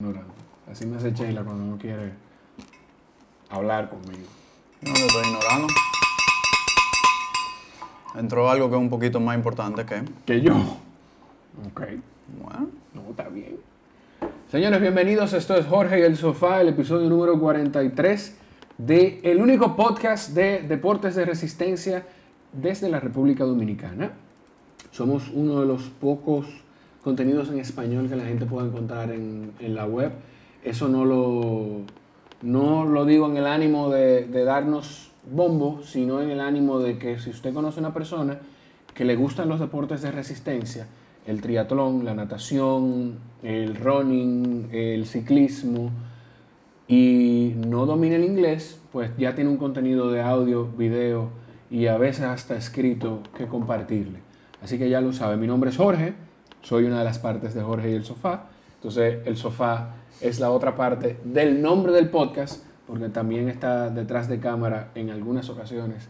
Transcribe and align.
ignorando. 0.00 0.32
Así 0.70 0.86
me 0.86 0.96
hace 0.96 1.10
Sheila 1.10 1.42
cuando 1.42 1.64
no 1.64 1.76
quiere 1.76 2.12
hablar 3.50 3.88
conmigo. 3.88 4.28
No 4.80 4.92
lo 4.92 4.96
estoy 4.96 5.26
ignorando. 5.26 5.66
Entró 8.14 8.48
algo 8.48 8.70
que 8.70 8.76
es 8.76 8.80
un 8.80 8.90
poquito 8.90 9.18
más 9.18 9.36
importante 9.36 9.84
que. 9.84 10.04
Que 10.24 10.40
yo. 10.40 10.54
Ok. 11.66 11.82
Bueno, 12.40 12.68
No, 12.94 13.10
está 13.10 13.28
bien. 13.28 13.56
Señores, 14.52 14.80
bienvenidos. 14.80 15.32
Esto 15.32 15.56
es 15.56 15.66
Jorge 15.66 15.98
y 15.98 16.02
el 16.02 16.16
Sofá, 16.16 16.60
el 16.60 16.68
episodio 16.68 17.08
número 17.08 17.36
43 17.36 18.36
de 18.78 19.18
el 19.24 19.42
único 19.42 19.74
podcast 19.74 20.30
de 20.30 20.60
deportes 20.60 21.16
de 21.16 21.24
resistencia 21.24 22.06
desde 22.52 22.88
la 22.88 23.00
República 23.00 23.42
Dominicana. 23.42 24.12
Somos 24.92 25.24
uno 25.34 25.58
de 25.58 25.66
los 25.66 25.82
pocos 25.88 26.46
contenidos 27.02 27.48
en 27.50 27.58
español 27.58 28.08
que 28.08 28.16
la 28.16 28.24
gente 28.24 28.46
puede 28.46 28.68
encontrar 28.68 29.10
en, 29.10 29.52
en 29.60 29.74
la 29.74 29.86
web. 29.86 30.12
Eso 30.64 30.88
no 30.88 31.04
lo, 31.04 31.82
no 32.42 32.84
lo 32.84 33.04
digo 33.04 33.28
en 33.30 33.36
el 33.36 33.46
ánimo 33.46 33.90
de, 33.90 34.26
de 34.26 34.44
darnos 34.44 35.10
bombo, 35.30 35.82
sino 35.82 36.20
en 36.20 36.30
el 36.30 36.40
ánimo 36.40 36.78
de 36.80 36.98
que 36.98 37.18
si 37.18 37.30
usted 37.30 37.52
conoce 37.52 37.80
a 37.80 37.82
una 37.82 37.94
persona 37.94 38.38
que 38.94 39.04
le 39.04 39.16
gustan 39.16 39.48
los 39.48 39.60
deportes 39.60 40.02
de 40.02 40.10
resistencia, 40.10 40.86
el 41.26 41.40
triatlón, 41.40 42.04
la 42.04 42.14
natación, 42.14 43.18
el 43.42 43.76
running, 43.76 44.70
el 44.72 45.06
ciclismo, 45.06 45.90
y 46.88 47.52
no 47.54 47.84
domina 47.84 48.16
el 48.16 48.24
inglés, 48.24 48.80
pues 48.90 49.10
ya 49.18 49.34
tiene 49.34 49.50
un 49.50 49.58
contenido 49.58 50.10
de 50.10 50.22
audio, 50.22 50.66
video 50.66 51.28
y 51.70 51.86
a 51.86 51.98
veces 51.98 52.24
hasta 52.24 52.56
escrito 52.56 53.22
que 53.36 53.46
compartirle. 53.46 54.20
Así 54.62 54.78
que 54.78 54.88
ya 54.88 55.02
lo 55.02 55.12
sabe, 55.12 55.36
mi 55.36 55.46
nombre 55.46 55.68
es 55.68 55.76
Jorge, 55.76 56.14
soy 56.62 56.84
una 56.84 56.98
de 56.98 57.04
las 57.04 57.18
partes 57.18 57.54
de 57.54 57.62
Jorge 57.62 57.90
y 57.90 57.94
el 57.94 58.04
sofá. 58.04 58.46
Entonces 58.76 59.18
el 59.24 59.36
sofá 59.36 59.94
es 60.20 60.40
la 60.40 60.50
otra 60.50 60.74
parte 60.76 61.18
del 61.24 61.60
nombre 61.62 61.92
del 61.92 62.10
podcast, 62.10 62.64
porque 62.86 63.08
también 63.08 63.48
está 63.48 63.90
detrás 63.90 64.28
de 64.28 64.38
cámara 64.38 64.90
en 64.94 65.10
algunas 65.10 65.48
ocasiones, 65.50 66.08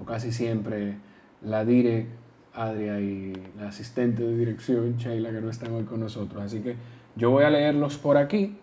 o 0.00 0.04
casi 0.04 0.32
siempre, 0.32 0.96
la 1.42 1.64
dire 1.64 2.06
Adria 2.54 3.00
y 3.00 3.32
la 3.58 3.68
asistente 3.68 4.22
de 4.22 4.36
dirección 4.36 4.96
Sheila 4.96 5.30
que 5.30 5.40
no 5.40 5.50
están 5.50 5.72
hoy 5.72 5.84
con 5.84 6.00
nosotros. 6.00 6.42
Así 6.42 6.60
que 6.60 6.76
yo 7.16 7.30
voy 7.30 7.44
a 7.44 7.50
leerlos 7.50 7.98
por 7.98 8.16
aquí. 8.16 8.58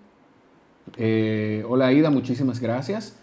Eh, 0.98 1.64
hola 1.68 1.92
Ida, 1.92 2.10
muchísimas 2.10 2.60
gracias. 2.60 3.18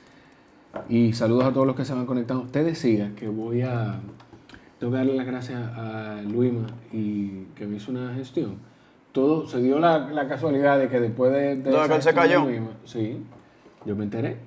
Y 0.89 1.13
saludos 1.13 1.45
a 1.45 1.53
todos 1.53 1.67
los 1.67 1.77
que 1.77 1.85
se 1.85 1.93
van 1.93 2.07
conectando. 2.07 2.45
Te 2.45 2.65
decía 2.65 3.13
que 3.15 3.29
voy 3.29 3.63
a, 3.63 4.01
tengo 4.83 4.91
que 4.95 4.99
darle 4.99 5.15
las 5.15 5.27
gracias 5.27 5.61
a 5.79 6.21
Luima 6.29 6.67
y 6.93 7.45
que 7.55 7.69
me 7.69 7.77
hizo 7.77 7.93
una 7.93 8.13
gestión. 8.15 8.57
Todo 9.13 9.47
se 9.47 9.63
dio 9.63 9.79
la, 9.79 10.11
la 10.11 10.27
casualidad 10.27 10.77
de 10.77 10.89
que 10.89 10.99
después 10.99 11.31
de, 11.31 11.55
de 11.55 11.71
¿De 11.71 11.71
esa 11.71 11.87
que 11.89 11.95
él 11.95 12.03
se 12.03 12.13
cayó? 12.13 12.41
Luima- 12.41 12.73
sí, 12.85 13.23
yo 13.85 13.95
me 13.95 14.03
enteré. 14.03 14.39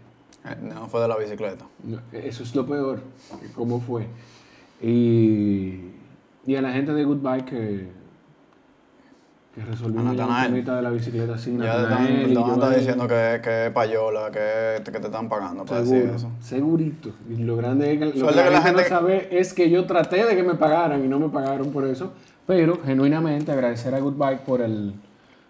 eh, 0.44 0.58
no 0.61 0.89
fue 0.89 1.00
de 1.02 1.08
la 1.08 1.16
bicicleta. 1.16 1.64
No, 1.86 2.00
Eso 2.11 2.44
es 2.44 2.53
lo 2.53 2.66
peor, 2.66 3.00
cómo 3.55 3.80
fue. 3.80 4.08
Y, 4.81 5.92
y 6.45 6.55
a 6.58 6.61
la 6.61 6.73
gente 6.73 6.92
de 6.92 7.05
Goodbye 7.05 7.45
que, 7.45 7.88
que 9.56 9.86
un 9.86 10.03
Natanael. 10.03 10.52
temita 10.52 10.75
de 10.75 10.81
la 10.81 10.89
bicicleta 10.89 11.38
sin 11.38 11.61
Ya 11.61 11.78
te 11.78 11.84
están, 11.84 12.03
ahí. 12.06 12.75
diciendo 12.78 13.08
que, 13.08 13.39
que 13.42 13.67
es 13.67 13.72
payola, 13.72 14.30
que, 14.30 14.84
que 14.84 15.00
te 15.00 15.06
están 15.08 15.30
pagando 15.30 15.64
para 15.64 15.80
decir 15.80 16.00
Seguro, 16.00 16.16
eso. 16.16 16.31
segurito. 16.42 17.09
Y 17.30 17.38
lo 17.38 17.56
grande 17.56 17.94
es 17.94 18.00
que, 18.00 18.06
lo 18.20 18.28
que 18.28 18.36
la, 18.36 18.61
gente, 18.61 18.81
no 18.83 18.88
sabe 18.89 19.30
es 19.39 19.53
que 19.53 19.70
yo 19.70 19.86
traté 19.86 20.26
de 20.26 20.36
que 20.36 20.44
me 20.44 20.56
pagaran 20.56 21.06
y 21.06 21.08
no 21.08 21.20
me 21.20 21.30
pagaron 21.30 21.72
por 21.72 21.86
eso. 21.86 22.11
Pero 22.45 22.80
genuinamente 22.83 23.52
agradecer 23.52 23.95
a 23.95 24.00
Goodbye 24.00 24.39
por 24.45 24.59
el 24.61 24.94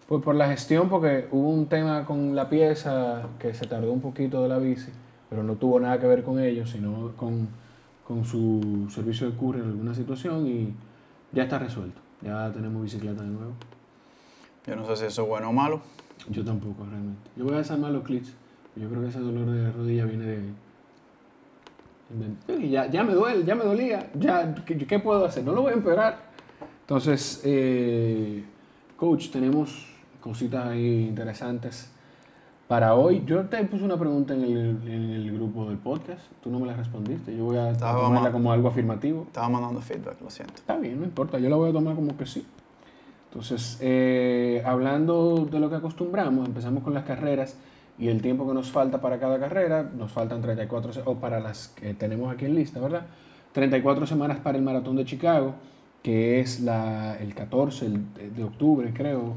por, 0.08 0.22
por 0.22 0.36
la 0.36 0.48
gestión, 0.50 0.88
porque 0.88 1.28
hubo 1.32 1.50
un 1.50 1.66
tema 1.66 2.06
con 2.06 2.36
la 2.36 2.48
pieza 2.48 3.24
que 3.40 3.56
se 3.56 3.66
tardó 3.66 3.92
un 3.92 4.02
poquito 4.02 4.44
de 4.44 4.50
la 4.50 4.60
bici, 4.60 4.92
pero 5.32 5.42
no 5.42 5.56
tuvo 5.56 5.80
nada 5.80 6.00
que 6.00 6.06
ver 6.06 6.24
con 6.24 6.40
ellos, 6.40 6.70
sino 6.70 7.12
con, 7.18 7.48
con 8.08 8.24
su 8.24 8.88
servicio 8.94 9.30
de 9.32 9.36
courier 9.36 9.64
en 9.66 9.72
alguna 9.72 9.96
situación 9.96 10.46
y 10.46 10.76
ya 11.32 11.44
está 11.44 11.58
resuelto. 11.58 12.00
Ya 12.22 12.52
tenemos 12.52 12.84
bicicleta 12.84 13.24
de 13.24 13.30
nuevo. 13.30 13.54
Yo 14.68 14.76
no 14.76 14.86
sé 14.86 14.96
si 14.96 15.06
eso 15.06 15.24
es 15.24 15.28
bueno 15.28 15.50
o 15.50 15.54
malo. 15.54 15.82
Yo 16.30 16.44
tampoco, 16.44 16.86
realmente. 16.86 17.30
Yo 17.36 17.44
voy 17.46 17.54
a 17.54 17.58
desarmar 17.58 17.92
los 17.92 18.04
clics. 18.04 18.34
Yo 18.76 18.90
creo 18.90 19.02
que 19.02 19.08
ese 19.10 19.20
dolor 19.20 19.46
de 19.50 19.72
rodilla 19.72 20.06
viene 20.06 20.26
de... 20.26 20.40
de- 22.48 22.70
Ya, 22.70 22.88
ya 22.90 23.04
me 23.04 23.14
duele, 23.14 23.44
ya 23.46 23.56
me 23.56 23.64
dolía. 23.64 24.10
Ya, 24.16 24.54
¿qué, 24.66 24.78
qué 24.78 25.00
puedo 25.00 25.26
hacer? 25.26 25.44
No 25.44 25.54
lo 25.54 25.62
voy 25.62 25.72
a 25.72 25.76
empeorar. 25.76 26.18
Entonces, 26.82 27.42
eh, 27.44 28.44
coach, 28.98 29.30
tenemos 29.30 29.88
cositas 30.22 30.66
ahí 30.68 31.06
interesantes 31.08 31.92
para 32.68 32.96
hoy. 32.96 33.24
Yo 33.26 33.46
te 33.46 33.64
puse 33.66 33.84
una 33.84 33.98
pregunta 33.98 34.34
en 34.34 34.44
el, 34.44 34.58
en 34.88 35.12
el 35.12 35.32
grupo 35.34 35.68
del 35.68 35.78
podcast. 35.78 36.22
Tú 36.44 36.50
no 36.52 36.60
me 36.60 36.68
la 36.68 36.74
respondiste. 36.76 37.36
Yo 37.36 37.46
voy 37.46 37.58
a 37.58 37.72
Estaba 37.72 38.02
tomarla 38.02 38.32
como 38.32 38.52
algo 38.52 38.68
afirmativo. 38.68 39.24
Estaba 39.28 39.50
mandando 39.50 39.82
feedback, 39.82 40.22
lo 40.22 40.30
siento. 40.30 40.56
Está 40.56 40.76
bien, 40.78 41.00
no 41.00 41.06
importa, 41.06 41.40
yo 41.40 41.50
la 41.50 41.56
voy 41.56 41.70
a 41.70 41.74
tomar 41.74 41.96
como 41.96 42.16
que 42.18 42.26
sí. 42.26 42.46
Entonces, 43.40 43.78
eh, 43.82 44.64
hablando 44.66 45.46
de 45.52 45.60
lo 45.60 45.70
que 45.70 45.76
acostumbramos, 45.76 46.48
empezamos 46.48 46.84
con 46.86 46.94
las 46.94 47.04
carreras 47.04 47.58
y 48.00 48.08
el 48.08 48.22
tiempo 48.22 48.48
que 48.48 48.54
nos 48.54 48.72
falta 48.72 49.02
para 49.02 49.20
cada 49.20 49.38
carrera, 49.38 49.84
nos 49.94 50.10
faltan 50.10 50.42
34, 50.42 50.94
se- 50.94 51.02
o 51.04 51.16
para 51.16 51.42
las 51.42 51.68
que 51.68 51.94
tenemos 51.94 52.34
aquí 52.34 52.46
en 52.46 52.56
lista, 52.56 52.80
¿verdad? 52.80 53.08
34 53.52 54.08
semanas 54.08 54.40
para 54.40 54.58
el 54.58 54.64
Maratón 54.64 54.96
de 54.96 55.04
Chicago, 55.04 55.54
que 56.02 56.40
es 56.40 56.62
la, 56.62 57.18
el 57.20 57.36
14 57.36 57.88
el- 57.88 58.06
de 58.38 58.42
octubre, 58.46 58.94
creo, 58.94 59.34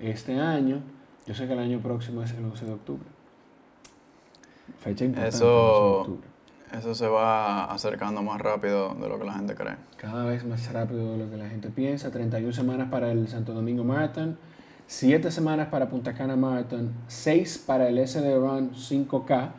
este 0.00 0.38
año. 0.38 0.78
Yo 1.26 1.34
sé 1.34 1.48
que 1.48 1.54
el 1.54 1.58
año 1.58 1.80
próximo 1.80 2.22
es 2.22 2.30
el 2.34 2.44
11 2.44 2.64
de 2.64 2.72
octubre. 2.74 3.08
Fecha 4.78 5.04
importante, 5.04 5.36
Eso- 5.36 5.46
11 5.48 5.82
de 5.82 6.12
octubre. 6.12 6.28
Eso 6.76 6.94
se 6.94 7.06
va 7.06 7.64
acercando 7.66 8.22
más 8.22 8.40
rápido 8.40 8.94
de 8.94 9.08
lo 9.08 9.18
que 9.18 9.24
la 9.26 9.34
gente 9.34 9.54
cree. 9.54 9.74
Cada 9.98 10.24
vez 10.24 10.44
más 10.44 10.72
rápido 10.72 11.12
de 11.12 11.18
lo 11.18 11.30
que 11.30 11.36
la 11.36 11.48
gente 11.48 11.68
piensa. 11.68 12.10
31 12.10 12.52
semanas 12.52 12.88
para 12.90 13.12
el 13.12 13.28
Santo 13.28 13.52
Domingo 13.52 13.84
Marathon, 13.84 14.38
7 14.86 15.30
semanas 15.30 15.68
para 15.68 15.88
Punta 15.90 16.14
Cana 16.14 16.34
Marathon, 16.34 16.92
6 17.08 17.62
para 17.66 17.88
el 17.88 17.98
SD 17.98 18.36
Run 18.36 18.70
5K, 18.74 19.50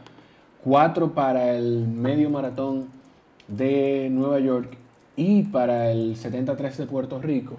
4 0.64 1.14
para 1.14 1.54
el 1.56 1.88
medio 1.88 2.30
maratón 2.32 2.88
de 3.48 4.10
Nueva 4.12 4.40
York 4.40 4.76
y 5.16 5.44
para 5.44 5.92
el 5.92 6.16
73 6.16 6.78
de 6.80 6.86
Puerto 6.88 7.22
Rico, 7.22 7.58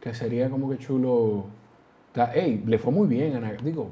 que 0.00 0.14
sería 0.14 0.50
como 0.50 0.68
que 0.68 0.78
chulo. 0.78 1.44
Da- 2.12 2.32
Ey, 2.34 2.62
le 2.66 2.78
fue 2.78 2.92
muy 2.92 3.06
bien, 3.06 3.36
Ana. 3.36 3.52
Digo, 3.62 3.90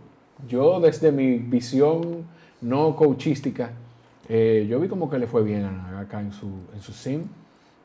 yo 0.49 0.81
desde 0.81 1.13
mi 1.13 1.37
visión 1.39 2.25
no 2.61 2.97
coachística, 2.97 3.71
eh, 4.29 4.67
yo 4.69 4.81
vi 4.81 4.89
como 4.89 5.11
que 5.11 5.19
le 5.19 5.27
fue 5.27 5.43
bien 5.43 5.65
a 5.65 6.01
acá 6.01 6.21
en 6.21 6.33
su, 6.33 6.47
en 6.75 6.81
su 6.83 6.93
sim. 6.93 7.25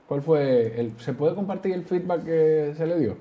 ¿Cuál 0.07 0.21
fue? 0.21 0.79
El, 0.79 0.99
¿Se 0.99 1.13
puede 1.13 1.35
compartir 1.35 1.73
el 1.73 1.83
feedback 1.85 2.23
que 2.23 2.73
se 2.75 2.85
le 2.87 2.97
dio? 2.99 3.17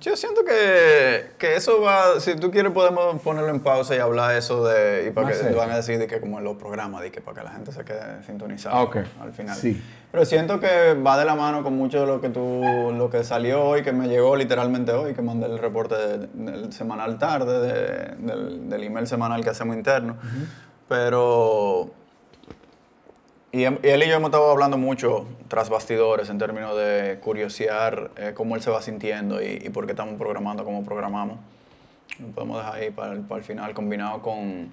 Yo 0.00 0.16
siento 0.16 0.44
que, 0.44 1.30
que 1.38 1.56
eso 1.56 1.80
va, 1.80 2.20
si 2.20 2.36
tú 2.36 2.50
quieres 2.50 2.72
podemos 2.72 3.22
ponerlo 3.22 3.48
en 3.48 3.60
pausa 3.60 3.96
y 3.96 3.98
hablar 3.98 4.36
eso 4.36 4.62
de, 4.66 5.06
y 5.08 5.10
para 5.12 5.28
Más 5.28 5.36
que 5.38 5.44
cerca. 5.44 5.58
van 5.58 5.70
a 5.70 5.76
decir 5.76 5.98
de 5.98 6.06
que 6.06 6.20
como 6.20 6.36
en 6.38 6.44
los 6.44 6.58
programas, 6.58 7.00
de 7.00 7.10
que 7.10 7.22
para 7.22 7.38
que 7.38 7.44
la 7.44 7.52
gente 7.52 7.72
se 7.72 7.82
quede 7.86 8.22
sintonizada 8.26 8.76
Ah, 8.76 8.82
ok. 8.82 8.96
al 9.22 9.32
final. 9.32 9.56
Sí. 9.56 9.82
Pero 10.12 10.26
siento 10.26 10.60
que 10.60 10.92
va 10.92 11.18
de 11.18 11.24
la 11.24 11.34
mano 11.34 11.62
con 11.62 11.74
mucho 11.74 12.00
de 12.02 12.06
lo 12.06 12.20
que 12.20 12.28
tú, 12.28 12.92
lo 12.94 13.08
que 13.08 13.24
salió 13.24 13.64
hoy, 13.64 13.82
que 13.82 13.92
me 13.94 14.08
llegó 14.08 14.36
literalmente 14.36 14.92
hoy, 14.92 15.14
que 15.14 15.22
mandé 15.22 15.46
el 15.46 15.58
reporte 15.58 15.94
de- 15.94 16.26
del 16.34 16.70
semanal 16.74 17.16
tarde, 17.18 17.58
de- 17.58 18.14
del, 18.26 18.68
del 18.68 18.82
email 18.84 19.06
semanal 19.06 19.42
que 19.42 19.48
hacemos 19.50 19.74
interno. 19.74 20.18
Pero 20.20 20.34
y, 20.36 20.67
em- 23.64 23.78
y 23.82 23.88
él 23.88 24.02
y 24.02 24.08
yo 24.08 24.16
hemos 24.16 24.28
estado 24.28 24.50
hablando 24.50 24.78
mucho 24.78 25.26
tras 25.48 25.68
bastidores 25.70 26.30
en 26.30 26.38
términos 26.38 26.76
de 26.76 27.18
curiosear 27.22 28.10
eh, 28.16 28.32
cómo 28.34 28.56
él 28.56 28.62
se 28.62 28.70
va 28.70 28.80
sintiendo 28.82 29.42
y, 29.42 29.68
por 29.70 29.86
qué 29.86 29.92
estamos 29.92 30.14
programando 30.16 30.64
como 30.64 30.84
programamos. 30.84 31.38
Lo 32.18 32.28
podemos 32.28 32.58
dejar 32.58 32.74
ahí 32.74 32.90
para 32.90 33.12
el, 33.12 33.44
final, 33.44 33.74
combinado 33.74 34.22
con 34.22 34.72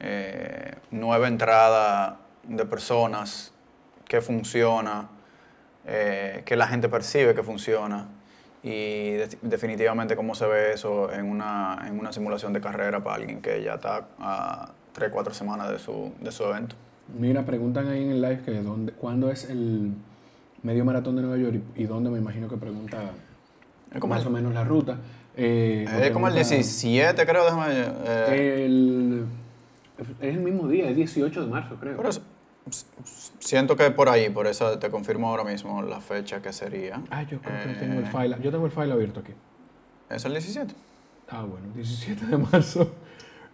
eh, 0.00 0.74
nueva 0.90 1.28
entrada 1.28 2.18
de 2.44 2.64
personas 2.66 3.52
que 4.06 4.20
funciona, 4.20 5.08
eh, 5.86 6.42
que 6.44 6.56
la 6.56 6.68
gente 6.68 6.88
percibe 6.88 7.34
que 7.34 7.42
funciona 7.42 8.08
y 8.62 9.12
de- 9.12 9.38
definitivamente 9.42 10.16
cómo 10.16 10.34
se 10.34 10.46
ve 10.46 10.72
eso 10.72 11.12
en 11.12 11.30
una, 11.30 11.82
en 11.86 11.98
una 11.98 12.12
simulación 12.12 12.52
de 12.52 12.60
carrera 12.60 13.02
para 13.02 13.16
alguien 13.16 13.40
que 13.40 13.62
ya 13.62 13.74
está 13.74 14.06
3, 14.96 15.10
4 15.12 15.34
semanas 15.34 15.70
de 15.70 15.78
su, 15.78 16.12
de 16.22 16.32
su 16.32 16.42
evento. 16.44 16.74
Mira, 17.18 17.44
preguntan 17.44 17.86
ahí 17.88 18.02
en 18.02 18.10
el 18.12 18.22
live 18.22 18.40
que 18.44 18.62
dónde, 18.62 18.92
cuándo 18.92 19.30
es 19.30 19.48
el 19.50 19.92
medio 20.62 20.84
maratón 20.86 21.16
de 21.16 21.22
Nueva 21.22 21.36
York 21.36 21.60
y, 21.76 21.82
y 21.82 21.86
dónde 21.86 22.08
me 22.10 22.18
imagino 22.18 22.48
que 22.48 22.56
pregunta 22.56 22.98
como 24.00 24.14
más 24.14 24.22
el- 24.22 24.28
o 24.28 24.30
menos 24.30 24.54
la 24.54 24.64
ruta. 24.64 24.96
Eh, 25.36 25.84
Es 25.86 26.10
como 26.12 26.28
el 26.28 26.32
pregunta- 26.32 26.54
17, 26.56 27.26
creo, 27.26 27.44
déjame... 27.44 27.74
eh, 28.06 28.64
El, 28.64 29.26
es 30.20 30.34
el 30.34 30.40
mismo 30.40 30.66
día, 30.66 30.88
es 30.88 30.96
18 30.96 31.42
de 31.44 31.50
marzo, 31.50 31.76
creo. 31.78 31.94
por 31.96 32.06
eso, 32.06 32.22
siento 33.38 33.76
que 33.76 33.90
por 33.90 34.08
ahí, 34.08 34.30
por 34.30 34.46
eso 34.46 34.78
te 34.78 34.90
confirmo 34.90 35.28
ahora 35.28 35.44
mismo 35.44 35.82
la 35.82 36.00
fecha 36.00 36.40
que 36.40 36.52
sería. 36.54 37.02
Ah, 37.10 37.22
yo 37.24 37.38
creo 37.40 37.62
que 37.64 37.72
Eh, 37.72 37.76
tengo 37.78 38.00
el 38.00 38.06
file. 38.06 38.36
Yo 38.42 38.50
tengo 38.50 38.64
el 38.64 38.72
file 38.72 38.92
abierto 38.92 39.20
aquí. 39.20 39.32
¿Es 40.08 40.24
el 40.24 40.32
17? 40.32 40.74
Ah, 41.28 41.42
bueno, 41.42 41.66
17 41.74 42.26
de 42.26 42.38
marzo. 42.38 42.92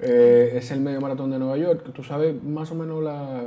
Eh, 0.02 0.54
es 0.56 0.72
el 0.72 0.80
medio 0.80 1.00
maratón 1.00 1.30
de 1.30 1.38
Nueva 1.38 1.56
York. 1.56 1.92
¿Tú 1.92 2.02
sabes 2.02 2.42
más 2.42 2.70
o 2.72 2.74
menos 2.74 3.02
la, 3.02 3.42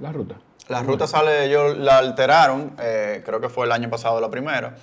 la 0.00 0.12
ruta? 0.12 0.34
La 0.68 0.82
ruta 0.82 1.06
sale, 1.06 1.44
ellos 1.44 1.78
la 1.78 1.98
alteraron, 1.98 2.72
eh, 2.82 3.22
creo 3.24 3.40
que 3.40 3.48
fue 3.48 3.66
el 3.66 3.72
año 3.72 3.88
pasado 3.88 4.20
la 4.20 4.28
primera. 4.28 4.74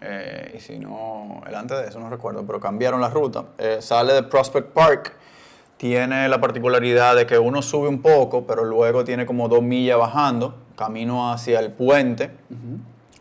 Eh, 0.00 0.54
y 0.56 0.60
si 0.60 0.78
no, 0.78 1.42
el 1.48 1.54
antes 1.56 1.78
de 1.78 1.88
eso 1.88 1.98
no 1.98 2.08
recuerdo, 2.08 2.46
pero 2.46 2.60
cambiaron 2.60 3.00
la 3.00 3.10
ruta. 3.10 3.46
Sale 3.80 4.12
de 4.12 4.22
Prospect 4.22 4.68
Park, 4.68 5.16
tiene 5.76 6.28
la 6.28 6.40
particularidad 6.40 7.16
de 7.16 7.26
que 7.26 7.36
uno 7.36 7.60
sube 7.60 7.88
un 7.88 8.00
poco, 8.00 8.46
pero 8.46 8.64
luego 8.64 9.04
tiene 9.04 9.26
como 9.26 9.48
dos 9.48 9.62
millas 9.62 9.98
bajando, 9.98 10.54
camino 10.76 11.32
hacia 11.32 11.58
el 11.58 11.72
puente, 11.72 12.30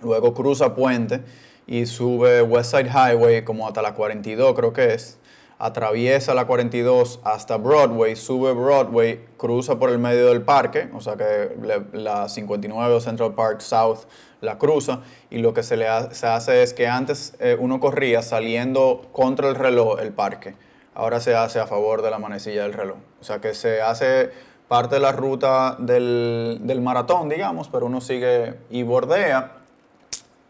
luego 0.04 0.36
cruza 0.36 0.76
puente 0.76 1.22
y 1.66 1.86
sube 1.88 2.42
West 2.44 2.76
Side 2.76 2.90
Highway 2.90 3.44
como 3.44 3.68
hasta 3.68 3.82
la 3.82 3.94
42 3.94 4.54
creo 4.54 4.74
que 4.74 4.94
es, 4.94 5.18
atraviesa 5.60 6.34
la 6.34 6.46
42 6.46 7.20
hasta 7.24 7.58
Broadway, 7.58 8.16
sube 8.16 8.54
Broadway, 8.54 9.24
cruza 9.38 9.78
por 9.80 9.90
el 9.90 10.00
medio 10.00 10.28
del 10.28 10.42
parque, 10.42 10.90
o 10.94 11.00
sea 11.02 11.16
que 11.16 11.56
la 11.94 12.28
59 12.30 12.94
o 12.96 13.00
Central 13.00 13.34
Park 13.34 13.62
South 13.62 14.00
la 14.42 14.58
cruza 14.58 15.00
y 15.30 15.38
lo 15.38 15.54
que 15.54 15.64
se 15.64 15.78
le 15.78 15.88
ha- 15.88 16.12
se 16.14 16.28
hace 16.28 16.64
es 16.64 16.74
que 16.74 16.88
antes 16.88 17.34
eh, 17.40 17.56
uno 17.60 17.80
corría 17.80 18.22
saliendo 18.22 19.08
contra 19.14 19.48
el 19.48 19.56
reloj 19.56 20.00
el 20.02 20.12
parque, 20.12 20.56
ahora 20.96 21.20
se 21.22 21.34
hace 21.36 21.60
a 21.60 21.68
favor 21.68 22.02
de 22.02 22.12
la 22.12 22.20
manecilla 22.20 22.64
del 22.64 22.74
reloj, 22.74 22.98
o 23.22 23.24
sea 23.24 23.40
que 23.40 23.54
se 23.54 23.82
hace 23.82 24.32
parte 24.68 24.96
de 24.96 25.02
la 25.02 25.12
ruta 25.14 25.78
del, 25.80 26.60
del 26.64 26.82
maratón, 26.82 27.30
digamos, 27.30 27.70
pero 27.70 27.86
uno 27.86 28.02
sigue 28.02 28.56
y 28.70 28.84
bordea 28.84 29.52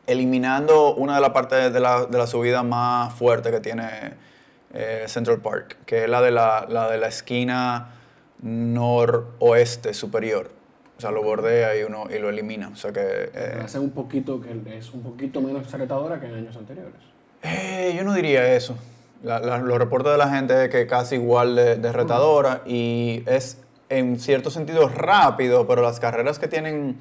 eliminando 0.07 0.95
una 0.95 1.15
de 1.15 1.21
las 1.21 1.29
partes 1.31 1.71
de 1.71 1.79
la, 1.79 2.05
de 2.05 2.17
la 2.17 2.27
subida 2.27 2.63
más 2.63 3.13
fuerte 3.13 3.51
que 3.51 3.59
tiene 3.59 4.13
eh, 4.73 5.05
Central 5.07 5.39
Park, 5.41 5.77
que 5.85 6.03
es 6.03 6.09
la 6.09 6.21
de 6.21 6.31
la, 6.31 6.65
la 6.69 6.89
de 6.89 6.97
la 6.97 7.07
esquina 7.07 7.93
noroeste 8.41 9.93
superior. 9.93 10.51
O 10.97 11.01
sea, 11.01 11.11
lo 11.11 11.23
bordea 11.23 11.75
y 11.77 11.83
uno 11.83 12.05
y 12.13 12.19
lo 12.19 12.29
elimina. 12.29 12.69
O 12.69 12.75
sea 12.75 12.91
que 12.91 13.01
eh, 13.33 13.59
Hace 13.63 13.79
un 13.79 13.91
poquito, 13.91 14.39
que 14.41 14.77
es 14.77 14.91
un 14.93 15.01
poquito 15.01 15.41
menos 15.41 15.71
retadora 15.71 16.19
que 16.19 16.27
en 16.27 16.35
años 16.35 16.55
anteriores. 16.55 16.93
Eh, 17.41 17.93
yo 17.97 18.03
no 18.03 18.13
diría 18.13 18.53
eso. 18.55 18.75
La- 19.23 19.39
la- 19.39 19.57
los 19.57 19.77
reportes 19.77 20.11
de 20.11 20.17
la 20.17 20.29
gente 20.29 20.65
es 20.65 20.69
que 20.69 20.85
casi 20.87 21.15
igual 21.15 21.55
de, 21.55 21.75
de 21.77 21.91
retadora 21.91 22.61
y 22.65 23.23
es 23.25 23.57
en 23.89 24.19
cierto 24.19 24.49
sentido 24.49 24.87
rápido, 24.87 25.67
pero 25.67 25.81
las 25.81 25.99
carreras 25.99 26.39
que 26.39 26.47
tienen 26.47 26.97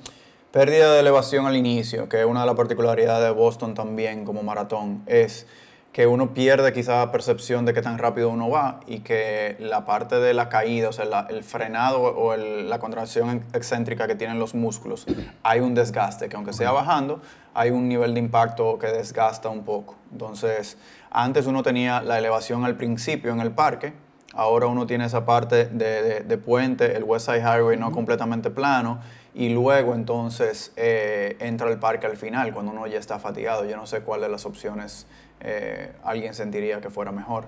pérdida 0.50 0.92
de 0.92 1.00
elevación 1.00 1.46
al 1.46 1.56
inicio, 1.56 2.08
que 2.08 2.20
es 2.20 2.26
una 2.26 2.40
de 2.40 2.46
las 2.46 2.54
particularidades 2.56 3.24
de 3.24 3.30
Boston 3.30 3.74
también 3.74 4.24
como 4.24 4.42
maratón, 4.42 5.02
es 5.06 5.46
que 5.92 6.06
uno 6.06 6.32
pierde 6.32 6.72
quizá 6.72 7.12
percepción 7.12 7.66
de 7.66 7.74
qué 7.74 7.82
tan 7.82 7.98
rápido 7.98 8.30
uno 8.30 8.48
va 8.48 8.80
y 8.86 9.00
que 9.00 9.56
la 9.60 9.84
parte 9.84 10.16
de 10.20 10.32
la 10.32 10.48
caída, 10.48 10.88
o 10.88 10.92
sea, 10.92 11.04
la- 11.04 11.26
el 11.28 11.44
frenado 11.44 12.00
o 12.00 12.32
el- 12.32 12.70
la 12.70 12.78
contracción 12.78 13.42
excéntrica 13.52 14.06
que 14.06 14.14
tienen 14.14 14.38
los 14.38 14.54
músculos, 14.54 15.04
hay 15.42 15.60
un 15.60 15.74
desgaste, 15.74 16.30
que 16.30 16.36
aunque 16.36 16.54
sea 16.54 16.72
bajando, 16.72 17.20
hay 17.52 17.70
un 17.70 17.88
nivel 17.90 18.14
de 18.14 18.20
impacto 18.20 18.78
que 18.78 18.86
desgasta 18.86 19.50
un 19.50 19.64
poco. 19.64 19.96
Entonces, 20.12 20.78
antes 21.10 21.46
uno 21.46 21.62
tenía 21.62 22.00
la 22.00 22.18
elevación 22.18 22.64
al 22.64 22.76
principio 22.76 23.30
en 23.30 23.40
el 23.40 23.50
parque, 23.50 23.92
ahora 24.32 24.68
uno 24.68 24.86
tiene 24.86 25.04
esa 25.04 25.26
parte 25.26 25.66
de, 25.66 26.02
de- 26.02 26.20
de 26.20 26.38
puente, 26.38 26.96
el 26.96 27.04
West 27.04 27.26
Side 27.26 27.40
Highway 27.40 27.76
no 27.78 27.92
completamente 27.92 28.48
plano, 28.50 28.98
y 29.34 29.50
luego 29.50 29.94
entonces 29.94 30.72
eh, 30.76 31.36
entra 31.40 31.68
el 31.70 31.78
parque 31.78 32.06
al 32.06 32.16
final, 32.16 32.54
cuando 32.54 32.72
uno 32.72 32.86
ya 32.86 32.98
está 32.98 33.18
fatigado. 33.18 33.66
Yo 33.66 33.76
no 33.76 33.86
sé 33.86 34.00
cuál 34.00 34.22
de 34.22 34.28
las 34.30 34.44
opciones 34.46 35.06
eh, 35.42 35.92
alguien 36.04 36.32
sentiría 36.34 36.80
que 36.80 36.88
fuera 36.90 37.12
mejor. 37.12 37.44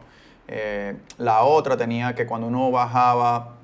Eh, 0.48 0.96
la 1.16 1.42
otra 1.44 1.76
tenía 1.76 2.14
que 2.14 2.26
cuando 2.26 2.46
uno 2.48 2.70
bajaba 2.70 3.54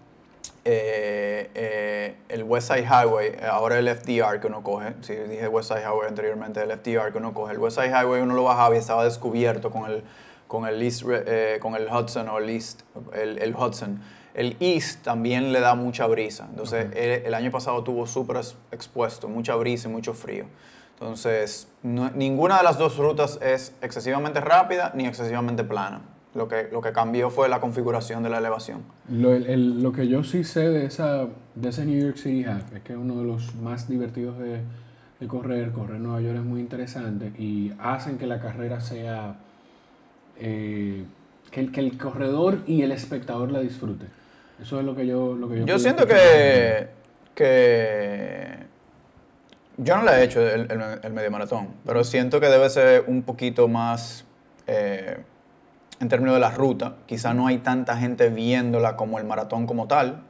eh, 0.65 2.17
el 2.29 2.43
West 2.45 2.69
Side 2.73 2.85
Highway, 2.85 3.33
ahora 3.51 3.79
el 3.79 3.89
FDR 3.89 4.41
que 4.41 4.47
uno 4.47 4.63
coge, 4.63 4.95
si 5.01 5.15
dije 5.15 5.49
West 5.49 5.69
Side 5.69 5.83
Highway 5.83 6.09
anteriormente, 6.09 6.63
el 6.63 6.71
FDR 6.71 7.13
que 7.13 7.19
uno 7.19 7.35
coge, 7.35 7.53
el 7.53 7.59
West 7.59 7.79
Side 7.79 7.89
Highway 7.91 8.21
uno 8.23 8.35
lo 8.35 8.45
bajaba 8.45 8.75
y 8.75 8.79
estaba 8.79 9.05
descubierto 9.05 9.71
con 9.71 9.91
el, 9.91 10.05
con 10.47 10.67
el, 10.67 10.83
East, 10.83 11.03
con 11.61 11.75
el 11.75 11.89
Hudson 11.89 12.29
o 12.29 12.39
el 12.39 12.51
East, 12.51 12.83
el, 13.15 13.39
el 13.39 13.55
Hudson. 13.55 14.01
El 14.33 14.57
East 14.61 15.03
también 15.03 15.53
le 15.53 15.59
da 15.61 15.75
mucha 15.75 16.07
brisa, 16.07 16.47
entonces 16.49 16.87
el, 16.95 17.27
el 17.27 17.35
año 17.35 17.51
pasado 17.51 17.83
tuvo 17.83 18.07
súper 18.07 18.37
ex- 18.37 18.55
expuesto, 18.71 19.29
mucha 19.29 19.57
brisa 19.57 19.89
y 19.89 19.91
mucho 19.93 20.15
frío. 20.15 20.45
Entonces, 21.01 21.67
no- 21.83 22.11
ninguna 22.11 22.59
de 22.59 22.63
las 22.65 22.77
dos 22.79 22.99
rutas 22.99 23.39
es 23.41 23.73
excesivamente 23.81 24.41
rápida 24.41 24.93
ni 24.95 25.07
excesivamente 25.07 25.65
plana. 25.65 26.03
Lo 26.35 26.47
que, 26.47 26.69
lo 26.71 26.81
que 26.83 26.93
cambió 26.93 27.31
fue 27.31 27.49
la 27.49 27.61
configuración 27.61 28.23
de 28.23 28.29
la 28.31 28.39
elevación. 28.39 28.83
Lo, 29.09 29.33
el- 29.33 29.47
el- 29.49 29.83
lo 29.83 29.93
que 29.93 30.07
yo 30.09 30.23
sí 30.23 30.45
sé 30.45 30.69
de, 30.69 30.85
esa, 30.85 31.27
de 31.55 31.69
ese 31.71 31.85
New 31.87 32.01
York 32.01 32.17
City 32.19 32.45
Half 32.45 32.75
es 32.77 32.83
que 32.83 32.93
es 32.93 32.99
uno 32.99 33.17
de 33.17 33.25
los 33.25 33.55
más 33.57 33.89
divertidos 33.89 34.39
de, 34.39 34.61
de 35.19 35.27
correr. 35.27 35.73
Correr 35.73 35.97
en 35.97 36.03
Nueva 36.05 36.21
York 36.21 36.37
es 36.37 36.45
muy 36.45 36.61
interesante 36.61 37.33
y 37.39 37.73
hacen 37.81 38.19
que 38.19 38.27
la 38.27 38.39
carrera 38.41 38.81
sea. 38.81 39.37
eh, 40.39 41.03
que, 41.51 41.61
el, 41.61 41.73
que 41.73 41.81
el 41.81 41.99
corredor 41.99 42.59
y 42.67 42.83
el 42.83 42.93
espectador 42.93 43.51
la 43.51 43.61
disfrute. 43.61 44.07
Eso 44.63 44.79
es 44.79 44.85
lo 44.85 44.95
que 44.95 45.07
yo. 45.07 45.35
Lo 45.35 45.49
que 45.49 45.61
yo, 45.61 45.67
Yo 45.67 45.79
siento 45.81 46.07
que, 46.07 46.89
que 47.35 48.67
yo 49.83 49.97
no 49.97 50.05
le 50.05 50.13
he 50.13 50.23
hecho 50.25 50.41
el, 50.41 50.71
el- 50.71 51.01
el 51.03 51.13
medio 51.13 51.31
maratón, 51.31 51.69
pero 51.87 52.05
siento 52.05 52.41
que 52.41 52.47
debe 52.47 52.69
ser 52.71 53.05
un 53.07 53.23
poquito 53.23 53.69
más 53.69 54.25
eh, 54.67 55.19
en 56.01 56.09
términos 56.09 56.35
de 56.35 56.41
la 56.41 56.51
ruta. 56.51 56.95
Quizá 57.07 57.35
no 57.35 57.47
hay 57.47 57.59
tanta 57.59 57.97
gente 57.97 58.29
viéndola 58.31 58.97
como 58.97 59.19
el 59.19 59.25
maratón 59.25 59.67
como 59.67 59.87
tal, 59.87 60.23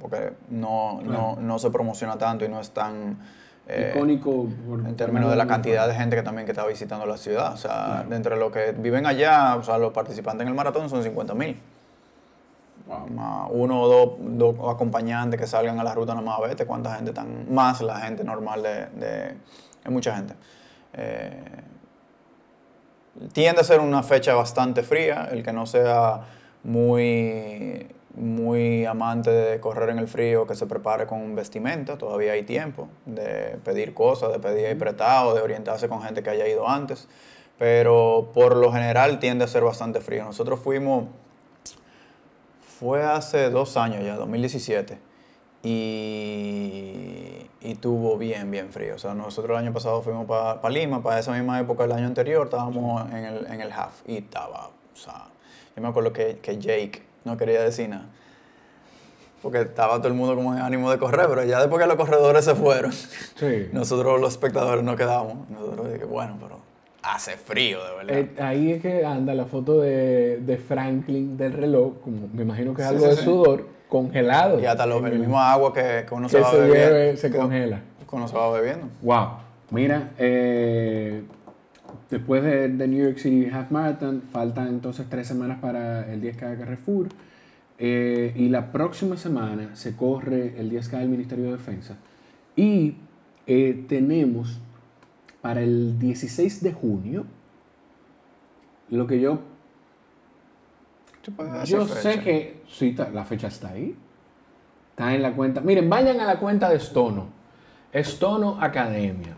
porque 0.00 0.32
no, 0.50 1.00
no, 1.02 1.36
no 1.40 1.58
se 1.58 1.70
promociona 1.70 2.16
tanto 2.18 2.44
y 2.44 2.48
no 2.48 2.60
es 2.60 2.70
tan... 2.70 3.18
eh, 3.66 3.92
Icónico. 3.94 4.46
por- 4.66 4.86
en 4.86 4.96
términos 4.96 5.30
de 5.30 5.36
la 5.36 5.46
cantidad 5.46 5.88
de 5.88 5.94
gente 5.94 6.16
que 6.16 6.22
también 6.22 6.46
que 6.46 6.52
está 6.52 6.64
visitando 6.66 7.04
la 7.06 7.16
ciudad. 7.16 7.52
O 7.52 7.56
sea, 7.56 8.04
de 8.08 8.16
entre 8.16 8.36
los 8.36 8.50
que 8.52 8.72
viven 8.72 9.06
allá, 9.06 9.56
o 9.56 9.62
sea, 9.62 9.76
los 9.78 9.92
participantes 9.92 10.42
en 10.42 10.48
el 10.48 10.54
maratón 10.54 10.88
son 10.88 11.02
50 11.02 11.34
mil. 11.34 11.60
Más 12.88 13.48
Uno 13.50 13.82
o 13.82 13.88
dos, 13.88 14.10
dos 14.18 14.74
acompañantes 14.74 15.38
que 15.38 15.46
salgan 15.46 15.78
a 15.78 15.84
la 15.84 15.94
ruta 15.94 16.14
nomás 16.14 16.38
a 16.38 16.42
vete 16.42 16.66
cuánta 16.66 16.94
gente 16.96 17.12
tan 17.12 17.52
más 17.52 17.80
la 17.80 18.00
gente 18.00 18.24
normal 18.24 18.62
de, 18.62 18.86
de 18.86 19.36
hay 19.84 19.92
mucha 19.92 20.16
gente. 20.16 20.34
Eh, 20.94 21.62
tiende 23.32 23.60
a 23.60 23.64
ser 23.64 23.80
una 23.80 24.02
fecha 24.02 24.34
bastante 24.34 24.82
fría, 24.82 25.28
el 25.30 25.42
que 25.42 25.52
no 25.52 25.66
sea 25.66 26.22
muy 26.62 27.88
muy 28.18 28.84
amante 28.84 29.30
de 29.30 29.60
correr 29.60 29.90
en 29.90 29.98
el 29.98 30.08
frío, 30.08 30.46
que 30.46 30.54
se 30.54 30.66
prepare 30.66 31.06
con 31.06 31.22
un 31.22 31.34
vestimenta, 31.34 31.96
todavía 31.96 32.32
hay 32.32 32.42
tiempo 32.42 32.88
de 33.06 33.58
pedir 33.64 33.94
cosas, 33.94 34.32
de 34.32 34.40
pedir 34.40 34.76
prestado, 34.76 35.34
de 35.34 35.40
orientarse 35.40 35.88
con 35.88 36.02
gente 36.02 36.22
que 36.22 36.30
haya 36.30 36.46
ido 36.48 36.68
antes, 36.68 37.08
pero 37.58 38.30
por 38.34 38.56
lo 38.56 38.72
general 38.72 39.18
tiende 39.18 39.44
a 39.44 39.48
ser 39.48 39.62
bastante 39.62 40.00
frío. 40.00 40.24
Nosotros 40.24 40.60
fuimos, 40.60 41.04
fue 42.78 43.02
hace 43.02 43.50
dos 43.50 43.76
años 43.76 44.04
ya, 44.04 44.16
2017, 44.16 44.98
y, 45.62 47.46
y 47.60 47.74
tuvo 47.76 48.16
bien, 48.18 48.50
bien 48.50 48.70
frío. 48.70 48.94
O 48.94 48.98
sea, 48.98 49.14
nosotros 49.14 49.58
el 49.58 49.64
año 49.64 49.72
pasado 49.72 50.02
fuimos 50.02 50.26
para 50.26 50.68
Lima, 50.70 51.02
para 51.02 51.18
esa 51.18 51.32
misma 51.32 51.58
época 51.60 51.82
del 51.84 51.92
año 51.92 52.06
anterior, 52.06 52.46
estábamos 52.46 53.10
en 53.10 53.24
el, 53.24 53.46
en 53.46 53.60
el 53.60 53.72
half 53.72 54.02
y 54.06 54.18
estaba, 54.18 54.68
o 54.68 54.96
sea, 54.96 55.26
yo 55.74 55.82
me 55.82 55.88
acuerdo 55.88 56.12
que, 56.12 56.38
que 56.42 56.58
Jake 56.58 57.02
no 57.24 57.36
quería 57.36 57.62
decir 57.62 57.88
nada. 57.88 58.06
Porque 59.42 59.60
estaba 59.60 59.98
todo 59.98 60.08
el 60.08 60.14
mundo 60.14 60.34
como 60.34 60.52
en 60.52 60.60
ánimo 60.60 60.90
de 60.90 60.98
correr, 60.98 61.26
pero 61.28 61.44
ya 61.44 61.60
después 61.60 61.80
que 61.80 61.86
los 61.86 61.96
corredores 61.96 62.44
se 62.44 62.54
fueron, 62.56 62.92
Sí. 62.92 63.68
nosotros 63.72 64.20
los 64.20 64.32
espectadores 64.32 64.82
nos 64.82 64.96
quedamos. 64.96 65.48
Nosotros 65.48 65.92
dije, 65.92 66.04
bueno, 66.04 66.36
pero 66.40 66.58
hace 67.14 67.32
frío, 67.36 67.78
de 67.84 67.94
verdad. 68.06 68.18
Eh, 68.18 68.42
ahí 68.42 68.72
es 68.72 68.82
que 68.82 69.04
anda 69.04 69.34
la 69.34 69.44
foto 69.46 69.80
de, 69.80 70.38
de 70.38 70.56
Franklin 70.58 71.36
del 71.36 71.52
reloj, 71.52 71.94
como 72.02 72.28
me 72.32 72.42
imagino 72.42 72.74
que 72.74 72.82
es 72.82 72.88
Sí, 72.88 72.94
algo 72.94 73.04
sí, 73.06 73.10
de 73.10 73.16
sí. 73.16 73.24
sudor, 73.24 73.68
congelado. 73.88 74.60
y 74.60 74.66
hasta 74.66 74.86
los, 74.86 75.04
el 75.04 75.18
mismo 75.18 75.40
agua 75.40 75.72
que, 75.72 76.04
que 76.08 76.14
uno 76.14 76.28
se 76.28 76.40
va 76.40 76.50
se 76.50 76.58
bebiendo. 76.58 76.94
bebe, 76.94 77.16
se 77.16 77.30
que- 77.30 77.36
congela. 77.38 77.80
que 78.08 78.16
uno 78.16 78.28
se 78.28 78.36
va 78.36 78.50
bebiendo. 78.52 78.88
Wow. 79.02 79.28
Mira, 79.70 80.10
eh, 80.18 81.22
después 82.10 82.42
de, 82.42 82.68
de 82.68 82.88
New 82.88 83.04
York 83.04 83.18
City 83.18 83.48
Half 83.52 83.70
Marathon, 83.70 84.22
faltan 84.32 84.68
entonces 84.68 85.06
tres 85.08 85.26
semanas 85.26 85.58
para 85.60 86.10
el 86.12 86.20
10K 86.22 86.50
de 86.50 86.56
Carrefour. 86.58 87.08
eh, 87.78 88.32
y 88.36 88.48
la 88.48 88.72
próxima 88.72 89.16
semana 89.16 89.76
se 89.76 89.94
corre 89.94 90.54
el 90.58 90.70
10K 90.70 90.98
del 90.98 91.08
Ministerio 91.08 91.44
de 91.46 91.52
Defensa. 91.52 91.96
Y 92.56 92.96
eh, 93.46 93.84
tenemos 93.88 94.58
para 95.42 95.60
el 95.62 95.98
16 95.98 96.62
de 96.62 96.72
junio, 96.72 97.24
lo 98.90 99.06
que 99.06 99.20
yo 99.20 99.40
¿Tú 101.22 101.32
puedes 101.32 101.52
decir 101.52 101.76
yo 101.78 101.86
sé 101.86 102.20
que 102.20 102.62
sí, 102.68 102.96
la 103.12 103.24
fecha 103.24 103.48
está 103.48 103.68
ahí. 103.70 103.94
Está 104.90 105.14
en 105.14 105.22
la 105.22 105.32
cuenta. 105.34 105.60
Miren, 105.60 105.88
vayan 105.90 106.20
a 106.20 106.24
la 106.24 106.38
cuenta 106.38 106.70
de 106.70 106.80
Stono. 106.80 107.26
Stono 107.94 108.56
Academia. 108.60 109.36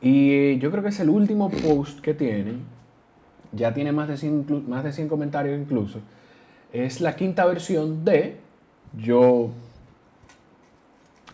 Y 0.00 0.58
yo 0.58 0.70
creo 0.70 0.82
que 0.82 0.88
es 0.90 1.00
el 1.00 1.08
último 1.10 1.50
post 1.50 2.00
que 2.00 2.14
tienen 2.14 2.64
ya 3.52 3.72
tiene 3.72 3.92
más 3.92 4.08
de 4.08 4.16
100, 4.16 4.46
inclu- 4.46 4.66
más 4.66 4.84
de 4.84 4.92
100 4.92 5.08
comentarios 5.08 5.58
incluso. 5.58 6.00
Es 6.72 7.00
la 7.00 7.16
quinta 7.16 7.46
versión 7.46 8.04
de 8.04 8.38
yo 8.98 9.50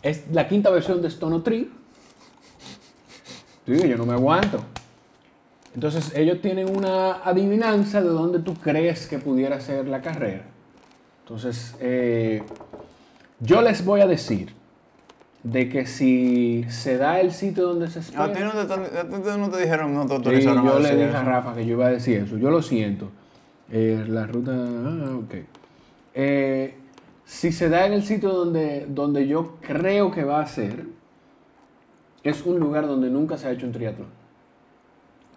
es 0.02 0.24
la 0.32 0.48
quinta 0.48 0.70
versión 0.70 1.00
de 1.02 1.08
Stone 1.08 1.40
Tree. 1.40 1.70
Sí, 3.66 3.88
yo 3.88 3.96
no 3.96 4.06
me 4.06 4.14
aguanto. 4.14 4.62
Entonces 5.74 6.12
ellos 6.14 6.40
tienen 6.42 6.74
una 6.76 7.22
adivinanza 7.24 8.02
de 8.02 8.08
dónde 8.08 8.40
tú 8.40 8.54
crees 8.54 9.06
que 9.06 9.18
pudiera 9.18 9.60
ser 9.60 9.88
la 9.88 10.02
carrera. 10.02 10.42
Entonces, 11.24 11.74
eh, 11.80 12.42
yo 13.40 13.62
les 13.62 13.84
voy 13.84 14.00
a 14.00 14.06
decir 14.06 14.52
de 15.42 15.68
que 15.68 15.86
si 15.86 16.64
se 16.68 16.98
da 16.98 17.20
el 17.20 17.32
sitio 17.32 17.66
donde 17.68 17.88
se 17.88 18.00
espera... 18.00 18.24
A 18.24 18.32
ti 18.32 18.40
no 18.42 18.50
te, 18.52 18.60
están- 18.62 18.84
a 18.84 19.02
ti 19.32 19.38
no 19.40 19.48
te 19.48 19.60
dijeron, 19.62 19.94
no 19.94 20.02
te 20.02 20.08
Sí, 20.08 20.14
autorizaron 20.16 20.64
yo 20.64 20.76
a 20.76 20.80
le 20.80 20.90
dije 20.96 21.08
eso. 21.08 21.16
a 21.16 21.22
Rafa 21.24 21.54
que 21.54 21.64
yo 21.66 21.72
iba 21.72 21.86
a 21.86 21.90
decir 21.90 22.18
eso. 22.18 22.36
Yo 22.36 22.50
lo 22.50 22.60
siento. 22.62 23.08
Eh, 23.70 24.04
la 24.08 24.26
ruta. 24.26 24.52
Ah, 24.54 25.16
ok. 25.16 25.34
Eh, 26.14 26.74
si 27.24 27.50
se 27.50 27.68
da 27.70 27.86
en 27.86 27.94
el 27.94 28.02
sitio 28.04 28.28
donde, 28.30 28.86
donde 28.88 29.26
yo 29.26 29.56
creo 29.62 30.10
que 30.12 30.22
va 30.24 30.42
a 30.42 30.46
ser, 30.46 30.84
es 32.24 32.44
un 32.46 32.58
lugar 32.60 32.86
donde 32.86 33.10
nunca 33.10 33.36
se 33.36 33.48
ha 33.48 33.50
hecho 33.52 33.66
un 33.66 33.72
triatlón. 33.72 34.08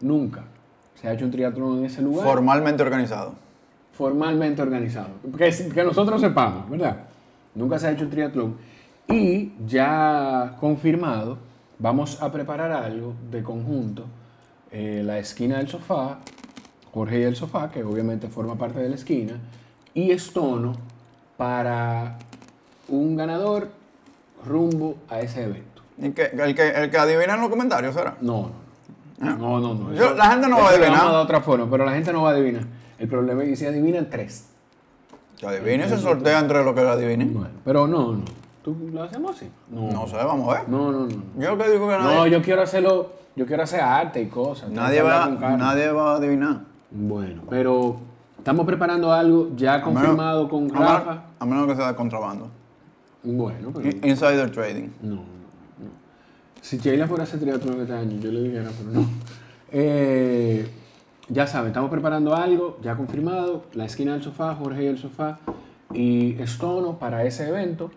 Nunca 0.01 0.43
se 0.95 1.07
ha 1.07 1.13
hecho 1.13 1.25
un 1.25 1.31
triatlón 1.31 1.79
en 1.79 1.85
ese 1.85 2.01
lugar. 2.01 2.25
Formalmente 2.27 2.83
organizado. 2.83 3.33
formalmente 3.91 4.61
organizado. 4.61 5.09
Que, 5.37 5.49
que 5.73 5.83
nosotros 5.83 6.19
sepamos, 6.21 6.69
¿verdad? 6.69 6.97
Nunca 7.53 7.79
se 7.79 7.87
ha 7.87 7.91
hecho 7.91 8.03
un 8.03 8.09
triatlón. 8.09 8.57
Y 9.07 9.53
ya 9.65 10.55
confirmado, 10.59 11.37
vamos 11.79 12.21
a 12.21 12.31
preparar 12.31 12.71
algo 12.71 13.13
de 13.31 13.41
conjunto. 13.43 14.05
eh, 14.71 15.01
la 15.05 15.19
esquina 15.19 15.57
del 15.59 15.69
sofá, 15.69 16.19
Jorge 16.91 17.19
y 17.19 17.23
el 17.23 17.35
sofá, 17.37 17.69
que 17.71 17.83
obviamente 17.83 18.27
forma 18.27 18.57
parte 18.57 18.79
de 18.79 18.89
la 18.89 18.95
esquina, 18.95 19.39
y 19.93 20.11
Estono 20.11 20.73
para 21.37 22.17
un 22.89 23.15
ganador 23.15 23.69
rumbo 24.45 24.97
a 25.07 25.21
ese 25.21 25.43
evento. 25.43 25.74
¿El, 26.01 26.13
que, 26.13 26.23
¿El 26.25 26.89
que 26.91 26.97
adivina 26.97 27.35
en 27.35 27.41
los 27.41 27.49
comentarios 27.49 27.93
será? 27.95 28.15
No, 28.21 28.49
no, 29.19 29.37
no, 29.37 29.59
no. 29.59 29.73
no, 29.75 29.93
Yo- 29.93 30.13
la 30.13 30.31
gente 30.31 30.47
no 30.49 30.57
va 30.57 30.67
a 30.67 30.69
adivinar. 30.71 31.05
dar 31.05 31.15
otra 31.15 31.41
forma, 31.41 31.69
pero 31.69 31.85
la 31.85 31.93
gente 31.93 32.11
no 32.11 32.23
va 32.23 32.31
a 32.31 32.33
adivinar. 32.33 32.63
El 32.99 33.07
problema 33.07 33.43
es 33.43 33.49
que 33.49 33.55
si 33.55 33.65
adivinan 33.65 34.09
tres. 34.09 34.47
Que 35.37 35.47
adivine, 35.47 35.87
se 35.87 35.97
sortea 35.97 36.39
entre 36.39 36.63
los 36.63 36.73
que 36.73 36.81
lo 36.81 36.91
adivinen. 36.91 37.33
Bueno, 37.33 37.49
pero 37.63 37.87
no, 37.87 38.13
no. 38.13 38.23
¿Tú 38.63 38.75
lo 38.91 39.03
hacemos 39.03 39.35
así? 39.35 39.49
No. 39.69 39.91
No 39.91 40.07
sé, 40.07 40.15
vamos 40.17 40.49
a 40.49 40.59
ver. 40.59 40.69
No, 40.69 40.91
no, 40.91 41.05
no. 41.05 41.15
Yo 41.39 41.57
que 41.57 41.69
digo 41.69 41.87
que 41.87 41.97
nadie, 41.97 42.15
No, 42.15 42.27
yo 42.27 42.41
quiero 42.41 42.61
hacerlo, 42.63 43.11
yo 43.35 43.45
quiero 43.45 43.63
hacer 43.63 43.79
arte 43.81 44.21
y 44.21 44.27
cosas. 44.27 44.69
nadie, 44.71 45.01
va, 45.01 45.27
nadie 45.27 45.91
va 45.91 46.13
a 46.13 46.15
adivinar. 46.15 46.61
Bueno, 46.91 47.43
pero 47.49 47.97
estamos 48.37 48.65
preparando 48.65 49.11
algo 49.13 49.49
ya 49.55 49.73
menos- 49.77 49.83
confirmado 49.85 50.49
con 50.49 50.63
a 50.75 50.79
menos- 50.79 50.89
Rafa. 51.05 51.23
A 51.39 51.45
menos 51.45 51.67
que 51.67 51.75
sea 51.75 51.87
de 51.89 51.95
contrabando. 51.95 52.49
Bueno, 53.23 53.71
pero 53.73 53.89
In- 53.89 54.01
Insider 54.05 54.49
trading. 54.51 54.89
no. 55.01 55.35
Si 56.65 56.79
Sheila 56.79 57.05
fuera 57.05 57.23
a 57.23 57.27
hacer 57.27 57.39
triatlón 57.39 57.79
este 57.81 57.93
año, 57.93 58.19
yo 58.19 58.31
le 58.31 58.41
dijera, 58.41 58.71
pero 58.75 58.89
no. 58.89 59.07
Eh, 59.71 60.67
ya 61.29 61.45
saben, 61.45 61.67
estamos 61.67 61.91
preparando 61.91 62.35
algo, 62.35 62.79
ya 62.81 62.95
confirmado, 62.95 63.65
la 63.75 63.85
esquina 63.85 64.13
del 64.13 64.23
sofá, 64.23 64.55
Jorge 64.55 64.85
y 64.85 64.87
el 64.87 64.97
sofá, 64.97 65.37
y 65.93 66.41
Estono 66.41 66.97
para 66.97 67.23
ese 67.23 67.47
evento. 67.49 67.91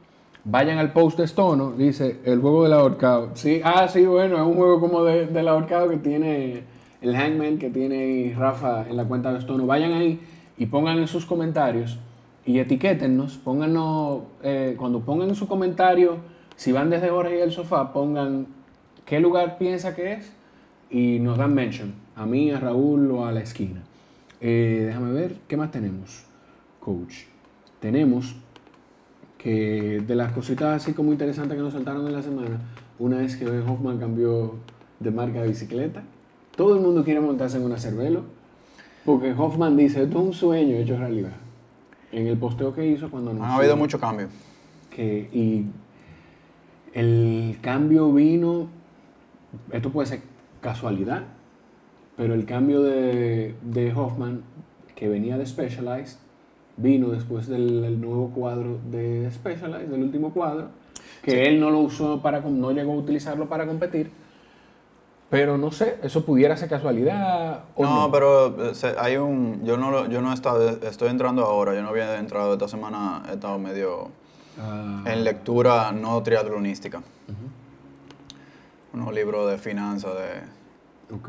Vayan 0.45 0.77
al 0.77 0.93
post 0.93 1.17
de 1.17 1.25
Estono, 1.25 1.73
dice 1.73 2.21
el 2.27 2.43
juego 2.43 2.65
del 2.65 2.75
ahorcado. 2.75 3.31
Sí, 3.33 3.63
ah, 3.65 3.89
sí, 3.89 4.05
bueno, 4.05 4.37
es 4.37 4.43
un 4.43 4.57
juego 4.57 4.81
como 4.81 5.03
de, 5.03 5.25
del 5.29 5.49
ahorcado 5.49 5.89
que 5.89 5.97
tiene 5.97 6.65
el 7.01 7.17
Hangman, 7.17 7.57
que 7.57 7.71
tiene 7.71 8.35
Rafa 8.37 8.87
en 8.87 8.99
la 8.99 9.07
cuenta 9.07 9.33
de 9.33 9.39
Estono. 9.39 9.65
Vayan 9.65 9.95
ahí 9.95 10.21
y 10.59 10.67
pongan 10.67 10.99
en 10.99 11.09
sus 11.09 11.25
comentarios 11.25 11.99
y 12.45 12.59
etiquétennos, 12.59 13.39
pónganos, 13.39 14.25
eh, 14.43 14.75
cuando 14.79 15.01
pongan 15.01 15.31
en 15.31 15.37
su 15.37 15.49
comentario, 15.49 16.19
si 16.55 16.71
van 16.71 16.91
desde 16.91 17.09
Jorge 17.09 17.39
y 17.39 17.41
el 17.41 17.53
sofá, 17.53 17.95
pongan 17.95 18.58
qué 19.09 19.21
lugar 19.21 19.57
piensa 19.57 19.95
que 19.95 20.13
es 20.13 20.31
y 20.91 21.19
nos 21.19 21.39
dan 21.39 21.55
mention, 21.55 21.95
a 22.15 22.27
mí, 22.27 22.51
a 22.51 22.61
Raúl 22.61 23.11
o 23.11 23.25
a 23.25 23.33
la 23.33 23.41
esquina. 23.41 23.83
Eh, 24.41 24.85
déjame 24.87 25.13
ver, 25.13 25.37
¿qué 25.49 25.57
más 25.57 25.71
tenemos? 25.71 26.25
Coach. 26.79 27.25
Tenemos 27.81 28.37
que 29.39 30.03
de 30.07 30.15
las 30.15 30.33
cositas 30.33 30.83
así 30.83 30.93
como 30.93 31.13
interesantes 31.13 31.57
que 31.57 31.63
nos 31.63 31.73
saltaron 31.73 32.07
en 32.07 32.13
la 32.13 32.23
semana, 32.23 32.61
una 32.99 33.23
es 33.25 33.37
que 33.37 33.47
Hoffman 33.47 33.99
cambió 33.99 34.57
de 35.01 35.11
marca 35.11 35.41
de 35.43 35.49
bicicleta. 35.49 36.03
Todo 36.55 36.75
el 36.75 36.81
mundo 36.81 37.05
quiere 37.05 37.21
montarse 37.21 37.57
en 37.57 37.63
una 37.63 37.79
Cervelo, 37.79 38.25
porque 39.05 39.33
Hoffman 39.33 39.77
dice, 39.77 40.03
esto 40.03 40.19
es 40.19 40.25
un 40.25 40.33
sueño 40.35 40.77
hecho 40.77 40.99
realidad. 40.99 41.37
En 42.13 42.27
el 42.27 42.37
posteo 42.37 42.75
que 42.75 42.87
hizo 42.87 43.11
cuando 43.11 43.31
Han 43.31 43.37
anunció 43.37 43.59
habido 43.59 43.77
muchos 43.77 44.01
cambios. 44.01 44.31
que 44.91 45.29
y 45.33 45.67
el 46.93 47.59
cambio 47.63 48.13
vino, 48.13 48.69
esto 49.73 49.91
puede 49.91 50.07
ser 50.09 50.21
casualidad, 50.61 51.23
pero 52.17 52.35
el 52.35 52.45
cambio 52.47 52.83
de, 52.83 53.55
de 53.63 53.93
Hoffman, 53.93 54.43
que 54.95 55.09
venía 55.09 55.39
de 55.39 55.47
Specialized, 55.47 56.19
vino 56.77 57.09
después 57.09 57.47
del 57.49 57.85
el 57.85 58.01
nuevo 58.01 58.31
cuadro 58.31 58.79
de 58.91 59.31
Specialized, 59.33 59.89
del 59.89 60.03
último 60.03 60.33
cuadro, 60.33 60.69
que 61.23 61.47
él 61.49 61.61
no 61.61 61.71
lo 61.71 61.81
usó 61.81 62.21
para, 62.23 62.41
no 62.41 62.71
llegó 62.73 62.93
a 62.93 62.97
utilizarlo 62.97 63.49
para 63.49 63.67
competir, 63.67 64.11
pero 65.31 65.59
no 65.59 65.71
sé, 65.73 65.99
eso 66.03 66.25
pudiera 66.25 66.57
ser 66.57 66.69
casualidad 66.71 67.65
o 67.77 67.85
No, 67.85 68.03
no. 68.07 68.11
pero 68.11 68.71
eh, 68.71 68.95
hay 68.99 69.19
un. 69.19 69.63
Yo 69.63 69.77
no, 69.77 70.09
yo 70.09 70.23
no 70.23 70.31
he 70.31 70.35
estado. 70.35 70.71
Estoy 70.71 71.11
entrando 71.11 71.45
ahora. 71.45 71.75
Yo 71.75 71.83
no 71.83 71.89
había 71.91 72.19
entrado 72.19 72.55
esta 72.55 72.67
semana. 72.67 73.23
He 73.29 73.35
estado 73.35 73.59
medio 73.59 74.09
Ah, 74.59 75.05
en 75.07 75.25
lectura 75.25 75.93
no 75.93 76.23
triatlonística. 76.23 77.03
Unos 78.93 79.13
libros 79.13 79.51
de 79.51 79.59
finanzas 79.59 80.15
de, 80.15 81.15
ok. 81.15 81.29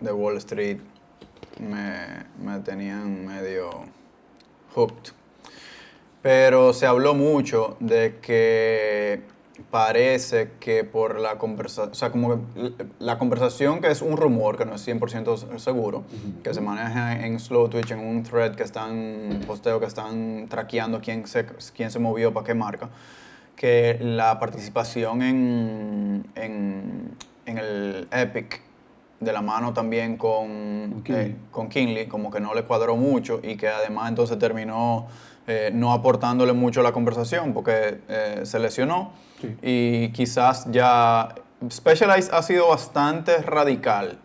de 0.00 0.12
Wall 0.12 0.36
Street 0.38 0.78
me, 1.60 2.24
me 2.42 2.60
tenían 2.60 3.26
medio 3.26 3.70
hooked. 4.74 5.12
Pero 6.22 6.72
se 6.72 6.86
habló 6.86 7.14
mucho 7.14 7.76
de 7.80 8.18
que 8.22 9.22
parece 9.70 10.52
que 10.58 10.84
por 10.84 11.20
la 11.20 11.38
conversación, 11.38 11.92
o 11.92 11.94
sea, 11.94 12.10
como 12.10 12.46
la 12.98 13.18
conversación 13.18 13.80
que 13.80 13.90
es 13.90 14.02
un 14.02 14.16
rumor, 14.16 14.56
que 14.56 14.64
no 14.64 14.74
es 14.74 14.86
100% 14.86 15.58
seguro, 15.58 16.04
que 16.42 16.52
se 16.52 16.60
maneja 16.60 17.24
en 17.24 17.38
Slow 17.38 17.68
Twitch, 17.68 17.92
en 17.92 18.00
un 18.00 18.22
thread 18.22 18.54
que 18.54 18.62
están, 18.62 19.42
posteo 19.46 19.80
que 19.80 19.86
están 19.86 20.46
traqueando 20.48 21.00
quién 21.00 21.26
se, 21.26 21.46
quién 21.74 21.90
se 21.90 21.98
movió 21.98 22.32
para 22.32 22.46
qué 22.46 22.54
marca, 22.54 22.88
que 23.56 23.98
la 24.00 24.38
participación 24.38 25.22
en, 25.22 26.26
en, 26.34 27.10
en 27.46 27.58
el 27.58 28.08
Epic, 28.10 28.60
de 29.20 29.32
la 29.32 29.40
mano 29.40 29.72
también 29.72 30.16
con, 30.16 30.90
Con 30.90 31.02
Kinley. 31.02 31.26
eh, 31.30 31.36
con 31.50 31.68
Kinley, 31.68 32.06
como 32.08 32.30
que 32.30 32.40
no 32.40 32.52
le 32.52 32.64
cuadró 32.64 32.96
mucho 32.96 33.40
y 33.42 33.56
que 33.56 33.68
además 33.68 34.08
entonces 34.10 34.38
terminó 34.38 35.06
eh, 35.46 35.70
no 35.72 35.92
aportándole 35.92 36.52
mucho 36.52 36.80
a 36.80 36.82
la 36.82 36.92
conversación 36.92 37.54
porque 37.54 38.00
eh, 38.08 38.40
se 38.44 38.58
lesionó 38.58 39.12
Sí. 39.40 39.56
y 39.62 40.08
quizás 40.12 40.66
ya 40.70 41.34
Specialized 41.70 42.32
ha 42.32 42.42
sido 42.42 42.68
bastante 42.68 43.38
radical 43.38 44.18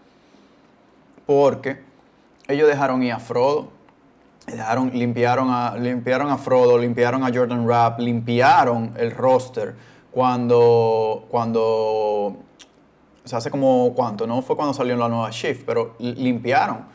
porque 1.25 1.81
ellos 2.47 2.67
dejaron 2.67 3.03
ir 3.03 3.13
a 3.13 3.19
Frodo, 3.19 3.69
limpiaron, 4.93 5.49
a, 5.49 5.75
limpiaron 5.77 6.29
a 6.29 6.37
Frodo, 6.37 6.77
limpiaron 6.77 7.23
a 7.23 7.27
Jordan 7.33 7.67
Rapp, 7.67 7.99
limpiaron 7.99 8.93
el 8.97 9.11
roster 9.11 9.75
cuando, 10.11 11.25
cuando 11.29 11.61
o 11.61 12.37
sea, 13.25 13.37
hace 13.39 13.51
como 13.51 13.93
cuánto, 13.95 14.25
no 14.25 14.41
fue 14.41 14.55
cuando 14.55 14.73
salió 14.73 14.95
la 14.95 15.07
nueva 15.07 15.29
Shift, 15.31 15.63
pero 15.65 15.95
li- 15.99 16.15
limpiaron, 16.15 16.85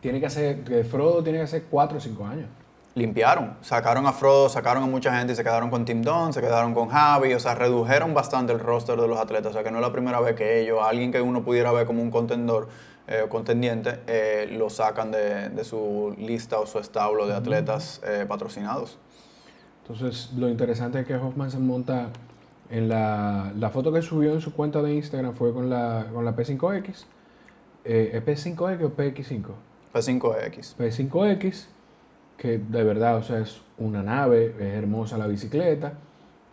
Tiene 0.00 0.18
que 0.20 0.26
hacer, 0.26 0.84
Frodo 0.90 1.22
tiene 1.22 1.38
que 1.38 1.44
hacer 1.44 1.64
4 1.70 1.98
o 1.98 2.00
5 2.00 2.24
años. 2.26 2.46
Limpiaron. 2.94 3.56
Sacaron 3.60 4.06
a 4.06 4.12
Frodo, 4.12 4.48
sacaron 4.48 4.82
a 4.82 4.86
mucha 4.86 5.16
gente 5.16 5.32
y 5.32 5.36
se 5.36 5.42
quedaron 5.42 5.70
con 5.70 5.84
Tim 5.84 6.02
Dunn, 6.02 6.32
se 6.32 6.40
quedaron 6.40 6.74
con 6.74 6.88
Javi, 6.88 7.34
o 7.34 7.40
sea, 7.40 7.54
redujeron 7.54 8.14
bastante 8.14 8.52
el 8.52 8.60
roster 8.60 9.00
de 9.00 9.08
los 9.08 9.18
atletas. 9.18 9.50
O 9.50 9.52
sea, 9.54 9.62
que 9.62 9.70
no 9.70 9.78
es 9.78 9.82
la 9.82 9.92
primera 9.92 10.20
vez 10.20 10.34
que 10.36 10.60
ellos, 10.60 10.80
alguien 10.82 11.12
que 11.12 11.20
uno 11.20 11.42
pudiera 11.44 11.72
ver 11.72 11.86
como 11.86 12.02
un 12.02 12.10
contendor 12.10 12.68
eh, 13.08 13.22
o 13.24 13.28
contendiente, 13.28 14.00
eh, 14.06 14.48
lo 14.52 14.70
sacan 14.70 15.10
de, 15.10 15.48
de 15.48 15.64
su 15.64 16.14
lista 16.18 16.58
o 16.58 16.66
su 16.66 16.78
establo 16.78 17.26
de 17.26 17.34
atletas 17.34 18.00
eh, 18.04 18.26
patrocinados. 18.28 18.98
Entonces, 19.82 20.32
lo 20.36 20.48
interesante 20.48 21.00
es 21.00 21.06
que 21.06 21.14
Hoffman 21.16 21.50
se 21.50 21.58
monta 21.58 22.10
en 22.70 22.88
la, 22.88 23.52
la 23.56 23.70
foto 23.70 23.92
que 23.92 24.00
subió 24.00 24.32
en 24.32 24.40
su 24.40 24.54
cuenta 24.54 24.80
de 24.80 24.94
Instagram 24.94 25.34
fue 25.34 25.52
con 25.52 25.68
la, 25.68 26.06
con 26.12 26.24
la 26.24 26.34
P5X. 26.34 27.04
Eh, 27.84 28.10
¿Es 28.14 28.24
P5X 28.24 28.84
o 28.84 28.96
PX5? 28.96 29.44
P5X. 29.92 30.76
P5X, 30.76 31.66
que 32.36 32.58
de 32.58 32.84
verdad, 32.84 33.16
o 33.16 33.22
sea, 33.22 33.38
es 33.40 33.60
una 33.78 34.02
nave, 34.02 34.54
es 34.58 34.74
hermosa 34.74 35.18
la 35.18 35.26
bicicleta. 35.26 35.94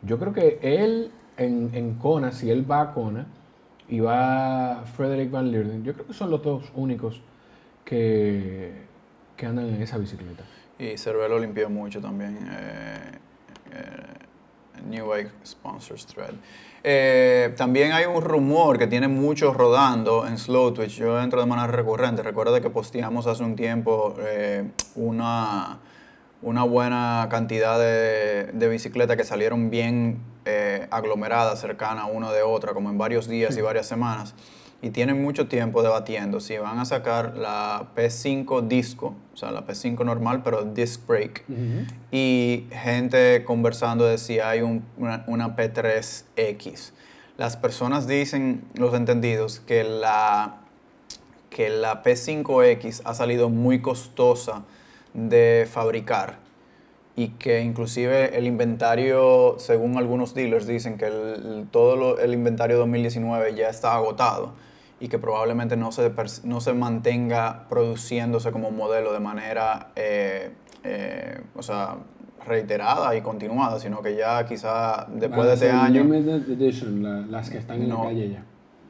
Yo 0.02 0.20
creo 0.20 0.34
que 0.34 0.60
él 0.62 1.12
en, 1.38 1.72
en 1.74 1.96
Kona, 1.96 2.32
si 2.32 2.50
él 2.52 2.70
va 2.70 2.82
a 2.82 2.94
Kona 2.94 3.26
y 3.88 4.00
va 4.00 4.84
Frederick 4.96 5.32
Van 5.32 5.52
Leerden, 5.52 5.84
yo 5.84 5.94
creo 5.94 6.06
que 6.08 6.14
son 6.14 6.30
los 6.30 6.44
dos 6.44 6.72
únicos 6.76 7.22
que, 7.84 8.72
que 9.36 9.46
andan 9.46 9.68
en 9.70 9.82
esa 9.82 9.98
bicicleta. 9.98 10.44
Y 10.78 10.98
Cervelo 10.98 11.40
limpió 11.40 11.70
mucho 11.70 12.00
también. 12.00 12.38
Eh, 12.52 13.12
eh, 13.72 14.29
New 14.86 15.08
Bike 15.08 15.32
Sponsors 15.46 16.06
Thread. 16.06 16.34
Eh, 16.84 17.54
también 17.58 17.92
hay 17.92 18.06
un 18.06 18.22
rumor 18.22 18.78
que 18.80 18.88
tiene 18.88 19.08
muchos 19.08 19.56
rodando 19.56 20.26
en 20.26 20.38
Slow 20.38 20.74
Twitch. 20.74 20.98
Yo 20.98 21.22
entro 21.22 21.40
de 21.42 21.46
manera 21.46 21.68
recurrente. 21.68 22.24
Recuerda 22.24 22.62
que 22.62 22.70
posteamos 22.70 23.28
hace 23.28 23.44
un 23.44 23.56
tiempo 23.56 24.16
eh, 24.20 24.70
una, 24.96 25.80
una 26.42 26.64
buena 26.64 27.28
cantidad 27.30 27.78
de, 27.78 28.52
de 28.54 28.68
bicicletas 28.70 29.18
que 29.18 29.24
salieron 29.24 29.70
bien 29.70 30.22
eh, 30.46 30.88
aglomeradas, 30.90 31.60
cercanas 31.60 32.06
una 32.12 32.32
de 32.32 32.42
otra, 32.44 32.74
como 32.74 32.90
en 32.90 32.98
varios 32.98 33.28
días 33.28 33.58
y 33.58 33.62
varias 33.62 33.88
semanas. 33.88 34.34
Y 34.82 34.92
tienen 34.92 35.22
mucho 35.22 35.48
tiempo 35.50 35.84
debatiendo 35.84 36.40
si 36.40 36.58
van 36.58 36.80
a 36.80 36.86
sacar 36.86 37.36
la 37.38 37.88
P5 37.96 38.62
disco, 38.68 39.14
o 39.34 39.38
sea, 39.38 39.52
la 39.52 39.66
P5 39.68 40.06
normal, 40.06 40.42
pero 40.42 40.64
disc 40.64 41.02
brake. 41.06 41.44
Y 42.12 42.66
gente 42.72 43.44
conversando 43.44 44.06
de 44.06 44.18
si 44.18 44.40
hay 44.40 44.62
un- 44.62 44.84
una, 44.98 45.24
una 45.28 45.56
P3X. 45.58 46.94
Las 47.38 47.58
personas 47.58 48.08
dicen, 48.08 48.64
los 48.76 48.94
entendidos, 48.94 49.60
que 49.60 49.84
la, 49.84 50.60
que 51.50 51.70
la 51.70 52.02
P5X 52.04 53.02
ha 53.04 53.14
salido 53.14 53.50
muy 53.50 53.82
costosa 53.82 54.64
de 55.14 55.68
fabricar 55.70 56.38
y 57.20 57.30
que 57.38 57.62
inclusive 57.62 58.38
el 58.38 58.46
inventario, 58.48 59.56
según 59.58 59.98
algunos 59.98 60.34
dealers, 60.34 60.66
dicen 60.68 60.98
que 60.98 61.08
el- 61.08 61.68
todo 61.70 61.96
lo- 61.98 62.20
el 62.20 62.34
inventario 62.34 62.78
2019 62.78 63.56
ya 63.56 63.68
está 63.68 63.94
agotado 63.96 64.54
y 65.02 65.10
que 65.10 65.20
probablemente 65.20 65.76
no 65.76 65.92
se, 65.92 66.12
no 66.46 66.62
se 66.62 66.74
mantenga 66.74 67.66
produciéndose 67.70 68.52
como 68.52 68.72
modelo 68.72 69.12
de 69.12 69.20
manera, 69.20 69.90
eh, 69.98 70.52
eh, 70.86 71.42
o 71.58 71.62
sea, 71.62 71.98
reiterada 72.46 73.14
y 73.18 73.22
continuada, 73.22 73.80
sino 73.80 74.02
que 74.02 74.16
ya 74.16 74.46
quizá 74.46 75.06
después 75.10 75.46
de 75.48 75.54
este 75.56 75.72
año... 75.72 76.04
Limited 76.04 76.50
Edition, 76.52 77.04
la- 77.04 77.26
las 77.28 77.50
que 77.50 77.58
están 77.58 77.82
en 77.82 77.90
la 77.90 78.02
calle 78.02 78.30
ya. 78.30 78.44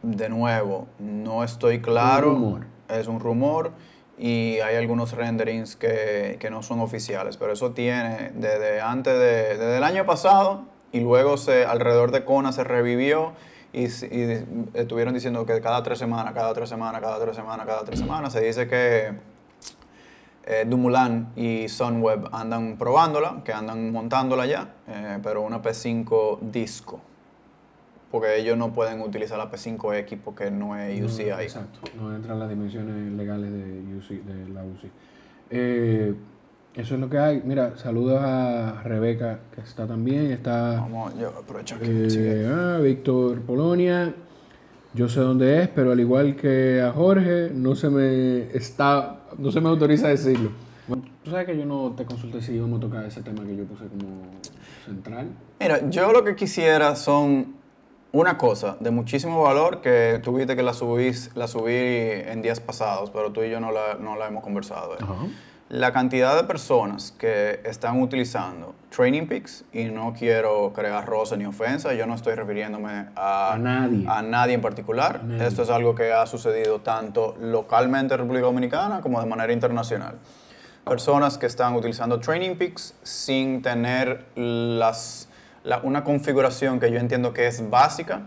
De 0.03 0.29
nuevo, 0.29 0.87
no 0.99 1.43
estoy 1.43 1.79
claro. 1.81 2.29
rumor. 2.33 2.61
Es 2.89 3.07
un 3.07 3.19
rumor 3.19 3.71
y 4.19 4.59
hay 4.59 4.75
algunos 4.75 5.13
renderings 5.13 5.77
que, 5.77 6.35
que 6.39 6.49
no 6.49 6.61
son 6.61 6.81
oficiales, 6.81 7.37
pero 7.37 7.53
eso 7.53 7.71
tiene 7.71 8.31
desde 8.35 8.81
antes 8.81 9.13
de, 9.13 9.57
desde 9.57 9.77
el 9.77 9.83
año 9.83 10.05
pasado 10.05 10.65
y 10.91 10.99
luego 10.99 11.37
se 11.37 11.65
alrededor 11.65 12.11
de 12.11 12.25
Kona 12.25 12.51
se 12.51 12.65
revivió 12.65 13.31
y, 13.71 13.85
estuvieron 14.73 15.13
diciendo 15.13 15.45
que 15.45 15.61
cada 15.61 15.83
tres 15.83 15.99
semanas, 15.99 16.33
cada 16.33 16.53
tres 16.53 16.67
semanas, 16.67 17.01
cada 17.01 17.19
tres 17.19 17.35
semanas, 17.35 17.65
cada 17.65 17.83
tres 17.85 17.99
semanas. 17.99 18.33
Se 18.33 18.41
dice 18.41 18.67
que 18.67 19.13
eh, 20.43 20.65
Dumoulin 20.67 21.27
y 21.37 21.69
Sunweb 21.69 22.27
andan 22.33 22.77
probándola, 22.77 23.41
que 23.45 23.53
andan 23.53 23.91
montándola 23.91 24.45
ya, 24.45 24.73
eh, 24.87 25.19
pero 25.23 25.43
una 25.43 25.61
P5 25.61 26.39
disco 26.41 26.99
porque 28.11 28.39
ellos 28.39 28.57
no 28.57 28.73
pueden 28.73 29.01
utilizar 29.01 29.37
la 29.37 29.51
P5X 29.51 30.17
porque 30.23 30.51
no 30.51 30.75
es 30.75 31.01
UCI. 31.01 31.29
No, 31.29 31.39
exacto, 31.39 31.79
no 31.99 32.15
entran 32.15 32.39
las 32.39 32.49
dimensiones 32.49 33.11
legales 33.13 33.51
de, 33.51 33.95
UCI, 33.97 34.17
de 34.17 34.49
la 34.49 34.63
UCI. 34.63 34.91
Eh, 35.51 36.15
eso 36.75 36.95
es 36.95 37.01
lo 37.01 37.09
que 37.09 37.17
hay. 37.17 37.41
Mira, 37.43 37.77
saludos 37.77 38.19
a 38.21 38.81
Rebeca, 38.83 39.39
que 39.53 39.61
está 39.61 39.87
también. 39.87 40.31
Está 40.31 40.79
Vamos, 40.81 41.17
yo 41.19 41.29
aprovecho 41.29 41.79
que 41.79 42.07
eh, 42.09 42.47
ah, 42.51 42.79
Víctor 42.81 43.41
Polonia. 43.41 44.13
Yo 44.93 45.07
sé 45.07 45.19
dónde 45.19 45.61
es, 45.61 45.67
pero 45.67 45.91
al 45.91 45.99
igual 45.99 46.35
que 46.35 46.81
a 46.81 46.91
Jorge, 46.91 47.51
no 47.53 47.75
se 47.75 47.89
me 47.89 48.55
está, 48.55 49.19
no 49.37 49.51
se 49.51 49.61
me 49.61 49.69
autoriza 49.69 50.07
a 50.07 50.09
decirlo. 50.09 50.49
Tú 51.23 51.29
sabes 51.29 51.45
que 51.45 51.55
yo 51.55 51.65
no 51.65 51.93
te 51.95 52.05
consulté 52.05 52.41
si 52.41 52.53
íbamos 52.53 52.79
a 52.79 52.81
tocar 52.81 53.05
ese 53.05 53.21
tema 53.21 53.45
que 53.45 53.55
yo 53.55 53.65
puse 53.65 53.85
como 53.85 54.31
central. 54.85 55.27
Mira, 55.59 55.87
yo 55.89 56.11
lo 56.11 56.23
que 56.23 56.35
quisiera 56.35 56.95
son 56.95 57.58
una 58.11 58.37
cosa 58.37 58.75
de 58.79 58.89
muchísimo 58.91 59.43
valor 59.43 59.81
que 59.81 60.19
tuviste 60.23 60.55
que 60.55 60.63
la 60.63 60.73
subí, 60.73 61.11
la 61.35 61.47
subí 61.47 61.73
en 61.75 62.41
días 62.41 62.59
pasados, 62.59 63.09
pero 63.11 63.31
tú 63.31 63.43
y 63.43 63.49
yo 63.49 63.59
no 63.59 63.71
la, 63.71 63.95
no 63.99 64.15
la 64.15 64.27
hemos 64.27 64.43
conversado. 64.43 64.95
eh. 64.95 65.05
La 65.69 65.93
cantidad 65.93 66.35
de 66.35 66.45
personas 66.45 67.11
que 67.11 67.59
están 67.63 68.01
utilizando 68.01 68.73
Training 68.89 69.27
Peaks, 69.27 69.65
y 69.71 69.83
no 69.85 70.13
quiero 70.17 70.73
crear 70.73 71.05
roce 71.05 71.37
ni 71.37 71.45
ofensa, 71.45 71.93
yo 71.93 72.07
no 72.07 72.15
estoy 72.15 72.33
refiriéndome 72.33 73.09
a, 73.15 73.53
A 73.53 73.57
nadie. 73.59 74.03
a 74.09 74.23
nadie 74.23 74.55
en 74.55 74.61
particular. 74.61 75.23
Nadie. 75.23 75.45
Esto 75.45 75.61
es 75.61 75.69
algo 75.69 75.93
que 75.93 76.11
ha 76.11 76.25
sucedido 76.25 76.81
tanto 76.81 77.35
localmente 77.39 78.15
en 78.15 78.21
República 78.21 78.47
Dominicana 78.47 79.01
como 79.01 79.19
de 79.21 79.27
manera 79.27 79.53
internacional. 79.53 80.15
Personas 80.85 81.37
que 81.37 81.45
están 81.45 81.75
utilizando 81.75 82.19
Training 82.19 82.55
Peaks 82.55 82.95
sin 83.03 83.61
tener 83.61 84.25
las, 84.33 85.28
una 85.83 86.03
configuración 86.03 86.79
que 86.79 86.91
yo 86.91 86.99
entiendo 86.99 87.33
que 87.33 87.47
es 87.47 87.69
básica 87.69 88.21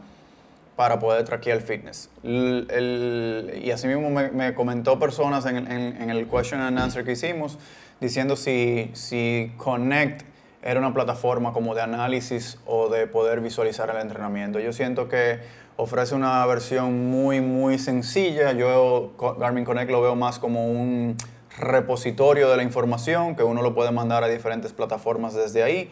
para 0.76 0.98
poder 0.98 1.24
traquear 1.24 1.58
el 1.58 1.62
fitness. 1.62 2.08
Y 2.24 3.70
así 3.70 3.86
mismo 3.88 4.10
me, 4.10 4.30
me 4.30 4.54
comentó 4.54 4.98
personas 4.98 5.44
en, 5.46 5.70
en- 5.70 6.10
el 6.10 6.26
question 6.28 6.60
and 6.60 6.78
answer 6.78 7.04
que 7.04 7.12
hicimos 7.12 7.58
diciendo 8.00 8.36
si, 8.36 8.90
si 8.94 9.52
Connect 9.58 10.22
era 10.62 10.78
una 10.80 10.94
plataforma 10.94 11.52
como 11.52 11.74
de 11.74 11.82
análisis 11.82 12.58
o 12.66 12.88
de 12.88 13.06
poder 13.06 13.40
visualizar 13.40 13.90
el 13.90 13.96
entrenamiento. 13.96 14.60
Yo 14.60 14.72
siento 14.72 15.08
que 15.08 15.40
ofrece 15.76 16.14
una 16.14 16.44
versión 16.46 17.10
muy, 17.10 17.40
muy 17.40 17.78
sencilla. 17.78 18.52
Yo 18.52 19.12
Garmin 19.38 19.64
Connect 19.64 19.90
lo 19.90 20.00
veo 20.00 20.14
más 20.14 20.38
como 20.38 20.66
un 20.68 21.16
repositorio 21.58 22.48
de 22.48 22.56
la 22.56 22.62
información 22.62 23.36
que 23.36 23.42
uno 23.42 23.60
lo 23.62 23.74
puede 23.74 23.90
mandar 23.90 24.24
a 24.24 24.28
diferentes 24.28 24.72
plataformas 24.72 25.34
desde 25.34 25.62
ahí 25.62 25.90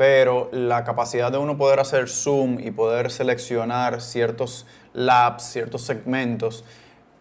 pero 0.00 0.48
la 0.50 0.82
capacidad 0.82 1.30
de 1.30 1.36
uno 1.36 1.58
poder 1.58 1.78
hacer 1.78 2.08
zoom 2.08 2.58
y 2.58 2.70
poder 2.70 3.10
seleccionar 3.10 4.00
ciertos 4.00 4.64
labs, 4.94 5.42
ciertos 5.42 5.82
segmentos, 5.82 6.64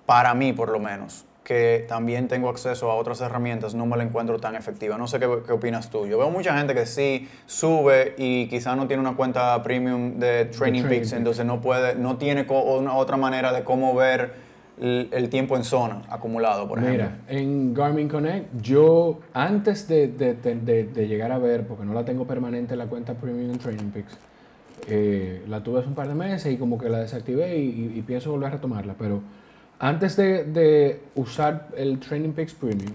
para 0.05 0.33
mí 0.33 0.53
por 0.53 0.69
lo 0.69 0.79
menos, 0.79 1.25
que 1.43 1.85
también 1.89 2.29
tengo 2.29 2.47
acceso 2.47 2.89
a 2.89 2.95
otras 2.95 3.19
herramientas, 3.19 3.75
no 3.75 3.85
me 3.85 3.97
la 3.97 4.03
encuentro 4.03 4.39
tan 4.39 4.55
efectiva. 4.55 4.97
No 4.97 5.07
sé 5.07 5.19
qué, 5.19 5.27
qué 5.45 5.51
opinas 5.51 5.89
tú. 5.89 6.07
Yo 6.07 6.17
veo 6.17 6.29
mucha 6.29 6.57
gente 6.57 6.73
que 6.73 6.85
sí 6.85 7.27
sube 7.47 8.15
y 8.17 8.47
quizá 8.47 8.77
no 8.77 8.87
tiene 8.87 9.01
una 9.01 9.17
cuenta 9.17 9.61
premium 9.61 10.17
de 10.17 10.45
Training 10.45 10.83
Peaks, 10.83 11.11
entonces 11.11 11.45
no 11.45 11.59
puede, 11.59 11.95
no 11.95 12.15
tiene 12.15 12.47
una 12.49 12.95
otra 12.95 13.17
manera 13.17 13.51
de 13.51 13.65
cómo 13.65 13.93
ver 13.93 14.35
el, 14.79 15.29
tiempo 15.29 15.55
en 15.57 15.63
zona 15.63 16.03
acumulado, 16.09 16.67
por 16.67 16.79
ejemplo. 16.79 17.03
Mira, 17.05 17.17
en 17.27 17.73
Garmin 17.73 18.07
Connect, 18.07 18.61
yo 18.61 19.19
antes 19.33 19.87
de, 19.87 20.07
de- 20.07 20.35
de- 20.35 20.55
de- 20.55 20.83
de 20.85 21.07
llegar 21.07 21.31
a 21.31 21.37
ver, 21.37 21.67
porque 21.67 21.83
no 21.85 21.93
la 21.93 22.05
tengo 22.05 22.25
permanente 22.25 22.75
la 22.75 22.85
cuenta 22.87 23.13
Premium 23.13 23.51
en 23.51 23.57
Training 23.59 23.89
Peaks, 23.91 24.17
eh, 24.87 25.43
la 25.47 25.61
tuve 25.61 25.79
hace 25.79 25.89
un 25.89 25.95
par 25.95 26.07
de 26.07 26.15
meses 26.15 26.53
y 26.53 26.57
como 26.57 26.77
que 26.77 26.89
la 26.89 26.99
desactivé 26.99 27.57
y, 27.57 27.91
y- 27.93 27.99
y 27.99 28.01
pienso 28.03 28.31
volver 28.31 28.47
a 28.47 28.51
retomarla. 28.51 28.95
Pero 28.97 29.21
antes 29.79 30.15
de, 30.15 30.45
de 30.45 31.01
usar 31.15 31.67
el 31.77 31.99
Training 31.99 32.31
Peaks 32.31 32.53
Premium, 32.53 32.93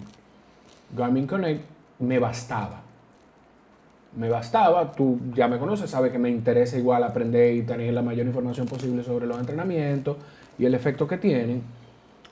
Garmin 0.96 1.26
Connect 1.26 1.62
me 1.98 2.18
bastaba. 2.18 2.80
Me 4.16 4.28
bastaba, 4.28 4.92
tú 4.92 5.18
ya 5.34 5.48
me 5.48 5.58
conoces, 5.58 5.90
sabes 5.90 6.12
que 6.12 6.18
me 6.20 6.30
interesa 6.30 6.78
igual 6.78 7.02
aprender 7.02 7.52
y 7.54 7.62
tener 7.62 7.92
la 7.92 8.00
mayor 8.02 8.26
información 8.26 8.66
posible 8.66 9.02
sobre 9.02 9.26
los 9.26 9.38
entrenamientos 9.40 10.16
y 10.58 10.64
el 10.66 10.74
efecto 10.74 11.06
que 11.06 11.18
tienen. 11.18 11.62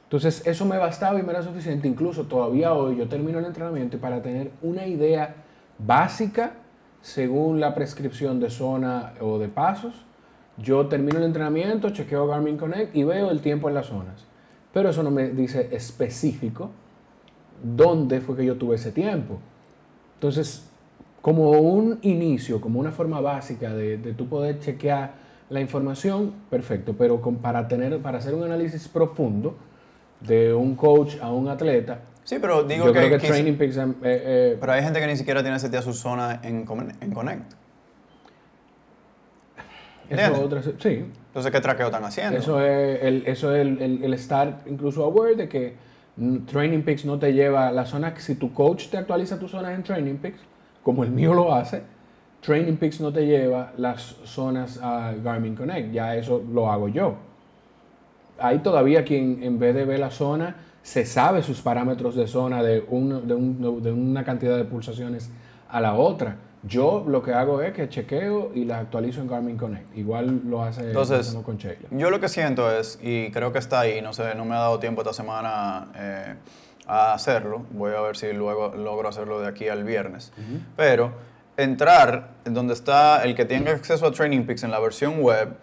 Entonces 0.04 0.46
eso 0.46 0.64
me 0.66 0.78
bastaba 0.78 1.18
y 1.18 1.22
me 1.22 1.32
era 1.32 1.42
suficiente. 1.42 1.88
Incluso 1.88 2.24
todavía 2.24 2.74
hoy 2.74 2.96
yo 2.96 3.08
termino 3.08 3.38
el 3.38 3.46
entrenamiento 3.46 3.98
para 3.98 4.22
tener 4.22 4.50
una 4.62 4.86
idea 4.86 5.34
básica 5.78 6.52
según 7.02 7.60
la 7.60 7.74
prescripción 7.74 8.40
de 8.40 8.48
zona 8.48 9.14
o 9.20 9.38
de 9.38 9.48
pasos, 9.48 9.92
yo 10.56 10.86
termino 10.86 11.18
el 11.18 11.24
entrenamiento, 11.24 11.90
chequeo 11.90 12.28
Garmin 12.28 12.56
Connect 12.56 12.94
y 12.94 13.02
veo 13.02 13.30
el 13.30 13.40
tiempo 13.40 13.68
en 13.68 13.74
las 13.74 13.86
zonas. 13.86 14.24
Pero 14.72 14.88
eso 14.88 15.02
no 15.02 15.10
me 15.10 15.30
dice 15.30 15.68
específico 15.72 16.70
dónde 17.62 18.20
fue 18.20 18.36
que 18.36 18.44
yo 18.44 18.56
tuve 18.56 18.76
ese 18.76 18.92
tiempo. 18.92 19.38
Entonces, 20.14 20.68
como 21.20 21.50
un 21.50 21.98
inicio, 22.02 22.60
como 22.60 22.78
una 22.78 22.92
forma 22.92 23.20
básica 23.20 23.74
de, 23.74 23.98
de 23.98 24.12
tú 24.14 24.28
poder 24.28 24.60
chequear 24.60 25.14
la 25.52 25.60
información, 25.60 26.32
perfecto, 26.50 26.94
pero 26.96 27.20
con- 27.20 27.36
para, 27.36 27.68
tener, 27.68 27.98
para 28.00 28.18
hacer 28.18 28.34
un 28.34 28.42
análisis 28.44 28.88
profundo 28.88 29.54
de 30.20 30.52
un 30.54 30.74
coach 30.76 31.16
a 31.20 31.30
un 31.30 31.48
atleta, 31.48 32.00
Sí, 32.24 32.36
pero 32.40 32.62
digo 32.62 32.86
yo 32.86 32.92
que, 32.92 32.98
creo 33.00 33.18
que 33.18 33.26
Training 33.26 33.54
Peaks, 33.54 33.76
eh, 33.76 33.84
eh, 34.02 34.56
pero 34.60 34.72
hay 34.72 34.82
gente 34.82 35.00
que 35.00 35.06
ni 35.08 35.16
siquiera 35.16 35.42
tiene 35.42 35.58
seteada 35.58 35.82
su 35.84 35.92
zona 35.92 36.38
en, 36.44 36.64
en 37.00 37.10
Connect. 37.12 37.52
eso 40.08 40.44
otra- 40.44 40.62
sí, 40.62 41.04
Entonces, 41.28 41.50
¿qué 41.52 41.60
traqueo 41.60 41.86
están 41.86 42.04
haciendo? 42.04 42.38
Eso 42.38 42.60
es 42.64 43.02
el, 43.02 43.22
eso 43.26 43.54
es 43.54 43.60
el, 43.62 43.80
el- 43.82 44.04
el 44.04 44.14
estar 44.14 44.60
incluso 44.66 45.04
aware 45.04 45.34
de 45.34 45.48
que 45.48 45.74
Training 46.46 46.82
Peaks 46.82 47.04
no 47.06 47.18
te 47.18 47.32
lleva 47.32 47.68
a 47.68 47.72
la 47.72 47.86
zona, 47.86 48.14
si 48.18 48.34
tu 48.34 48.52
coach 48.52 48.88
te 48.88 48.98
actualiza 48.98 49.38
tus 49.38 49.50
zonas 49.50 49.72
en 49.74 49.82
Training 49.82 50.16
Peaks, 50.16 50.38
como 50.82 51.02
el 51.04 51.10
mío 51.10 51.32
lo 51.34 51.54
hace, 51.54 51.82
Training 52.42 52.76
Peaks 52.76 53.00
no 53.00 53.12
te 53.12 53.24
lleva 53.24 53.72
las 53.78 54.16
zonas 54.24 54.78
a 54.82 55.12
Garmin 55.22 55.54
Connect, 55.54 55.92
ya 55.92 56.16
eso 56.16 56.42
lo 56.52 56.70
hago 56.70 56.88
yo. 56.88 57.14
Hay 58.38 58.58
todavía 58.58 59.04
quien 59.04 59.42
en 59.42 59.58
vez 59.58 59.74
de 59.74 59.84
ver 59.84 60.00
la 60.00 60.10
zona, 60.10 60.56
se 60.82 61.06
sabe 61.06 61.42
sus 61.42 61.60
parámetros 61.60 62.16
de 62.16 62.26
zona 62.26 62.62
de, 62.62 62.84
un- 62.88 63.28
de 63.28 63.34
un- 63.34 63.82
de 63.82 63.92
una 63.92 64.24
cantidad 64.24 64.56
de 64.56 64.64
pulsaciones 64.64 65.30
a 65.68 65.80
la 65.80 65.94
otra. 65.94 66.36
Yo 66.64 67.04
lo 67.06 67.22
que 67.22 67.32
hago 67.32 67.60
es 67.62 67.72
que 67.72 67.88
chequeo 67.88 68.50
y 68.54 68.64
la 68.64 68.78
actualizo 68.80 69.20
en 69.20 69.28
Garmin 69.28 69.56
Connect. 69.56 69.96
Igual 69.96 70.42
lo 70.46 70.62
hace 70.64 70.88
Entonces, 70.88 71.36
con 71.44 71.56
Sheila. 71.56 71.88
Yo 71.92 72.10
lo 72.10 72.18
que 72.20 72.28
siento 72.28 72.70
es, 72.76 72.98
y 73.02 73.30
creo 73.30 73.52
que 73.52 73.58
está 73.60 73.80
ahí, 73.80 74.00
no 74.02 74.12
sé, 74.12 74.34
no 74.36 74.44
me 74.44 74.54
ha 74.56 74.58
dado 74.60 74.78
tiempo 74.80 75.02
esta 75.02 75.12
semana 75.12 75.88
eh, 75.96 76.34
a 76.86 77.14
hacerlo. 77.14 77.62
Voy 77.72 77.92
a 77.94 78.00
ver 78.00 78.16
si 78.16 78.32
luego 78.32 78.74
logro 78.76 79.08
hacerlo 79.08 79.40
de 79.40 79.46
aquí 79.48 79.68
al 79.68 79.84
viernes. 79.84 80.32
Pero 80.76 81.12
entrar 81.64 82.30
en 82.44 82.54
donde 82.54 82.74
está 82.74 83.22
el 83.24 83.34
que 83.34 83.44
tenga 83.44 83.72
acceso 83.72 84.06
a 84.06 84.12
Training 84.12 84.44
Peaks 84.44 84.62
en 84.64 84.70
la 84.70 84.80
versión 84.80 85.20
web, 85.20 85.56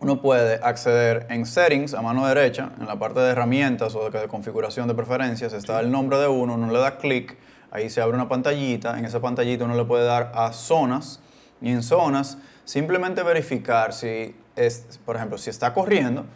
uno 0.00 0.22
puede 0.22 0.60
acceder 0.62 1.26
en 1.28 1.44
Settings 1.44 1.94
a 1.94 2.02
mano 2.02 2.26
derecha, 2.26 2.70
en 2.78 2.86
la 2.86 2.98
parte 2.98 3.20
de 3.20 3.30
herramientas 3.30 3.94
o 3.94 4.08
de, 4.08 4.20
de 4.20 4.28
configuración 4.28 4.86
de 4.86 4.94
preferencias, 4.94 5.52
está 5.52 5.80
el 5.80 5.90
nombre 5.90 6.18
de 6.18 6.28
uno, 6.28 6.54
uno 6.54 6.70
le 6.70 6.78
da 6.78 6.98
clic, 6.98 7.36
ahí 7.70 7.90
se 7.90 8.00
abre 8.00 8.14
una 8.14 8.28
pantallita, 8.28 8.98
en 8.98 9.04
esa 9.04 9.20
pantallita 9.20 9.64
uno 9.64 9.74
le 9.74 9.84
puede 9.84 10.04
dar 10.04 10.32
a 10.34 10.52
zonas 10.52 11.20
y 11.60 11.70
en 11.70 11.82
zonas 11.82 12.38
simplemente 12.64 13.22
verificar 13.22 13.92
si, 13.92 14.36
es, 14.54 15.00
por 15.04 15.16
ejemplo, 15.16 15.38
si 15.38 15.50
está 15.50 15.72
corriendo, 15.72 16.26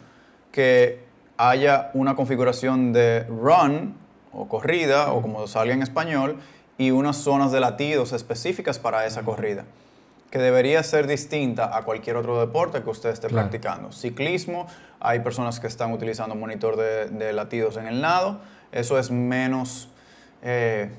que 0.51 1.03
haya 1.37 1.91
una 1.93 2.15
configuración 2.15 2.93
de 2.93 3.23
run 3.23 3.95
o 4.31 4.47
corrida 4.47 5.13
o 5.13 5.21
como 5.21 5.47
salga 5.47 5.73
en 5.73 5.81
español 5.81 6.37
y 6.77 6.91
unas 6.91 7.17
zonas 7.17 7.51
de 7.51 7.59
latidos 7.59 8.13
específicas 8.13 8.79
para 8.79 9.05
esa 9.05 9.23
corrida 9.23 9.65
que 10.31 10.39
debería 10.39 10.81
ser 10.81 11.05
distinta 11.05 11.77
a 11.77 11.83
cualquier 11.83 12.15
otro 12.15 12.39
deporte 12.39 12.81
que 12.81 12.89
usted 12.89 13.09
esté 13.11 13.27
Claro. 13.27 13.43
practicando. 13.49 13.91
Ciclismo, 13.91 14.65
hay 14.99 15.19
personas 15.19 15.59
que 15.59 15.67
están 15.67 15.91
utilizando 15.91 16.33
monitor 16.33 16.75
de, 16.75 17.05
de 17.05 17.33
latidos 17.33 17.77
en 17.77 17.85
el 17.85 18.01
nado, 18.01 18.39
eso 18.71 18.97
es 18.97 19.11
menos 19.11 19.89
eh, 20.41 20.89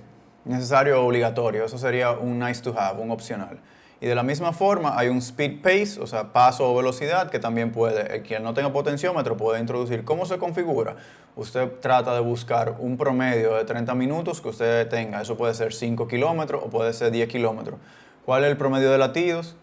necesario 0.45 1.03
o 1.03 1.07
obligatorio, 1.07 1.65
eso 1.65 1.79
sería 1.79 2.13
un 2.13 2.39
nice 2.39 2.63
to 2.63 2.79
have, 2.79 3.03
un 3.03 3.11
opcional. 3.11 3.59
Y 4.05 4.07
de 4.07 4.15
la 4.15 4.23
misma 4.23 4.53
forma 4.53 4.99
hay 4.99 5.09
un 5.09 5.17
speed 5.17 5.63
pace, 5.63 5.99
o 5.99 6.07
sea, 6.07 6.31
paso 6.31 6.71
o 6.71 6.77
velocidad, 6.77 7.31
que 7.31 7.39
también 7.39 7.73
puede, 7.73 8.17
el 8.17 8.23
quien 8.23 8.43
no 8.43 8.53
tenga 8.53 8.71
potenciómetro 8.71 9.35
puede 9.39 9.61
introducir. 9.61 10.05
¿Cómo 10.05 10.27
se 10.27 10.37
configura? 10.37 10.97
Usted 11.37 11.81
trata 11.81 12.13
de 12.13 12.21
buscar 12.21 12.77
un 12.81 12.99
promedio 12.99 13.55
de 13.55 13.65
30 13.65 13.95
minutos 13.95 14.43
que 14.43 14.51
usted 14.51 14.87
tenga, 14.91 15.23
eso 15.23 15.39
puede 15.39 15.55
ser 15.55 15.73
5 15.73 16.07
kilómetros 16.07 16.63
o 16.63 16.69
puede 16.69 16.93
ser 16.93 17.13
10 17.13 17.31
kilómetros. 17.31 17.79
¿Cuál 18.27 18.45
es 18.45 18.51
el 18.51 18.59
promedio 18.59 18.91
de 18.91 18.99
latidos? 18.99 19.57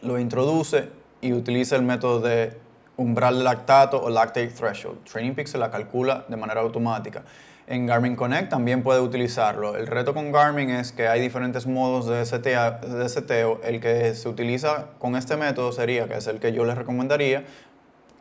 Lo 0.00 0.18
introduce 0.18 0.88
y 1.20 1.32
utiliza 1.32 1.76
el 1.76 1.82
método 1.82 2.18
de 2.18 2.58
umbral 2.96 3.44
lactato 3.44 4.02
o 4.02 4.10
lactate 4.10 4.48
threshold. 4.48 5.04
Training 5.04 5.34
Peaks 5.34 5.52
se 5.52 5.58
la 5.58 5.70
calcula 5.70 6.24
de 6.26 6.36
manera 6.36 6.62
automática. 6.62 7.22
En 7.72 7.86
Garmin 7.86 8.16
Connect 8.16 8.50
también 8.50 8.82
puede 8.82 9.00
utilizarlo. 9.00 9.76
El 9.78 9.86
reto 9.86 10.12
con 10.12 10.30
Garmin 10.30 10.68
es 10.68 10.92
que 10.92 11.08
hay 11.08 11.22
diferentes 11.22 11.66
modos 11.66 12.06
de, 12.06 12.20
setea- 12.26 12.78
de 12.80 13.08
seteo. 13.08 13.62
El 13.64 13.80
que 13.80 14.14
se 14.14 14.28
utiliza 14.28 14.88
con 14.98 15.16
este 15.16 15.38
método 15.38 15.72
sería, 15.72 16.06
que 16.06 16.18
es 16.18 16.26
el 16.26 16.38
que 16.38 16.52
yo 16.52 16.66
les 16.66 16.76
recomendaría, 16.76 17.44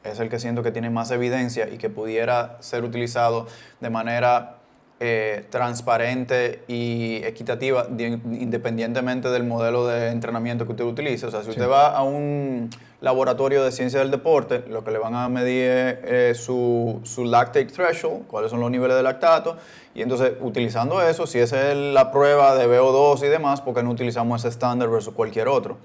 es 0.06 0.22
el 0.22 0.30
que 0.30 0.40
siento 0.40 0.64
que 0.64 0.72
tiene 0.72 0.90
más 0.90 1.12
evidencia 1.12 1.68
y 1.68 1.78
que 1.78 1.90
pudiera 1.90 2.56
ser 2.62 2.86
utilizado 2.86 3.46
de 3.82 3.90
manera 3.90 4.56
eh, 5.02 5.46
transparente 5.50 6.64
y 6.70 7.18
equitativa 7.26 7.88
di- 7.90 8.06
independientemente 8.06 9.28
del 9.28 9.44
modelo 9.44 9.86
de 9.86 10.12
entrenamiento 10.12 10.64
que 10.66 10.72
usted 10.72 10.86
utilice. 10.86 11.26
O 11.26 11.30
sea, 11.30 11.44
si 11.44 11.50
usted 11.50 11.68
va 11.70 11.90
a 11.90 12.04
un 12.04 12.70
laboratorio 13.02 13.64
de 13.64 13.72
ciencia 13.72 14.00
del 14.00 14.12
deporte, 14.12 14.64
lo 14.70 14.84
que 14.84 14.92
le 14.92 15.00
van 15.00 15.16
a 15.16 15.28
medir 15.28 15.70
es 15.70 15.98
eh, 16.04 16.34
su, 16.36 17.00
su 17.04 17.26
lactate 17.26 17.66
threshold, 17.66 18.28
cuáles 18.28 18.52
son 18.52 18.60
los 18.60 18.70
niveles 18.72 18.96
de 18.96 19.04
lactato, 19.04 19.58
y 19.94 20.02
entonces 20.04 20.34
utilizando 20.40 21.02
eso, 21.02 21.26
si 21.28 21.40
esa 21.40 21.72
es 21.72 21.78
la 21.78 22.12
prueba 22.12 22.56
de 22.56 22.68
VO2 22.68 23.24
y 23.26 23.28
demás, 23.28 23.60
¿por 23.62 23.74
qué 23.74 23.82
no 23.84 23.90
utilizamos 23.90 24.42
ese 24.42 24.50
estándar 24.50 24.88
versus 24.90 25.14
cualquier 25.14 25.48
otro? 25.48 25.78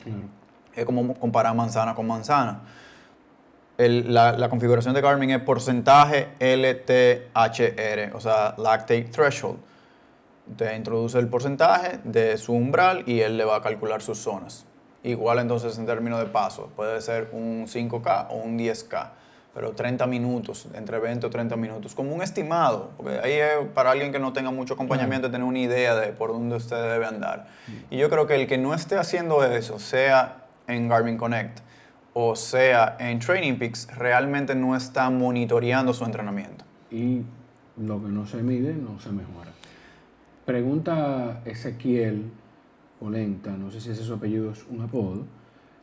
Es 0.75 0.85
como 0.85 1.15
comparar 1.15 1.55
manzana 1.55 1.95
con 1.95 2.07
manzana. 2.07 2.61
El- 3.79 4.13
la, 4.13 4.33
la 4.33 4.49
configuración 4.51 4.93
de 4.95 5.01
Garmin 5.01 5.31
es 5.31 5.41
porcentaje 5.41 6.29
LTHR, 6.39 8.15
o 8.15 8.21
sea, 8.21 8.55
lactate 8.59 9.05
threshold. 9.05 9.59
Usted 10.51 10.77
introduce 10.77 11.19
el 11.19 11.29
porcentaje 11.29 11.99
de 12.05 12.37
su 12.39 12.53
umbral 12.53 13.03
y 13.07 13.21
él 13.21 13.37
le 13.37 13.45
va 13.45 13.57
a 13.57 13.63
calcular 13.63 14.01
sus 14.03 14.19
zonas. 14.19 14.65
Igual 15.07 15.39
entonces 15.39 15.79
en 15.79 15.87
términos 15.87 16.19
de 16.19 16.27
paso, 16.27 16.69
puede 16.75 17.01
ser 17.01 17.29
un 17.31 17.67
5K 17.69 18.27
o 18.31 18.39
un 18.39 18.59
10K, 18.59 19.11
pero 19.55 19.71
30 19.71 20.05
minutos, 20.09 20.67
entre 20.75 20.99
20 20.99 21.29
o 21.29 21.31
30 21.31 21.55
minutos, 21.55 21.95
como 21.95 22.13
un 22.13 22.23
estimado, 22.23 22.91
porque 22.97 23.21
ahí 23.23 23.35
es 23.35 23.69
para 23.73 23.93
alguien 23.93 24.11
que 24.11 24.19
no 24.19 24.33
tenga 24.33 24.51
mucho 24.51 24.75
acompañamiento 24.75 25.31
tener 25.31 25.47
una 25.47 25.61
idea 25.61 25.95
de 25.95 26.09
por 26.09 26.33
dónde 26.33 26.57
usted 26.57 26.77
debe 26.77 27.07
andar. 27.07 27.47
Y 27.89 27.99
yo 27.99 28.11
creo 28.11 28.27
que 28.27 28.35
el 28.35 28.49
que 28.49 28.59
no 28.59 28.75
esté 28.75 28.97
haciendo 28.97 29.45
eso, 29.45 29.79
sea 29.79 30.39
en 30.67 30.89
Garmin 30.89 31.17
Connect 31.17 31.61
o 32.13 32.35
sea 32.35 32.97
en 32.99 33.21
Training 33.21 33.59
Peaks, 33.59 33.87
realmente 33.97 34.57
no 34.57 34.75
está 34.75 35.09
monitoreando 35.11 35.95
su 35.95 36.05
entrenamiento. 36.05 36.65
Y 36.91 37.23
lo 37.77 38.03
que 38.03 38.09
no 38.09 38.27
se 38.27 38.39
mide 38.43 38.75
no 38.75 38.99
se 38.99 39.11
mejora. 39.11 39.53
Pregunta 40.45 41.43
Ezequiel 41.45 42.33
Polenta, 43.01 43.51
no 43.51 43.71
sé 43.71 43.81
si 43.81 43.91
ese 43.91 44.05
su 44.05 44.15
apellido 44.15 44.51
es 44.51 44.65
un 44.71 44.81
apodo. 44.81 45.25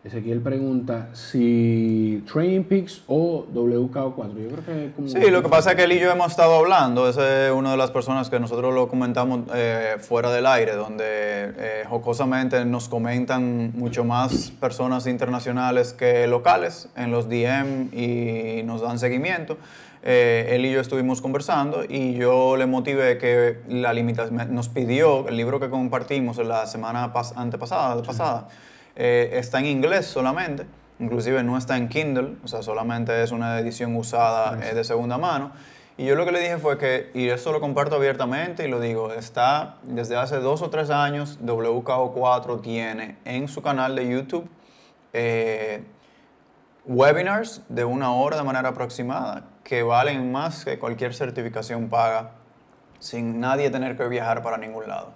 Ezequiel 0.04 0.42
pregunta 0.42 1.08
si 1.14 2.22
Training 2.30 2.64
Peaks 2.64 3.04
o 3.08 3.46
WKO4. 3.54 4.34
Yo 4.36 4.50
creo 4.50 4.66
que 4.66 5.08
Sí, 5.08 5.32
lo 5.32 5.42
que 5.42 5.48
pasa 5.48 5.72
es 5.72 5.76
que 5.78 5.84
él 5.84 5.94
y 5.94 6.00
yo 6.00 6.12
hemos 6.12 6.30
estado 6.32 6.56
hablando, 6.56 7.08
es 7.08 7.16
una 7.54 7.72
de 7.72 7.78
las 7.78 7.90
personas 7.90 8.30
que 8.30 8.38
nosotros 8.38 8.74
lo 8.74 8.90
comentamos 8.90 9.44
eh, 9.56 9.96
fuera 10.00 10.30
del 10.30 10.46
aire, 10.46 10.74
donde 10.74 11.06
eh, 11.06 11.84
jocosamente 11.88 12.66
nos 12.66 12.90
comentan 12.90 13.72
mucho 13.76 14.04
más 14.04 14.52
personas 14.60 15.08
internacionales 15.08 15.94
que 15.94 16.28
locales 16.28 16.90
en 16.98 17.12
los 17.12 17.30
DM 17.30 17.94
y 17.94 18.64
nos 18.64 18.82
dan 18.82 19.00
seguimiento. 19.00 19.58
Eh, 20.06 20.48
él 20.56 20.66
y 20.66 20.72
yo 20.72 20.82
estuvimos 20.82 21.22
conversando 21.22 21.86
y 21.88 22.16
yo 22.16 22.58
le 22.58 22.66
motivé 22.66 23.18
que 23.18 23.62
la 23.70 23.94
limitación, 23.94 24.54
nos 24.54 24.68
pidió 24.68 25.28
el 25.30 25.38
libro 25.38 25.62
que 25.62 25.70
compartimos 25.70 26.38
la 26.40 26.66
semana 26.68 27.14
pas- 27.14 27.32
antepasada, 27.38 28.04
pasada, 28.04 28.50
eh, 28.98 29.30
está 29.36 29.60
en 29.60 29.68
inglés 29.68 30.06
solamente, 30.06 30.66
inclusive 31.00 31.42
no 31.44 31.58
está 31.58 31.78
en 31.78 31.88
Kindle, 31.88 32.36
o 32.44 32.48
sea, 32.50 32.62
solamente 32.64 33.24
es 33.24 33.32
una 33.32 33.58
edición 33.60 33.96
usada 33.96 34.60
eh, 34.70 34.74
de 34.76 34.84
segunda 34.84 35.18
mano. 35.18 35.52
Y 35.96 36.06
yo 36.06 36.16
lo 36.16 36.26
que 36.26 36.32
le 36.34 36.40
dije 36.42 36.58
fue 36.58 36.78
que, 36.78 37.12
y 37.14 37.30
eso 37.30 37.52
lo 37.54 37.62
comparto 37.62 37.96
abiertamente 37.96 38.66
y 38.66 38.68
lo 38.68 38.82
digo, 38.82 39.14
está 39.14 39.78
desde 39.84 40.18
hace 40.18 40.38
dos 40.38 40.62
o 40.64 40.70
tres 40.70 40.90
años, 40.90 41.40
WKO4 41.46 42.62
tiene 42.62 43.16
en 43.24 43.48
su 43.48 43.62
canal 43.62 43.96
de 43.96 44.10
YouTube 44.10 44.50
eh, 45.14 45.84
webinars 46.86 47.62
de 47.70 47.86
una 47.86 48.12
hora 48.14 48.36
de 48.36 48.44
manera 48.44 48.70
aproximada 48.70 49.44
que 49.64 49.84
valen 49.84 50.32
más 50.32 50.66
que 50.66 50.78
cualquier 50.78 51.14
certificación 51.14 51.90
paga 51.90 52.32
sin 53.00 53.40
nadie 53.40 53.70
tener 53.70 53.98
que 53.98 54.08
viajar 54.08 54.42
para 54.42 54.58
ningún 54.58 54.88
lado. 54.88 55.12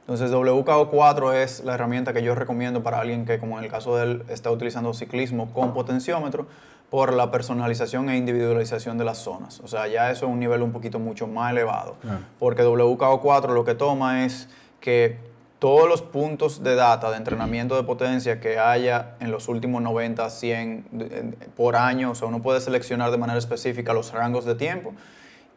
Entonces 0.00 0.32
WKO4 0.32 1.34
es 1.34 1.62
la 1.64 1.74
herramienta 1.74 2.12
que 2.12 2.22
yo 2.22 2.34
recomiendo 2.34 2.82
para 2.82 3.00
alguien 3.00 3.24
que, 3.24 3.38
como 3.38 3.58
en 3.58 3.64
el 3.64 3.70
caso 3.70 3.96
de 3.96 4.04
él, 4.04 4.24
está 4.28 4.50
utilizando 4.50 4.92
ciclismo 4.92 5.52
con 5.52 5.72
potenciómetro 5.72 6.48
por 6.90 7.12
la 7.12 7.30
personalización 7.30 8.10
e 8.10 8.16
individualización 8.16 8.98
de 8.98 9.04
las 9.04 9.18
zonas. 9.18 9.60
O 9.60 9.68
sea, 9.68 9.86
ya 9.86 10.10
eso 10.10 10.26
es 10.26 10.32
un 10.32 10.40
nivel 10.40 10.62
un 10.62 10.72
poquito 10.72 10.98
mucho 10.98 11.28
más 11.28 11.52
elevado. 11.52 11.94
Porque 12.40 12.64
WKO4 12.64 13.54
lo 13.54 13.64
que 13.64 13.76
toma 13.76 14.24
es 14.24 14.48
que 14.80 15.29
todos 15.60 15.88
los 15.88 16.02
puntos 16.02 16.64
de 16.64 16.74
data 16.74 17.10
de 17.10 17.18
entrenamiento 17.18 17.76
de 17.76 17.84
potencia 17.84 18.40
que 18.40 18.58
haya 18.58 19.14
en 19.20 19.30
los 19.30 19.46
últimos 19.46 19.80
90, 19.82 20.28
100 20.30 20.86
de- 20.90 21.04
en- 21.18 21.36
por 21.56 21.76
año, 21.76 22.10
o 22.10 22.14
sea, 22.16 22.26
uno 22.26 22.42
puede 22.42 22.60
seleccionar 22.60 23.10
de 23.12 23.18
manera 23.18 23.38
específica 23.38 23.92
los 23.92 24.12
rangos 24.12 24.44
de 24.46 24.54
tiempo 24.56 24.94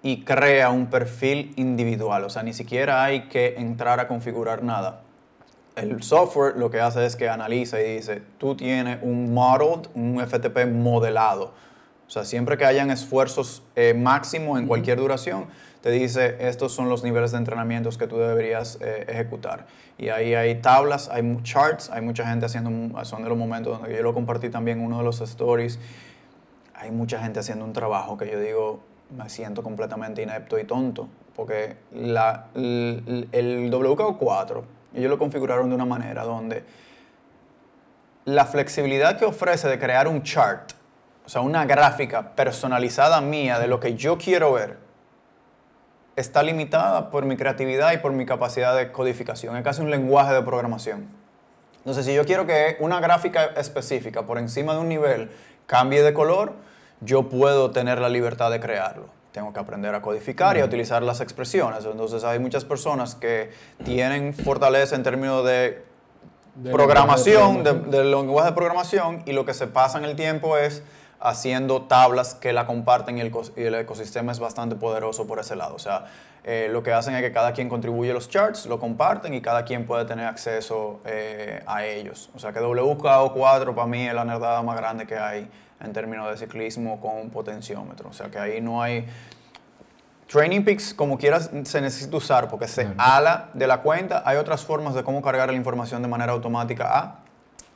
y 0.03 0.23
crea 0.23 0.69
un 0.69 0.87
perfil 0.87 1.53
individual. 1.55 2.25
O 2.25 2.29
sea, 2.29 2.43
ni 2.43 2.53
siquiera 2.53 3.03
hay 3.03 3.29
que 3.29 3.55
entrar 3.57 3.99
a 3.99 4.07
configurar 4.07 4.61
nada. 4.61 4.99
El 5.75 6.03
software 6.03 6.55
lo 6.57 6.69
que 6.69 6.79
hace 6.81 7.03
es 7.05 7.15
que 7.15 7.29
analiza 7.29 7.81
y 7.81 7.95
dice, 7.95 8.21
tú 8.37 8.55
tienes 8.55 8.99
un 9.01 9.33
modeled, 9.33 9.87
un 9.95 10.19
FTP 10.21 10.65
modelado. 10.71 11.53
O 12.05 12.09
sea, 12.11 12.25
siempre 12.25 12.57
que 12.57 12.65
hayan 12.65 12.91
esfuerzos 12.91 13.63
eh, 13.75 13.93
máximo 13.95 14.57
en 14.59 14.67
cualquier 14.67 14.99
duración, 14.99 15.45
te 15.83 15.91
dice, 15.91 16.37
estos 16.39 16.71
son 16.71 16.87
los 16.87 17.03
niveles 17.03 17.33
de 17.33 17.39
entrenamientos 17.39 17.97
que 17.97 18.07
tú 18.07 18.17
deberías 18.17 18.77
eh, 18.79 19.03
ejecutar. 19.09 19.65
Y 19.97 20.07
ahí 20.07 20.33
hay 20.33 20.55
tablas, 20.55 21.09
hay 21.09 21.37
charts, 21.43 21.89
hay 21.89 22.01
mucha 22.01 22.25
gente 22.25 22.45
haciendo, 22.45 23.03
son 23.03 23.23
de 23.23 23.27
los 23.27 23.37
momentos 23.37 23.77
donde 23.77 23.93
yo 23.93 24.01
lo 24.01 24.13
compartí 24.13 24.49
también 24.49 24.79
uno 24.79 24.99
de 24.99 25.03
los 25.03 25.19
stories, 25.19 25.79
hay 26.73 26.89
mucha 26.91 27.19
gente 27.19 27.41
haciendo 27.41 27.65
un 27.65 27.73
trabajo 27.73 28.17
que 28.17 28.31
yo 28.31 28.39
digo, 28.39 28.79
me 29.17 29.29
siento 29.29 29.61
completamente 29.61 30.21
inepto 30.21 30.57
y 30.57 30.63
tonto, 30.63 31.09
porque 31.35 31.75
la, 31.91 32.45
el, 32.55 33.27
el 33.33 33.69
WKO4, 33.69 34.63
ellos 34.95 35.09
lo 35.09 35.19
configuraron 35.19 35.67
de 35.67 35.75
una 35.75 35.85
manera 35.85 36.23
donde 36.23 36.63
la 38.23 38.45
flexibilidad 38.45 39.19
que 39.19 39.25
ofrece 39.25 39.67
de 39.67 39.77
crear 39.77 40.07
un 40.07 40.23
chart 40.23 40.71
o 41.25 41.29
sea, 41.29 41.41
una 41.41 41.65
gráfica 41.65 42.35
personalizada 42.35 43.21
mía 43.21 43.59
de 43.59 43.67
lo 43.67 43.79
que 43.79 43.95
yo 43.95 44.17
quiero 44.17 44.53
ver, 44.53 44.77
está 46.15 46.43
limitada 46.43 47.09
por 47.09 47.25
mi 47.25 47.37
creatividad 47.37 47.91
y 47.93 47.97
por 47.97 48.11
mi 48.11 48.25
capacidad 48.25 48.75
de 48.75 48.91
codificación. 48.91 49.55
Es 49.57 49.63
casi 49.63 49.81
un 49.81 49.89
lenguaje 49.89 50.33
de 50.33 50.41
programación. 50.41 51.07
Entonces, 51.77 52.05
si 52.05 52.13
yo 52.13 52.25
quiero 52.25 52.45
que 52.45 52.77
una 52.79 52.99
gráfica 52.99 53.45
específica 53.57 54.23
por 54.23 54.37
encima 54.37 54.73
de 54.73 54.79
un 54.79 54.87
nivel 54.87 55.31
cambie 55.65 56.01
de 56.01 56.13
color, 56.13 56.53
yo 57.01 57.27
puedo 57.27 57.71
tener 57.71 57.99
la 57.99 58.09
libertad 58.09 58.51
de 58.51 58.59
crearlo. 58.59 59.09
Tengo 59.33 59.51
que 59.51 59.59
aprender 59.59 59.93
a 59.95 60.01
codificar 60.01 60.55
y 60.55 60.61
a 60.61 60.65
utilizar 60.65 61.01
las 61.01 61.19
expresiones. 61.19 61.83
Entonces, 61.83 62.23
hay 62.23 62.39
muchas 62.39 62.63
personas 62.63 63.15
que 63.15 63.51
tienen 63.83 64.33
fortaleza 64.33 64.95
en 64.95 65.03
términos 65.03 65.43
de, 65.43 65.83
programación, 66.71 67.63
del 67.63 68.11
lenguaje 68.11 68.51
de 68.51 68.55
programación, 68.55 69.23
y 69.25 69.33
lo 69.33 69.43
que 69.43 69.55
se 69.55 69.67
pasa 69.67 69.97
en 69.97 70.05
el 70.05 70.15
tiempo 70.15 70.55
es 70.57 70.83
haciendo 71.23 71.83
tablas 71.83 72.35
que 72.35 72.51
la 72.51 72.65
comparten 72.65 73.17
y 73.17 73.21
el, 73.21 73.75
ecosistema 73.75 74.33
es 74.33 74.39
bastante 74.39 74.75
poderoso 74.75 75.25
por 75.25 75.39
ese 75.39 75.55
lado. 75.55 75.73
O 75.73 75.79
sea, 75.79 76.05
eh, 76.43 76.67
lo 76.69 76.83
que 76.83 76.91
hacen 76.91 77.15
es 77.15 77.21
que 77.21 77.31
cada 77.31 77.53
quien 77.53 77.69
contribuye 77.69 78.11
los 78.11 78.27
charts, 78.29 78.65
lo 78.65 78.77
comparten 78.77 79.33
y 79.33 79.41
cada 79.41 79.63
quien 79.63 79.85
puede 79.85 80.03
tener 80.03 80.25
acceso 80.25 80.99
eh, 81.05 81.63
a 81.65 81.85
ellos. 81.85 82.29
O 82.35 82.39
sea 82.39 82.51
que 82.51 82.59
WKO4 82.59 83.73
para 83.73 83.87
mí 83.87 84.05
es 84.05 84.13
la 84.13 84.25
nerdada 84.25 84.61
más 84.63 84.75
grande 84.75 85.07
que 85.07 85.17
hay 85.17 85.49
en 85.79 85.93
términos 85.93 86.29
de 86.29 86.37
ciclismo 86.37 86.99
con 86.99 87.15
un 87.15 87.29
potenciómetro. 87.29 88.09
O 88.09 88.13
sea 88.13 88.29
que 88.29 88.37
ahí 88.37 88.59
no 88.59 88.81
hay... 88.81 89.07
Training 90.27 90.63
Peaks, 90.63 90.93
como 90.93 91.17
quieras, 91.17 91.51
se 91.63 91.79
necesita 91.79 92.17
usar 92.17 92.49
porque 92.49 92.67
se 92.67 92.89
ala 92.97 93.49
de 93.53 93.67
la 93.67 93.81
cuenta. 93.81 94.23
Hay 94.25 94.35
otras 94.35 94.65
formas 94.65 94.93
de 94.93 95.03
cómo 95.03 95.21
cargar 95.21 95.49
la 95.49 95.55
información 95.55 96.01
de 96.01 96.07
manera 96.09 96.33
automática 96.33 96.97
a, 96.97 97.19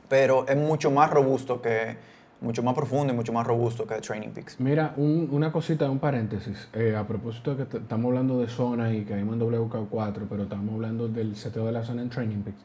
pero 0.08 0.46
es 0.48 0.56
mucho 0.56 0.90
más 0.90 1.08
robusto 1.08 1.62
que, 1.62 1.96
mucho 2.40 2.62
más 2.62 2.74
profundo 2.74 3.12
y 3.12 3.16
mucho 3.16 3.32
más 3.32 3.46
robusto 3.46 3.86
que 3.86 3.96
Training 3.96 4.30
Peaks. 4.30 4.60
Mira, 4.60 4.94
una 4.96 5.50
cosita, 5.50 5.90
un 5.90 5.98
paréntesis. 5.98 6.68
Eh, 6.72 6.94
a 6.96 7.06
propósito 7.06 7.54
de 7.54 7.66
que 7.66 7.78
estamos 7.78 8.06
hablando 8.06 8.40
de 8.40 8.48
zona 8.48 8.92
y 8.94 9.04
que 9.04 9.14
hay 9.14 9.20
en 9.20 9.40
WK4, 9.40 10.26
pero 10.28 10.44
estamos 10.44 10.74
hablando 10.74 11.08
del 11.08 11.36
seteo 11.36 11.66
de 11.66 11.72
la 11.72 11.82
zona 11.82 12.02
en 12.02 12.10
Training 12.10 12.42
Peaks. 12.42 12.62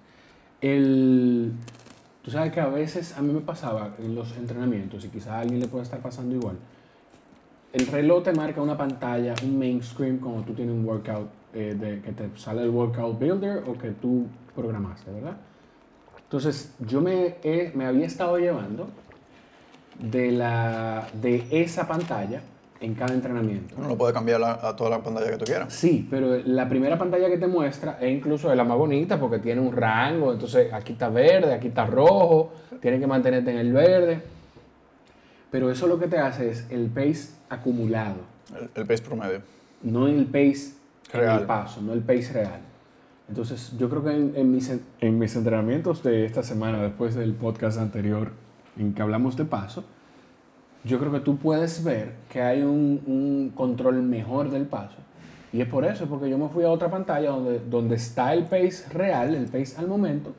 El, 0.62 1.54
tú 2.22 2.32
sabes 2.32 2.52
que 2.52 2.60
a 2.60 2.68
veces 2.68 3.18
a 3.18 3.22
mí 3.22 3.34
me 3.34 3.42
pasaba 3.42 3.96
en 3.98 4.16
los 4.16 4.36
entrenamientos, 4.38 5.04
y 5.06 5.10
quizás 5.10 5.30
a 5.30 5.40
alguien 5.40 5.60
le 5.60 5.68
pueda 5.68 5.84
estar 5.84 6.00
pasando 6.00 6.36
igual. 6.36 6.58
El 7.74 7.88
reloj 7.88 8.24
te 8.24 8.34
marca 8.34 8.62
una 8.62 8.78
pantalla, 8.78 9.34
un 9.44 9.58
main 9.58 9.82
screen, 9.82 10.20
como 10.20 10.44
tú 10.44 10.54
tienes 10.54 10.76
un 10.76 10.86
workout, 10.86 11.28
eh, 11.54 11.76
de, 11.80 12.02
que 12.02 12.12
te 12.12 12.30
sale 12.38 12.62
el 12.62 12.70
workout 12.70 13.20
builder 13.20 13.64
o 13.68 13.74
que 13.74 13.90
tú 13.90 14.28
programaste, 14.56 15.12
¿verdad? 15.12 15.38
Entonces, 16.22 16.74
yo 16.80 17.02
me, 17.02 17.36
me 17.74 17.86
había 17.86 18.06
estado 18.06 18.38
llevando 18.38 18.88
de, 20.00 20.32
la, 20.32 21.08
de 21.22 21.46
esa 21.52 21.88
pantalla 21.88 22.42
en 22.84 22.96
cada 22.96 23.14
entrenamiento. 23.14 23.76
No 23.78 23.88
lo 23.88 23.98
puede 23.98 24.14
cambiar 24.14 24.44
a 24.44 24.76
toda 24.76 24.90
la 24.90 25.02
pantalla 25.02 25.32
que 25.32 25.38
tú 25.38 25.46
quieras. 25.46 25.74
Sí, 25.74 26.06
pero 26.10 26.38
la 26.46 26.68
primera 26.68 26.98
pantalla 26.98 27.30
que 27.30 27.38
te 27.38 27.48
muestra 27.48 27.98
es 28.02 28.12
incluso 28.12 28.54
la 28.54 28.64
más 28.66 28.78
bonita 28.78 29.20
porque 29.20 29.40
tiene 29.40 29.62
un 29.62 29.74
rango. 29.74 30.34
Entonces 30.34 30.72
aquí 30.74 30.94
está 30.94 31.10
verde, 31.10 31.54
aquí 31.54 31.70
está 31.70 31.86
rojo, 31.86 32.52
tienes 32.82 33.00
que 33.00 33.08
mantenerte 33.08 33.52
en 33.52 33.58
el 33.58 33.72
verde. 33.72 34.22
Pero 35.50 35.72
eso 35.72 35.88
lo 35.88 35.98
que 35.98 36.08
te 36.08 36.18
hace 36.18 36.50
es 36.50 36.66
el 36.72 36.88
pace 36.88 37.30
acumulado. 37.50 38.18
El, 38.76 38.86
pace 38.86 39.02
promedio. 39.02 39.42
No 39.82 40.08
el 40.08 40.26
pace 40.26 40.74
real. 41.14 41.36
en 41.36 41.42
el 41.42 41.46
paso, 41.48 41.82
no 41.82 41.94
el 41.94 42.02
pace 42.02 42.34
real. 42.34 42.60
Entonces 43.30 43.72
yo 43.78 43.90
creo 43.90 44.04
que 44.04 44.12
en, 44.12 44.52
mis, 44.52 44.72
en 45.00 45.20
mis 45.20 45.36
entrenamientos 45.36 46.04
de 46.04 46.26
esta 46.26 46.44
semana, 46.44 46.84
después 46.84 47.16
del 47.16 47.34
podcast 47.34 47.80
anterior, 47.80 48.32
en 48.78 48.94
que 48.94 49.02
hablamos 49.02 49.38
de 49.38 49.46
paso, 49.46 49.84
yo 50.84 51.00
creo 51.00 51.12
que 51.12 51.20
tú 51.20 51.38
puedes 51.38 51.84
ver 51.84 52.14
que 52.30 52.42
hay 52.42 52.62
un, 52.62 53.52
control 53.56 54.02
mejor 54.02 54.50
del 54.50 54.66
paso. 54.66 54.98
Y 55.52 55.62
es 55.62 55.68
por 55.68 55.86
eso, 55.86 56.08
porque 56.08 56.30
yo 56.30 56.38
me 56.38 56.50
fui 56.50 56.64
a 56.64 56.70
otra 56.70 56.90
pantalla 56.90 57.30
donde, 57.30 57.60
donde 57.60 57.96
está 57.96 58.34
el 58.34 58.44
pace 58.46 58.86
real, 58.92 59.36
el 59.36 59.46
pace 59.46 59.76
al 59.78 59.88
momento, 59.88 60.34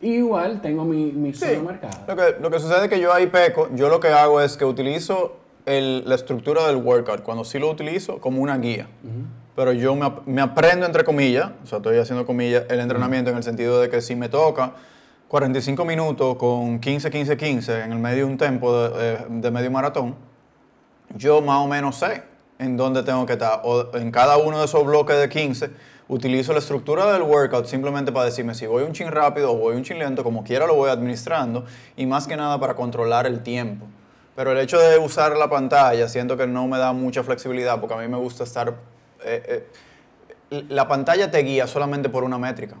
y 0.00 0.14
igual 0.14 0.62
tengo 0.62 0.84
mi, 0.84 1.12
mi 1.12 1.34
zona 1.34 1.60
marcada. 1.60 2.04
Lo 2.06 2.16
que, 2.16 2.36
lo 2.40 2.50
que 2.50 2.60
sucede 2.60 2.84
es 2.84 2.88
que 2.88 3.00
yo 3.00 3.12
ahí 3.12 3.26
peco, 3.26 3.68
yo 3.74 3.88
lo 3.88 4.00
que 4.00 4.08
hago 4.08 4.40
es 4.40 4.56
que 4.56 4.64
utilizo 4.64 5.36
el, 5.66 6.08
la 6.08 6.14
estructura 6.14 6.66
del 6.68 6.76
workout, 6.76 7.22
cuando 7.22 7.44
sí 7.44 7.58
lo 7.58 7.70
utilizo, 7.70 8.18
como 8.18 8.40
una 8.40 8.56
guía. 8.58 8.88
Pero 9.56 9.72
yo 9.72 9.94
me, 9.94 10.10
me, 10.24 10.40
aprendo, 10.40 10.86
entre 10.86 11.04
comillas, 11.04 11.50
o 11.62 11.66
sea, 11.66 11.78
estoy 11.78 11.98
haciendo 11.98 12.24
comillas, 12.24 12.64
el 12.70 12.80
entrenamiento 12.80 13.30
en 13.30 13.36
el 13.36 13.42
sentido 13.42 13.80
de 13.80 13.90
que 13.90 14.00
si 14.00 14.14
me 14.14 14.28
toca 14.28 14.72
45 15.30 15.84
minutos 15.84 16.34
con 16.34 16.80
15, 16.80 17.08
15, 17.08 17.36
15 17.36 17.84
en 17.84 17.92
el 17.92 18.00
medio 18.00 18.26
de 18.26 18.32
un 18.32 18.36
tempo 18.36 18.76
de, 18.76 19.16
de, 19.28 19.50
medio 19.52 19.70
maratón, 19.70 20.16
yo 21.14 21.40
más 21.40 21.58
o 21.58 21.68
menos 21.68 21.98
sé 21.98 22.24
en 22.58 22.76
dónde 22.76 23.04
tengo 23.04 23.24
que 23.26 23.34
estar. 23.34 23.60
O 23.62 23.96
en 23.96 24.10
cada 24.10 24.38
uno 24.38 24.58
de 24.58 24.64
esos 24.64 24.84
bloques 24.84 25.16
de 25.16 25.28
15, 25.28 25.70
utilizo 26.08 26.52
la 26.52 26.58
estructura 26.58 27.12
del 27.12 27.22
workout 27.22 27.66
simplemente 27.66 28.10
para 28.10 28.24
decirme 28.24 28.56
si 28.56 28.66
voy 28.66 28.82
un 28.82 28.92
chin 28.92 29.06
rápido 29.12 29.52
o 29.52 29.54
voy 29.54 29.76
un 29.76 29.84
chin 29.84 30.00
lento, 30.00 30.24
como 30.24 30.42
quiera 30.42 30.66
lo 30.66 30.74
voy 30.74 30.90
administrando, 30.90 31.64
y 31.96 32.06
más 32.06 32.26
que 32.26 32.36
nada 32.36 32.58
para 32.58 32.74
controlar 32.74 33.24
el 33.26 33.40
tiempo. 33.44 33.86
Pero 34.34 34.50
el 34.50 34.58
hecho 34.58 34.80
de 34.80 34.98
usar 34.98 35.36
la 35.36 35.48
pantalla, 35.48 36.08
siento 36.08 36.36
que 36.36 36.48
no 36.48 36.66
me 36.66 36.76
da 36.78 36.92
mucha 36.92 37.22
flexibilidad, 37.22 37.78
porque 37.78 37.94
a 37.94 37.98
mí 37.98 38.08
me 38.08 38.18
gusta 38.18 38.42
estar... 38.42 38.74
Eh, 39.24 39.64
eh, 40.50 40.64
la 40.70 40.88
pantalla 40.88 41.30
te 41.30 41.38
guía 41.38 41.68
solamente 41.68 42.08
por 42.08 42.24
una 42.24 42.36
métrica. 42.36 42.74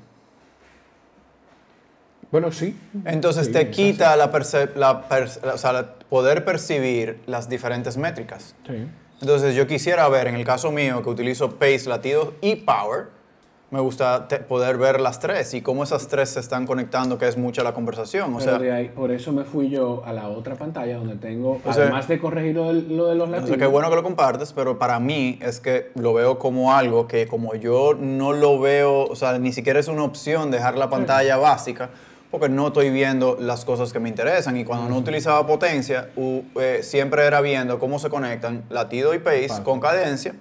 Bueno, 2.30 2.52
sí. 2.52 2.78
Entonces 3.04 3.50
te 3.50 3.70
quita 3.70 4.14
la, 4.16 4.26
o 4.26 5.58
sea, 5.58 5.94
poder 6.08 6.44
percibir 6.44 7.20
las 7.26 7.48
diferentes 7.48 7.96
métricas. 7.96 8.54
Sí. 8.66 8.86
Entonces 9.20 9.54
yo 9.54 9.66
quisiera 9.66 10.08
ver, 10.08 10.28
en 10.28 10.36
el 10.36 10.44
caso 10.44 10.70
mío, 10.70 11.02
que 11.02 11.10
utilizo 11.10 11.56
pace, 11.56 11.88
latidos 11.88 12.30
y 12.40 12.56
power, 12.56 13.08
me 13.70 13.78
gusta 13.78 14.26
poder 14.48 14.78
ver 14.78 15.00
las 15.00 15.20
tres 15.20 15.54
y 15.54 15.60
cómo 15.60 15.84
esas 15.84 16.08
tres 16.08 16.30
se 16.30 16.40
están 16.40 16.66
conectando, 16.66 17.18
que 17.18 17.28
es 17.28 17.36
mucha 17.36 17.62
la 17.62 17.72
conversación. 17.72 18.34
O 18.34 18.40
sea, 18.40 18.60
por 18.94 19.12
eso 19.12 19.32
me 19.32 19.44
fui 19.44 19.68
yo 19.68 20.02
a 20.04 20.12
la 20.12 20.28
otra 20.28 20.56
pantalla 20.56 20.96
donde 20.96 21.16
tengo, 21.16 21.60
además 21.64 22.08
de 22.08 22.18
corregir 22.18 22.56
lo 22.56 22.72
de, 22.72 23.14
los 23.14 23.28
latidos. 23.28 23.44
O 23.44 23.46
sea, 23.46 23.58
qué 23.58 23.66
bueno 23.66 23.88
que 23.88 23.96
lo 23.96 24.02
compartes, 24.02 24.52
pero 24.52 24.78
para 24.78 24.98
mí 24.98 25.38
es 25.40 25.60
que 25.60 25.92
lo 25.94 26.14
veo 26.14 26.38
como 26.38 26.72
algo 26.72 27.06
que 27.06 27.28
como 27.28 27.54
yo 27.54 27.94
no 27.94 28.32
lo 28.32 28.58
veo, 28.58 29.04
o 29.04 29.14
sea, 29.14 29.38
ni 29.38 29.52
siquiera 29.52 29.78
es 29.78 29.86
una 29.86 30.02
opción 30.02 30.50
dejar 30.50 30.76
la 30.76 30.90
pantalla 30.90 31.36
básica 31.36 31.90
porque 32.30 32.48
no 32.48 32.68
estoy 32.68 32.90
viendo 32.90 33.36
las 33.40 33.64
cosas 33.64 33.92
que 33.92 33.98
me 33.98 34.08
interesan. 34.08 34.56
Y 34.56 34.64
cuando 34.64 34.88
no 34.88 34.96
utilizaba 34.96 35.46
potencia, 35.46 36.10
eh, 36.16 36.80
siempre 36.82 37.26
era 37.26 37.40
viendo 37.40 37.78
cómo 37.78 37.98
se 37.98 38.08
conectan 38.08 38.64
latido 38.68 39.14
y 39.14 39.18
pace 39.18 39.62
con 39.64 39.80
cadencia. 39.80 40.34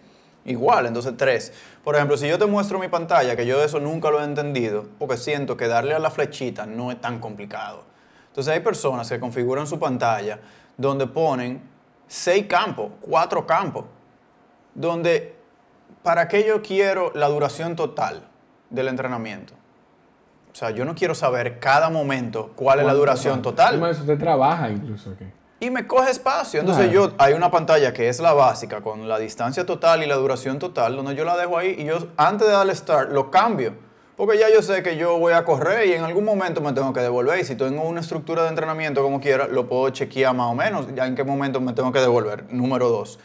Igual, 0.46 0.86
entonces 0.86 1.14
tres. 1.18 1.54
Por 1.84 1.96
ejemplo, 1.96 2.18
si 2.18 2.28
yo 2.28 2.38
te 2.38 2.46
muestro 2.46 2.80
mi 2.80 2.88
pantalla, 2.88 3.36
que 3.36 3.46
yo 3.46 3.60
de 3.60 3.66
eso 3.66 3.80
nunca 3.80 4.10
lo 4.12 4.22
he 4.22 4.24
entendido, 4.24 4.86
porque 4.98 5.18
siento 5.18 5.58
que 5.58 5.68
darle 5.68 5.94
a 5.94 6.00
la 6.00 6.12
flechita 6.12 6.66
no 6.66 6.92
es 6.92 7.02
tan 7.02 7.20
complicado. 7.20 7.84
Entonces 8.28 8.54
hay 8.54 8.60
personas 8.60 9.10
que 9.10 9.20
configuran 9.20 9.68
su 9.68 9.80
pantalla 9.80 10.40
donde 10.78 11.08
ponen 11.08 11.62
seis 12.08 12.46
campos, 12.48 12.92
cuatro 13.02 13.46
campos, 13.46 13.86
donde 14.74 15.36
para 16.04 16.28
qué 16.28 16.46
yo 16.48 16.62
quiero 16.62 17.12
la 17.16 17.28
duración 17.28 17.76
total 17.76 18.24
del 18.70 18.88
entrenamiento. 18.88 19.54
O 20.60 20.66
sea, 20.66 20.72
yo 20.72 20.84
no 20.84 20.94
quiero 20.94 21.16
saber 21.16 21.58
cada 21.60 21.90
momento 21.90 22.52
cuál 22.54 22.82
es 22.82 22.86
la 22.86 22.94
duración 22.94 23.42
total. 23.42 23.82
Eso 23.90 24.04
te 24.04 24.18
trabaja 24.18 24.70
incluso. 24.70 25.14
Y 25.62 25.70
me 25.70 25.88
coge 25.88 26.12
espacio. 26.12 26.60
Entonces 26.60 26.92
yo, 26.92 27.14
hay 27.18 27.32
una 27.32 27.50
pantalla 27.50 27.94
que 27.94 28.10
es 28.10 28.20
la 28.20 28.34
básica, 28.34 28.82
con 28.82 29.08
la 29.08 29.18
distancia 29.20 29.66
total 29.66 30.04
y 30.04 30.06
la 30.06 30.16
duración 30.16 30.60
total, 30.60 30.98
donde 30.98 31.16
yo 31.16 31.24
la 31.24 31.38
dejo 31.38 31.58
ahí 31.58 31.78
y 31.80 31.86
yo 31.86 32.00
antes 32.18 32.46
de 32.46 32.52
darle 32.52 32.76
start 32.76 33.14
lo 33.14 33.32
cambio. 33.32 33.74
Porque 34.18 34.38
ya 34.38 34.50
yo 34.54 34.62
sé 34.62 34.84
que 34.84 34.98
yo 34.98 35.18
voy 35.18 35.32
a 35.32 35.46
correr 35.46 35.88
y 35.88 35.94
en 35.94 36.04
algún 36.04 36.26
momento 36.26 36.60
me 36.60 36.74
tengo 36.74 36.92
que 36.92 37.00
devolver. 37.00 37.40
Y 37.40 37.46
si 37.46 37.56
tengo 37.56 37.84
una 37.84 38.02
estructura 38.02 38.44
de 38.44 38.50
entrenamiento 38.50 39.02
como 39.02 39.22
quiera, 39.22 39.48
lo 39.48 39.70
puedo 39.70 39.90
chequear 39.92 40.36
más 40.36 40.48
o 40.48 40.56
menos. 40.56 40.94
Ya 40.94 41.08
en 41.08 41.16
qué 41.16 41.24
momento 41.24 41.62
me 41.62 41.72
tengo 41.72 41.94
que 41.94 42.02
devolver. 42.02 42.52
Número 42.52 42.90
dos. 42.90 43.18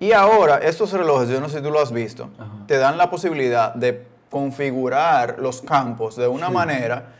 Y 0.00 0.12
ahora, 0.12 0.56
estos 0.56 0.90
relojes, 0.92 1.28
yo 1.28 1.38
no 1.38 1.50
sé 1.50 1.58
si 1.58 1.62
tú 1.62 1.70
lo 1.70 1.80
has 1.80 1.92
visto, 1.92 2.30
te 2.66 2.78
dan 2.78 2.96
la 2.96 3.10
posibilidad 3.10 3.74
de 3.74 4.10
configurar 4.32 5.36
los 5.38 5.60
campos 5.60 6.16
de 6.16 6.26
una 6.26 6.48
manera 6.48 7.12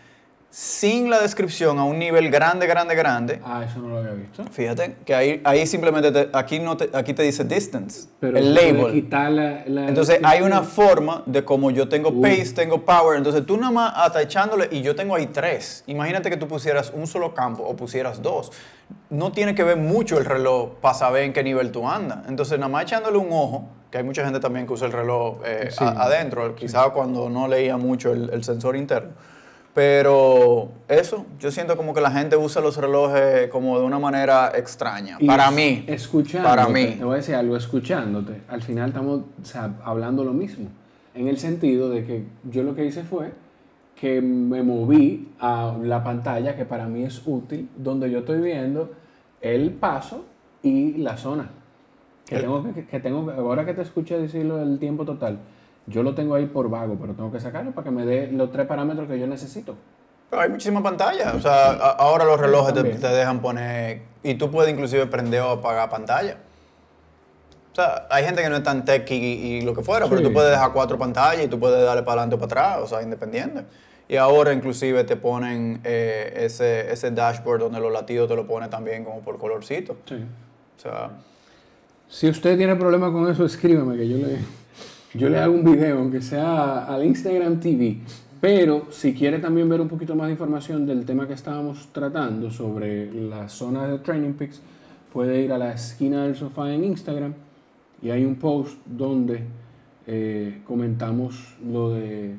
sin 0.49 1.09
la 1.09 1.21
descripción 1.21 1.79
a 1.79 1.85
un 1.85 1.99
nivel 1.99 2.31
grande, 2.31 2.67
grande, 2.67 2.95
grande. 2.95 3.41
Ah, 3.45 3.65
eso 3.67 3.79
no 3.79 3.89
lo 3.89 3.99
había 3.99 4.13
visto. 4.13 4.45
Fíjate 4.51 4.97
que 5.05 5.15
ahí, 5.15 5.41
ahí 5.45 5.67
simplemente 5.67 6.11
te, 6.11 6.29
aquí, 6.33 6.59
no 6.59 6.77
te, 6.77 6.91
aquí 6.95 7.15
te 7.15 7.23
dice 7.23 7.45
distance, 7.45 8.09
Pero 8.19 8.37
el 8.37 8.55
label. 8.55 9.09
entonces 9.89 10.21
hay 10.23 10.43
una 10.43 10.63
forma 10.63 11.23
de 11.27 11.43
como 11.45 11.71
yo 11.71 11.89
tengo 11.89 12.21
pace, 12.21 12.53
tengo 12.55 12.83
power. 12.83 13.17
Entonces 13.17 13.47
tú 13.47 13.57
nada 13.57 13.73
más 13.73 13.93
hasta 13.97 14.21
echándole 14.21 14.69
y 14.71 14.83
yo 14.83 14.95
tengo 14.95 15.15
ahí 15.15 15.27
tres. 15.27 15.85
Imagínate 15.87 16.29
que 16.29 16.37
tú 16.37 16.49
pusieras 16.49 16.93
un 16.95 17.07
solo 17.07 17.35
campo 17.35 17.63
o 17.63 17.75
pusieras 17.77 18.21
dos. 18.21 18.53
No 19.09 19.33
tiene 19.33 19.55
que 19.55 19.65
ver 19.65 19.79
mucho 19.79 20.19
el 20.19 20.25
reloj 20.27 20.73
para 20.83 20.95
saber 20.95 21.25
en 21.25 21.33
qué 21.33 21.43
nivel 21.43 21.73
tú 21.73 21.89
andas. 21.89 22.21
Entonces 22.29 22.59
nada 22.59 22.71
más 22.71 22.85
echándole 22.85 23.17
un 23.17 23.29
ojo 23.31 23.69
que 23.93 23.99
hay 23.99 24.05
mucha 24.05 24.25
gente 24.25 24.41
también 24.41 24.67
que 24.67 24.73
usa 24.73 24.87
el 24.87 24.93
reloj 24.93 25.37
eh, 25.45 25.69
adentro, 25.79 26.55
quizás 26.55 26.89
cuando 26.89 27.29
no 27.29 27.47
leía 27.47 27.77
mucho 27.77 28.11
el, 28.11 28.31
el, 28.31 28.43
sensor 28.43 28.75
interno. 28.75 29.11
Pero 29.75 30.71
eso, 30.89 31.27
yo 31.39 31.51
siento 31.51 31.77
como 31.77 31.93
que 31.93 32.01
la 32.01 32.11
gente 32.11 32.37
usa 32.39 32.63
los 32.63 32.79
relojes 32.79 33.49
como 33.49 33.79
de 33.79 33.85
una 33.85 33.99
manera 33.99 34.51
extraña. 34.55 35.19
Y 35.21 35.27
para 35.27 35.51
mí. 35.51 35.85
Escuchándote, 35.87 36.57
Para 36.57 36.69
mí. 36.69 36.97
Te 36.99 37.05
voy 37.05 37.15
a 37.15 37.17
decir 37.19 37.35
algo, 37.35 37.55
escuchándote. 37.55 38.41
Al 38.49 38.63
final 38.63 38.89
estamos 38.89 39.21
o 39.21 39.45
sea, 39.45 39.75
hablando 39.85 40.25
lo 40.25 40.33
mismo. 40.33 40.69
En 41.15 41.29
el 41.29 41.39
sentido 41.39 41.91
de 41.91 42.07
que 42.07 42.25
yo 42.45 42.63
lo 42.63 42.75
que 42.75 42.87
hice 42.87 43.05
fue 43.05 43.33
que 43.95 44.23
me 44.23 44.63
moví 44.63 45.33
a 45.39 45.77
la 45.83 46.03
pantalla 46.03 46.57
que 46.57 46.65
para 46.65 46.87
mí 46.87 47.05
es 47.05 47.23
útil, 47.27 47.69
donde 47.77 48.11
yo 48.11 48.21
estoy 48.21 48.41
viendo 48.41 48.91
el 49.43 49.71
paso 49.71 50.25
y 50.63 50.95
la 50.95 51.19
zona. 51.19 51.51
Que 52.27 52.37
El- 52.37 52.43
tengo 52.43 52.75
que, 52.75 52.87
que 52.87 53.01
tengo, 53.01 53.31
ahora 53.31 53.65
que 53.65 53.75
te 53.75 53.83
escuché 53.83 54.19
decirlo 54.19 54.57
del 54.59 54.79
tiempo 54.79 55.05
total, 55.05 55.39
yo 55.87 56.03
lo 56.03 56.15
tengo 56.15 56.35
ahí 56.35 56.47
por 56.47 56.71
vago, 56.71 56.97
pero 57.01 57.15
tengo 57.15 57.33
que 57.33 57.41
sacarlo 57.41 57.73
para 57.73 57.85
que 57.87 57.91
me 57.91 58.05
dé 58.07 58.31
los 58.31 58.53
tres 58.53 58.67
parámetros 58.67 59.09
que 59.09 59.19
yo 59.19 59.27
necesito. 59.27 59.75
Pero 60.31 60.43
hay 60.43 60.49
muchísimas 60.49 60.83
pantallas. 60.83 61.35
O 61.35 61.41
sea, 61.41 61.71
a- 61.73 61.91
ahora 61.99 62.25
los 62.25 62.41
relojes 62.41 62.73
te, 62.73 62.83
te 62.85 63.09
dejan 63.09 63.41
poner. 63.41 64.03
Y 64.23 64.35
tú 64.37 64.51
puedes 64.51 64.73
inclusive 64.73 65.07
prender 65.07 65.41
o 65.43 65.51
apagar 65.51 65.91
pantalla. 65.91 66.37
O 67.73 67.75
sea, 67.75 68.07
hay 68.11 68.25
gente 68.25 68.43
que 68.43 68.49
no 68.51 68.57
es 68.57 68.63
tan 68.63 68.85
tech 68.85 69.11
y, 69.11 69.15
y 69.15 69.61
lo 69.63 69.75
que 69.75 69.83
fuera, 69.83 70.07
pero 70.07 70.23
tú 70.23 70.33
puedes 70.33 70.51
dejar 70.51 70.73
cuatro 70.73 70.99
pantallas 70.99 71.45
y 71.45 71.49
tú 71.49 71.59
puedes 71.59 71.83
darle 71.85 72.03
para 72.03 72.21
adelante 72.23 72.37
o 72.37 72.39
para 72.49 72.73
atrás, 72.75 72.85
o 72.85 72.87
sea, 72.87 73.03
independiente. 73.03 73.65
Y 74.09 74.17
ahora 74.17 74.53
inclusive 74.53 75.05
te 75.05 75.17
ponen 75.17 75.81
eh, 75.85 76.33
ese, 76.37 76.93
ese 76.93 77.11
dashboard 77.11 77.61
donde 77.61 77.81
los 77.81 77.91
latidos 77.91 78.29
te 78.29 78.37
lo 78.37 78.47
pone 78.47 78.69
también 78.69 79.05
como 79.05 79.21
por 79.21 79.39
colorcito. 79.39 79.97
Sí. 80.07 80.23
O 80.77 80.81
sea, 80.81 81.11
Si 82.13 82.29
usted 82.29 82.59
tiene 82.59 82.77
problema 82.77 83.11
con 83.11 83.27
eso, 83.31 83.47
escríbeme 83.47 83.97
que 83.97 84.07
yo 84.07 84.19
le, 84.19 84.37
yo 85.15 85.31
le 85.31 85.39
hago 85.39 85.55
un 85.55 85.65
video, 85.65 85.99
aunque 85.99 86.21
sea 86.21 86.85
al 86.85 87.07
Instagram 87.07 87.59
TV. 87.59 88.01
Pero 88.39 88.89
si 88.91 89.15
quiere 89.15 89.39
también 89.39 89.67
ver 89.67 89.81
un 89.81 89.89
poquito 89.89 90.15
más 90.15 90.27
de 90.27 90.33
información 90.33 90.85
del 90.85 91.07
tema 91.07 91.27
que 91.27 91.33
estábamos 91.33 91.89
tratando 91.91 92.51
sobre 92.51 93.11
la 93.11 93.49
zona 93.49 93.89
de 93.89 93.99
Training 94.01 94.35
Peaks, 94.35 94.61
puede 95.11 95.41
ir 95.41 95.53
a 95.55 95.59
la 95.59 95.73
esquina 95.73 96.25
del 96.25 96.37
sofá 96.37 96.71
en 96.71 96.85
Instagram 96.85 97.33
y 98.03 98.11
hay 98.11 98.27
un 98.27 98.35
post 98.35 98.77
donde 98.85 99.45
eh, 100.07 100.61
comentamos 100.67 101.57
lo 101.67 101.95
de 101.95 102.35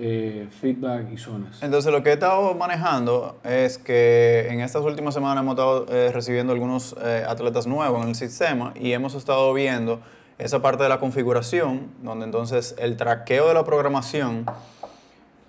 eh, 0.00 0.48
feedback 0.60 1.12
y 1.12 1.18
zonas. 1.18 1.62
Entonces 1.62 1.92
lo 1.92 2.02
que 2.02 2.10
he 2.10 2.12
estado 2.14 2.54
manejando 2.54 3.38
es 3.44 3.76
que 3.76 4.48
en 4.48 4.60
estas 4.60 4.82
últimas 4.82 5.12
semanas 5.12 5.42
hemos 5.42 5.52
estado 5.52 5.86
eh, 5.90 6.10
recibiendo 6.10 6.52
algunos 6.54 6.96
eh, 7.02 7.24
atletas 7.28 7.66
nuevos 7.66 8.02
en 8.02 8.08
el 8.08 8.14
sistema 8.14 8.72
y 8.74 8.92
hemos 8.92 9.14
estado 9.14 9.52
viendo 9.52 10.00
esa 10.38 10.62
parte 10.62 10.82
de 10.82 10.88
la 10.88 10.98
configuración, 11.00 11.90
donde 12.02 12.24
entonces 12.24 12.74
el 12.78 12.96
traqueo 12.96 13.48
de 13.48 13.54
la 13.54 13.64
programación, 13.64 14.46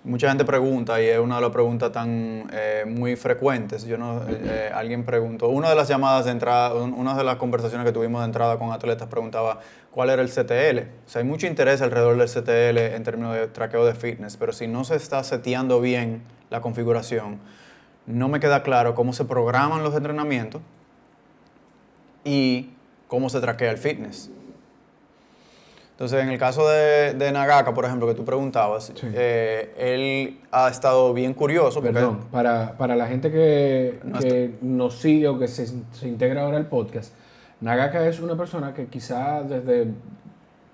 mucha 0.04 0.28
gente 0.28 0.44
pregunta 0.44 1.00
y 1.00 1.06
es 1.06 1.18
una 1.18 1.36
de 1.36 1.42
las 1.42 1.50
preguntas 1.50 1.92
tan 1.92 2.48
eh, 2.52 2.84
muy 2.86 3.14
frecuentes. 3.16 3.84
Yo 3.84 3.96
no, 3.98 4.20
eh, 4.28 4.70
alguien 4.74 5.04
preguntó, 5.04 5.48
una 5.48 5.68
de 5.68 5.76
las 5.76 5.88
llamadas 5.88 6.24
de 6.24 6.32
entrada, 6.32 6.74
un- 6.74 6.92
una 6.94 7.14
de 7.16 7.22
las 7.24 7.36
conversaciones 7.36 7.86
que 7.86 7.92
tuvimos 7.92 8.20
de 8.22 8.26
entrada 8.26 8.58
con 8.58 8.72
atletas 8.72 9.08
preguntaba 9.08 9.60
cuál 9.92 10.10
era 10.10 10.20
el 10.22 10.28
CTL. 10.28 10.88
O 11.06 11.08
sea, 11.08 11.22
hay 11.22 11.28
mucho 11.28 11.46
interés 11.46 11.82
alrededor 11.82 12.16
del 12.16 12.28
CTL 12.28 12.94
en 12.96 13.02
términos 13.04 13.34
de 13.34 13.46
traqueo 13.46 13.84
de 13.84 13.94
fitness, 13.94 14.36
pero 14.36 14.52
si 14.52 14.66
no 14.66 14.84
se 14.84 14.96
está 14.96 15.22
seteando 15.22 15.80
bien 15.80 16.22
la 16.50 16.60
configuración, 16.60 17.38
no 18.06 18.28
me 18.28 18.40
queda 18.40 18.62
claro 18.64 18.94
cómo 18.96 19.12
se 19.12 19.24
programan 19.24 19.84
los 19.84 19.94
entrenamientos 19.94 20.60
y 22.24 22.70
cómo 23.08 23.28
se 23.28 23.40
traquea 23.40 23.70
el 23.70 23.78
fitness. 23.78 24.30
Entonces, 26.02 26.20
en 26.24 26.30
el 26.30 26.38
caso 26.40 26.68
de, 26.68 27.14
de 27.14 27.30
Nagaka, 27.30 27.72
por 27.74 27.84
ejemplo, 27.84 28.08
que 28.08 28.14
tú 28.14 28.24
preguntabas, 28.24 28.90
Sí. 28.92 29.06
eh, 29.14 29.72
él 29.78 30.40
ha 30.50 30.68
estado 30.68 31.14
bien 31.14 31.32
curioso. 31.32 31.74
porque- 31.80 31.92
Perdón, 31.94 32.22
para, 32.32 32.76
para 32.76 32.96
la 32.96 33.06
gente 33.06 33.30
que, 33.30 34.00
No 34.02 34.18
que 34.18 34.50
nos 34.62 34.96
sigue 34.98 35.28
o 35.28 35.38
que 35.38 35.46
se, 35.46 35.64
se 35.92 36.08
integra 36.08 36.42
ahora 36.42 36.56
al 36.56 36.66
podcast, 36.66 37.14
Nagaka 37.60 38.04
es 38.08 38.18
una 38.18 38.36
persona 38.36 38.74
que 38.74 38.86
quizá 38.86 39.44
desde 39.44 39.92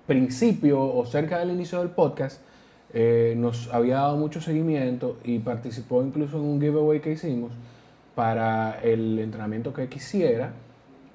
principio 0.07 0.81
o 0.81 1.05
cerca 1.05 1.37
del 1.37 1.51
inicio 1.51 1.77
del 1.77 1.89
podcast 1.89 2.41
eh, 2.95 3.35
nos 3.37 3.71
había 3.71 3.97
dado 3.97 4.17
mucho 4.17 4.41
seguimiento 4.41 5.17
y 5.23 5.37
participó 5.37 6.01
incluso 6.01 6.37
en 6.37 6.43
un 6.45 6.59
giveaway 6.59 7.01
que 7.01 7.11
hicimos 7.11 7.51
para 8.15 8.79
el 8.81 9.19
entrenamiento 9.19 9.73
que 9.75 9.87
quisiera 9.89 10.53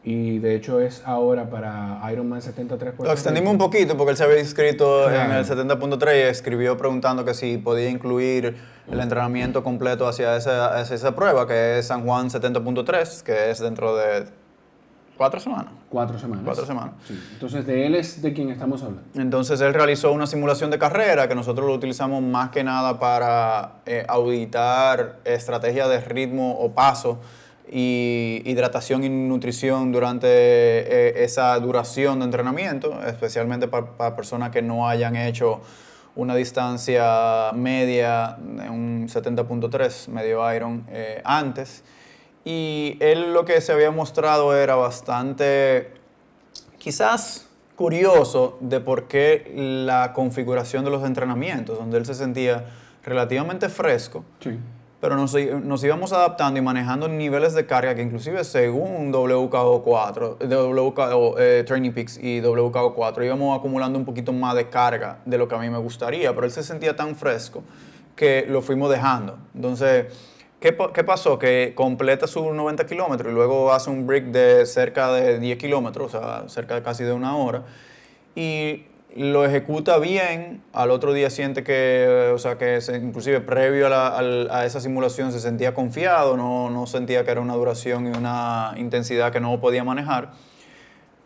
y 0.04 0.38
de 0.38 0.54
hecho 0.54 0.80
es 0.80 1.02
ahora 1.06 1.48
para 1.48 1.98
Ironman 2.12 2.42
73 2.42 2.94
Lo 2.98 3.10
extendimos 3.10 3.52
un 3.52 3.58
poquito 3.58 3.96
porque 3.96 4.10
él 4.10 4.16
se 4.18 4.24
había 4.24 4.38
inscrito 4.38 5.08
en 5.08 5.14
Claro. 5.14 5.38
el 5.38 5.46
70.3 5.46 6.18
y 6.18 6.20
escribió 6.28 6.76
preguntando 6.76 7.24
que 7.24 7.32
si 7.32 7.56
podía 7.56 7.88
incluir 7.88 8.54
el 8.90 9.00
entrenamiento 9.00 9.64
completo 9.64 10.06
hacia 10.06 10.36
esa, 10.36 10.78
hacia 10.78 10.96
esa 10.96 11.14
prueba, 11.14 11.46
que 11.46 11.78
es 11.78 11.86
San 11.86 12.04
Juan 12.04 12.28
70.3, 12.28 13.22
que 13.22 13.50
es 13.50 13.60
dentro 13.60 13.96
de 13.96 14.26
cuatro 15.16 15.40
semanas. 15.40 15.72
Cuatro 15.88 16.18
semanas. 16.18 16.44
Cuatro 16.44 16.66
semanas. 16.66 16.92
Sí. 17.08 17.18
Entonces 17.32 17.66
de 17.66 17.86
él 17.86 17.94
es 17.94 18.20
de 18.20 18.34
quien 18.34 18.50
estamos 18.50 18.82
hablando. 18.82 19.02
Entonces 19.14 19.58
él 19.62 19.72
realizó 19.72 20.12
una 20.12 20.26
simulación 20.26 20.70
de 20.70 20.78
carrera 20.78 21.28
que 21.28 21.34
nosotros 21.34 21.66
lo 21.66 21.72
utilizamos 21.72 22.22
más 22.22 22.50
que 22.50 22.62
nada 22.62 22.98
para 22.98 23.76
eh, 23.86 24.04
auditar 24.06 25.20
estrategias 25.24 25.88
de 25.88 26.00
ritmo 26.00 26.58
o 26.58 26.72
paso 26.72 27.20
y 27.70 28.42
hidratación 28.44 29.04
y 29.04 29.08
nutrición 29.08 29.90
durante 29.90 30.28
eh, 30.28 31.24
esa 31.24 31.58
duración 31.58 32.20
de 32.20 32.26
entrenamiento, 32.26 33.00
especialmente 33.06 33.68
para, 33.68 34.14
personas 34.16 34.50
que 34.50 34.62
no 34.62 34.88
hayan 34.88 35.16
hecho 35.16 35.60
una 36.16 36.34
distancia 36.34 37.50
media, 37.54 38.36
un 38.38 39.08
70.3 39.08 40.08
medio 40.08 40.54
Iron 40.54 40.86
eh, 40.90 41.20
antes. 41.24 41.82
Y 42.44 42.98
él 43.00 43.32
lo 43.32 43.44
que 43.44 43.60
se 43.60 43.72
había 43.72 43.90
mostrado 43.90 44.56
era 44.56 44.74
bastante 44.76 45.92
quizás 46.78 47.48
curioso 47.74 48.58
de 48.60 48.80
por 48.80 49.08
qué 49.08 49.50
la 49.86 50.12
configuración 50.12 50.84
de 50.84 50.90
los 50.90 51.04
entrenamientos, 51.04 51.78
donde 51.78 51.98
él 51.98 52.06
se 52.06 52.14
sentía 52.14 52.66
relativamente 53.02 53.68
fresco, 53.68 54.24
Sí. 54.40 54.58
Pero 55.04 55.16
nos, 55.16 55.34
nos 55.34 55.84
íbamos 55.84 56.14
adaptando 56.14 56.58
y 56.58 56.62
manejando 56.62 57.08
niveles 57.08 57.52
de 57.52 57.66
carga 57.66 57.94
que 57.94 58.00
inclusive 58.00 58.42
según 58.42 59.12
WKO4, 59.12 60.38
de 60.38 60.56
WKO, 60.56 61.38
eh, 61.38 61.62
Training 61.66 61.90
Peaks 61.90 62.16
y 62.16 62.40
WKO4 62.40 63.22
íbamos 63.26 63.58
acumulando 63.58 63.98
un 63.98 64.06
poquito 64.06 64.32
más 64.32 64.54
de 64.54 64.70
carga 64.70 65.18
de 65.26 65.36
lo 65.36 65.46
que 65.46 65.56
a 65.56 65.58
mí 65.58 65.68
me 65.68 65.76
gustaría, 65.76 66.34
pero 66.34 66.46
él 66.46 66.52
se 66.52 66.62
sentía 66.62 66.96
tan 66.96 67.16
fresco 67.16 67.62
que 68.16 68.46
lo 68.48 68.62
fuimos 68.62 68.88
dejando. 68.88 69.36
Entonces, 69.54 70.06
¿qué, 70.58 70.74
qué 70.94 71.04
pasó? 71.04 71.38
Que 71.38 71.74
completa 71.74 72.26
sus 72.26 72.46
90 72.46 72.86
kilómetros 72.86 73.30
y 73.30 73.34
luego 73.34 73.74
hace 73.74 73.90
un 73.90 74.06
break 74.06 74.28
de 74.28 74.64
cerca 74.64 75.12
de 75.12 75.38
10 75.38 75.58
kilómetros, 75.58 76.14
o 76.14 76.18
sea, 76.18 76.48
cerca 76.48 76.76
de 76.76 76.82
casi 76.82 77.04
de 77.04 77.12
una 77.12 77.36
hora, 77.36 77.62
y 78.34 78.84
lo 79.16 79.44
ejecuta 79.44 79.98
bien, 79.98 80.62
al 80.72 80.90
otro 80.90 81.12
día 81.12 81.30
siente 81.30 81.62
que, 81.62 82.30
o 82.34 82.38
sea, 82.38 82.58
que 82.58 82.80
se- 82.80 82.96
inclusive 82.96 83.40
previo 83.40 83.86
a, 83.86 83.90
la- 83.90 84.58
a 84.58 84.64
esa 84.66 84.80
simulación 84.80 85.30
se 85.30 85.38
sentía 85.40 85.72
confiado, 85.72 86.36
no, 86.36 86.68
no 86.70 86.86
sentía 86.86 87.24
que 87.24 87.30
era 87.30 87.40
una 87.40 87.54
duración 87.54 88.06
y 88.12 88.16
una 88.16 88.74
intensidad 88.76 89.30
que 89.30 89.38
no 89.40 89.60
podía 89.60 89.84
manejar, 89.84 90.32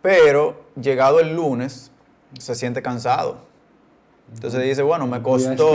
pero 0.03 0.61
llegado 0.81 1.21
el 1.21 1.35
lunes 1.35 1.91
se 2.39 2.55
siente 2.55 2.83
cansado. 2.83 3.39
Entonces 4.35 4.63
dice, 4.63 4.83
bueno, 4.83 5.07
me 5.07 5.23
costó... 5.23 5.73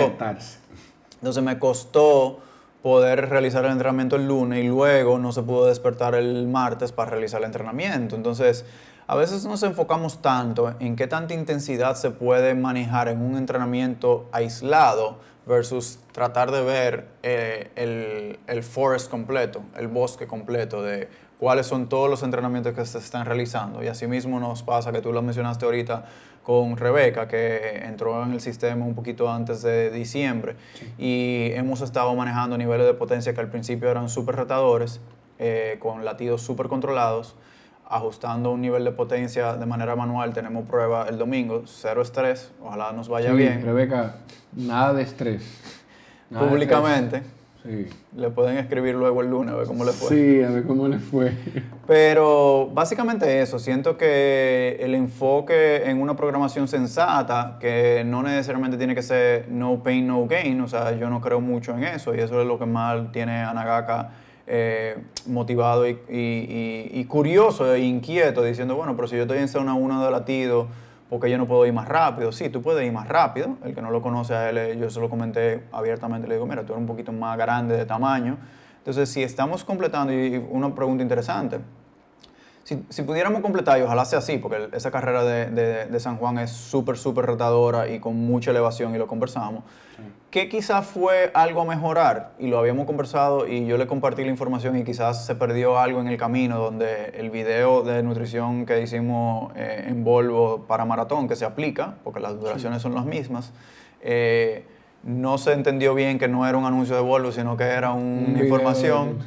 Entonces 1.16 1.44
me 1.44 1.58
costó 1.58 2.40
poder 2.84 3.30
realizar 3.30 3.64
el 3.66 3.72
entrenamiento 3.72 4.18
el 4.18 4.28
lunes 4.28 4.64
y 4.64 4.68
luego 4.68 5.18
no 5.18 5.32
se 5.32 5.42
pudo 5.42 5.66
despertar 5.68 6.16
el 6.16 6.48
martes 6.48 6.92
para 6.92 7.12
realizar 7.12 7.40
el 7.40 7.46
entrenamiento. 7.46 8.16
Entonces, 8.16 8.66
a 9.08 9.16
veces 9.16 9.46
nos 9.46 9.64
enfocamos 9.64 10.22
tanto 10.22 10.74
en 10.80 10.96
qué 10.96 11.08
tanta 11.08 11.34
intensidad 11.34 11.96
se 11.96 12.12
puede 12.12 12.56
manejar 12.56 13.08
en 13.08 13.22
un 13.22 13.38
entrenamiento 13.38 14.28
aislado 14.32 15.18
versus 15.46 16.00
tratar 16.12 16.52
de 16.52 16.62
ver 16.62 17.08
eh, 17.22 17.72
el, 17.76 18.40
el 18.48 18.64
forest 18.64 19.10
completo, 19.10 19.62
el 19.78 19.88
bosque 19.88 20.26
completo 20.26 20.82
de 20.82 21.10
cuáles 21.38 21.68
son 21.68 21.90
todos 21.90 22.10
los 22.10 22.24
entrenamientos 22.24 22.74
que 22.74 22.86
se 22.86 23.00
están 23.00 23.26
realizando. 23.26 23.84
Y 23.84 23.88
asimismo 23.88 24.40
nos 24.40 24.64
pasa, 24.64 24.94
que 24.94 25.02
tú 25.02 25.12
lo 25.12 25.22
mencionaste 25.22 25.66
ahorita 25.66 26.06
con 26.44 26.78
Rebeca, 26.78 27.28
que 27.28 27.84
entró 27.86 28.24
en 28.24 28.34
el 28.34 28.42
sistema 28.42 28.86
un 28.86 28.96
poquito 28.96 29.30
antes 29.30 29.62
de 29.62 29.90
diciembre, 29.92 30.56
y 30.98 31.50
hemos 31.54 31.82
estado 31.82 32.14
manejando 32.16 32.58
niveles 32.58 32.86
de 32.86 32.94
potencia 32.94 33.34
que 33.34 33.42
al 33.42 33.50
principio 33.50 33.90
eran 33.90 34.10
súper 34.10 34.36
retadores, 34.36 35.02
eh, 35.40 35.78
con 35.80 36.06
latidos 36.06 36.42
súper 36.42 36.68
controlados, 36.68 37.36
ajustando 37.96 38.52
un 38.52 38.62
nivel 38.62 38.84
de 38.84 38.92
potencia 38.92 39.56
de 39.56 39.66
manera 39.66 39.96
manual. 39.96 40.34
Tenemos 40.34 40.66
prueba 40.68 41.06
el 41.10 41.18
domingo, 41.18 41.64
cero 41.66 42.02
estrés, 42.02 42.52
ojalá 42.62 42.92
nos 42.92 43.08
vaya 43.10 43.32
Sí, 43.32 43.36
bien. 43.38 43.62
Rebeca, 43.64 44.16
nada 44.54 44.94
de 44.94 45.04
estrés. 45.04 45.44
Nada 46.30 46.46
de 46.46 46.52
Públicamente. 46.52 47.16
estrés. 47.18 47.34
Sí. 47.64 47.88
Le 48.18 48.30
pueden 48.30 48.58
escribir 48.58 48.94
luego 48.94 49.22
el 49.22 49.30
lunes 49.30 49.54
a 49.54 49.58
ver 49.58 49.68
cómo 49.68 49.86
le 49.86 49.94
fue. 49.94 50.10
Sí, 50.10 50.44
a 50.44 50.50
ver 50.50 50.64
cómo 50.66 50.86
le 50.90 51.00
fue. 51.00 51.32
Pero 51.88 52.70
básicamente 52.74 53.42
eso, 53.42 53.58
siento 53.58 53.98
que 53.98 54.78
el 54.82 54.94
enfoque 54.96 55.90
en 55.90 56.02
una 56.02 56.14
programación 56.16 56.68
sensata, 56.68 57.58
que 57.62 58.04
no 58.06 58.22
necesariamente 58.22 58.78
tiene 58.78 58.96
que 58.96 59.02
ser 59.02 59.48
no 59.50 59.82
pain, 59.82 60.06
no 60.08 60.26
gain, 60.28 60.60
o 60.60 60.68
sea, 60.68 60.92
yo 60.92 61.10
no 61.10 61.22
creo 61.22 61.40
mucho 61.40 61.74
en 61.74 61.86
eso 61.86 62.14
y 62.14 62.20
eso 62.20 62.42
es 62.42 62.46
lo 62.48 62.60
que 62.60 62.66
más 62.66 63.12
tiene 63.14 63.44
a 63.44 63.54
Nagaka 63.54 64.10
eh, 64.48 64.98
motivado 65.28 65.88
y, 65.88 65.92
y- 66.10 66.90
y- 66.94 67.06
curioso 67.06 67.74
e 67.74 67.80
inquieto, 67.80 68.44
diciendo, 68.44 68.76
bueno, 68.76 68.96
pero 68.96 69.08
si 69.08 69.16
yo 69.16 69.22
estoy 69.24 69.38
en 69.40 69.48
zona 69.48 69.74
1 69.74 70.04
de 70.04 70.12
latido, 70.12 70.68
¿por 71.10 71.20
qué 71.22 71.30
yo 71.30 71.38
no 71.38 71.48
puedo 71.48 71.66
ir 71.66 71.74
más 71.74 71.88
rápido? 71.88 72.32
Sí, 72.32 72.50
tú 72.50 72.62
puedes 72.62 72.86
ir 72.86 72.92
más 72.92 73.08
rápido. 73.08 73.56
El 73.64 73.74
que 73.74 73.82
no 73.82 73.90
lo 73.92 74.02
conoce 74.02 74.34
a 74.36 74.50
él, 74.50 74.58
eh, 74.58 74.78
yo 74.78 74.90
se 74.90 75.00
lo 75.00 75.10
comenté 75.10 75.64
abiertamente, 75.72 76.28
le 76.28 76.36
digo, 76.36 76.46
mira, 76.46 76.64
tú 76.64 76.74
eres 76.74 76.82
un 76.82 76.88
poquito 76.88 77.12
más 77.12 77.38
grande 77.38 77.78
de 77.78 77.86
tamaño. 77.86 78.38
Entonces, 78.80 79.08
si 79.10 79.24
estamos 79.24 79.64
completando, 79.64 80.12
y 80.12 80.36
una 80.50 80.76
pregunta 80.76 81.02
interesante, 81.04 81.60
si, 82.64 82.84
si 82.90 83.02
pudiéramos 83.04 83.42
completar, 83.42 83.78
y 83.80 83.82
ojalá 83.82 84.06
sea 84.06 84.20
así, 84.20 84.38
porque 84.38 84.70
esa 84.74 84.90
carrera 84.92 85.24
de, 85.24 85.48
de- 85.48 85.86
de 85.88 86.00
San 86.00 86.18
Juan 86.18 86.38
es 86.40 86.52
súper, 86.52 86.98
súper 86.98 87.26
retadora 87.26 87.90
y 87.90 88.00
con 88.00 88.16
mucha 88.16 88.52
elevación, 88.52 88.96
y 88.96 88.98
lo 88.98 89.06
conversamos, 89.08 89.64
¿qué 90.32 90.50
quizás 90.50 90.86
fue 90.88 91.30
algo 91.34 91.62
a 91.62 91.66
mejorar? 91.66 92.32
Y 92.40 92.48
lo 92.48 92.58
habíamos 92.58 92.86
conversado 92.88 93.48
y 93.48 93.66
yo 93.68 93.78
le 93.78 93.86
compartí 93.86 94.24
la 94.24 94.30
información 94.32 94.78
y 94.78 94.84
quizás 94.84 95.26
se 95.26 95.36
perdió 95.36 95.78
algo 95.78 96.00
en 96.02 96.08
el 96.08 96.18
camino, 96.18 96.58
donde 96.58 97.10
el 97.18 97.30
video 97.30 97.84
de 97.84 98.02
nutrición 98.02 98.66
que 98.66 98.82
hicimos 98.82 99.52
eh, 99.56 99.86
en 99.90 100.04
Volvo 100.04 100.66
para 100.68 100.86
maratón, 100.86 101.28
que 101.28 101.36
se 101.36 101.46
aplica, 101.46 101.96
porque 102.04 102.20
las 102.20 102.40
duraciones 102.40 102.82
son 102.82 102.96
las 102.96 103.06
mismas, 103.06 103.52
eh, 104.02 104.66
no 105.04 105.38
se 105.38 105.52
entendió 105.52 105.94
bien 105.94 106.18
que 106.18 106.30
no 106.30 106.48
era 106.48 106.58
un 106.58 106.66
anuncio 106.66 106.96
de 106.96 107.02
Volvo, 107.02 107.32
sino 107.34 107.58
que 107.58 107.66
era 107.66 107.92
Un 107.92 108.30
una 108.30 108.40
información. 108.46 109.20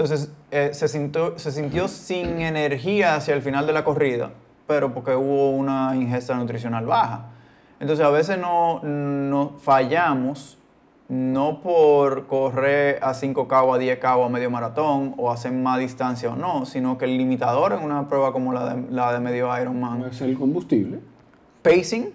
Entonces 0.00 0.32
eh, 0.50 0.70
se, 0.72 0.88
sintió, 0.88 1.38
se 1.38 1.52
sintió 1.52 1.86
sin 1.86 2.40
energía 2.40 3.16
hacia 3.16 3.34
el 3.34 3.42
final 3.42 3.66
de 3.66 3.74
la 3.74 3.84
corrida, 3.84 4.30
pero 4.66 4.94
porque 4.94 5.14
hubo 5.14 5.50
una 5.50 5.94
ingesta 5.94 6.34
nutricional 6.36 6.86
baja. 6.86 7.26
Entonces 7.80 8.06
a 8.06 8.08
veces 8.08 8.38
no, 8.38 8.80
no 8.82 9.58
fallamos, 9.60 10.56
no 11.10 11.60
por 11.60 12.26
correr 12.26 12.98
a 13.02 13.12
5K 13.12 13.62
o 13.62 13.74
a 13.74 13.78
10K 13.78 14.16
o 14.16 14.24
a 14.24 14.30
medio 14.30 14.50
maratón 14.50 15.12
o 15.18 15.30
hacer 15.30 15.52
más 15.52 15.78
distancia 15.78 16.30
o 16.30 16.36
no, 16.36 16.64
sino 16.64 16.96
que 16.96 17.04
el 17.04 17.18
limitador 17.18 17.74
en 17.74 17.80
una 17.82 18.08
prueba 18.08 18.32
como 18.32 18.54
la 18.54 18.74
de, 18.74 18.90
la 18.90 19.12
de 19.12 19.20
medio 19.20 19.54
Ironman, 19.60 20.06
Es 20.06 20.22
el 20.22 20.34
combustible. 20.38 21.00
pacing 21.60 22.08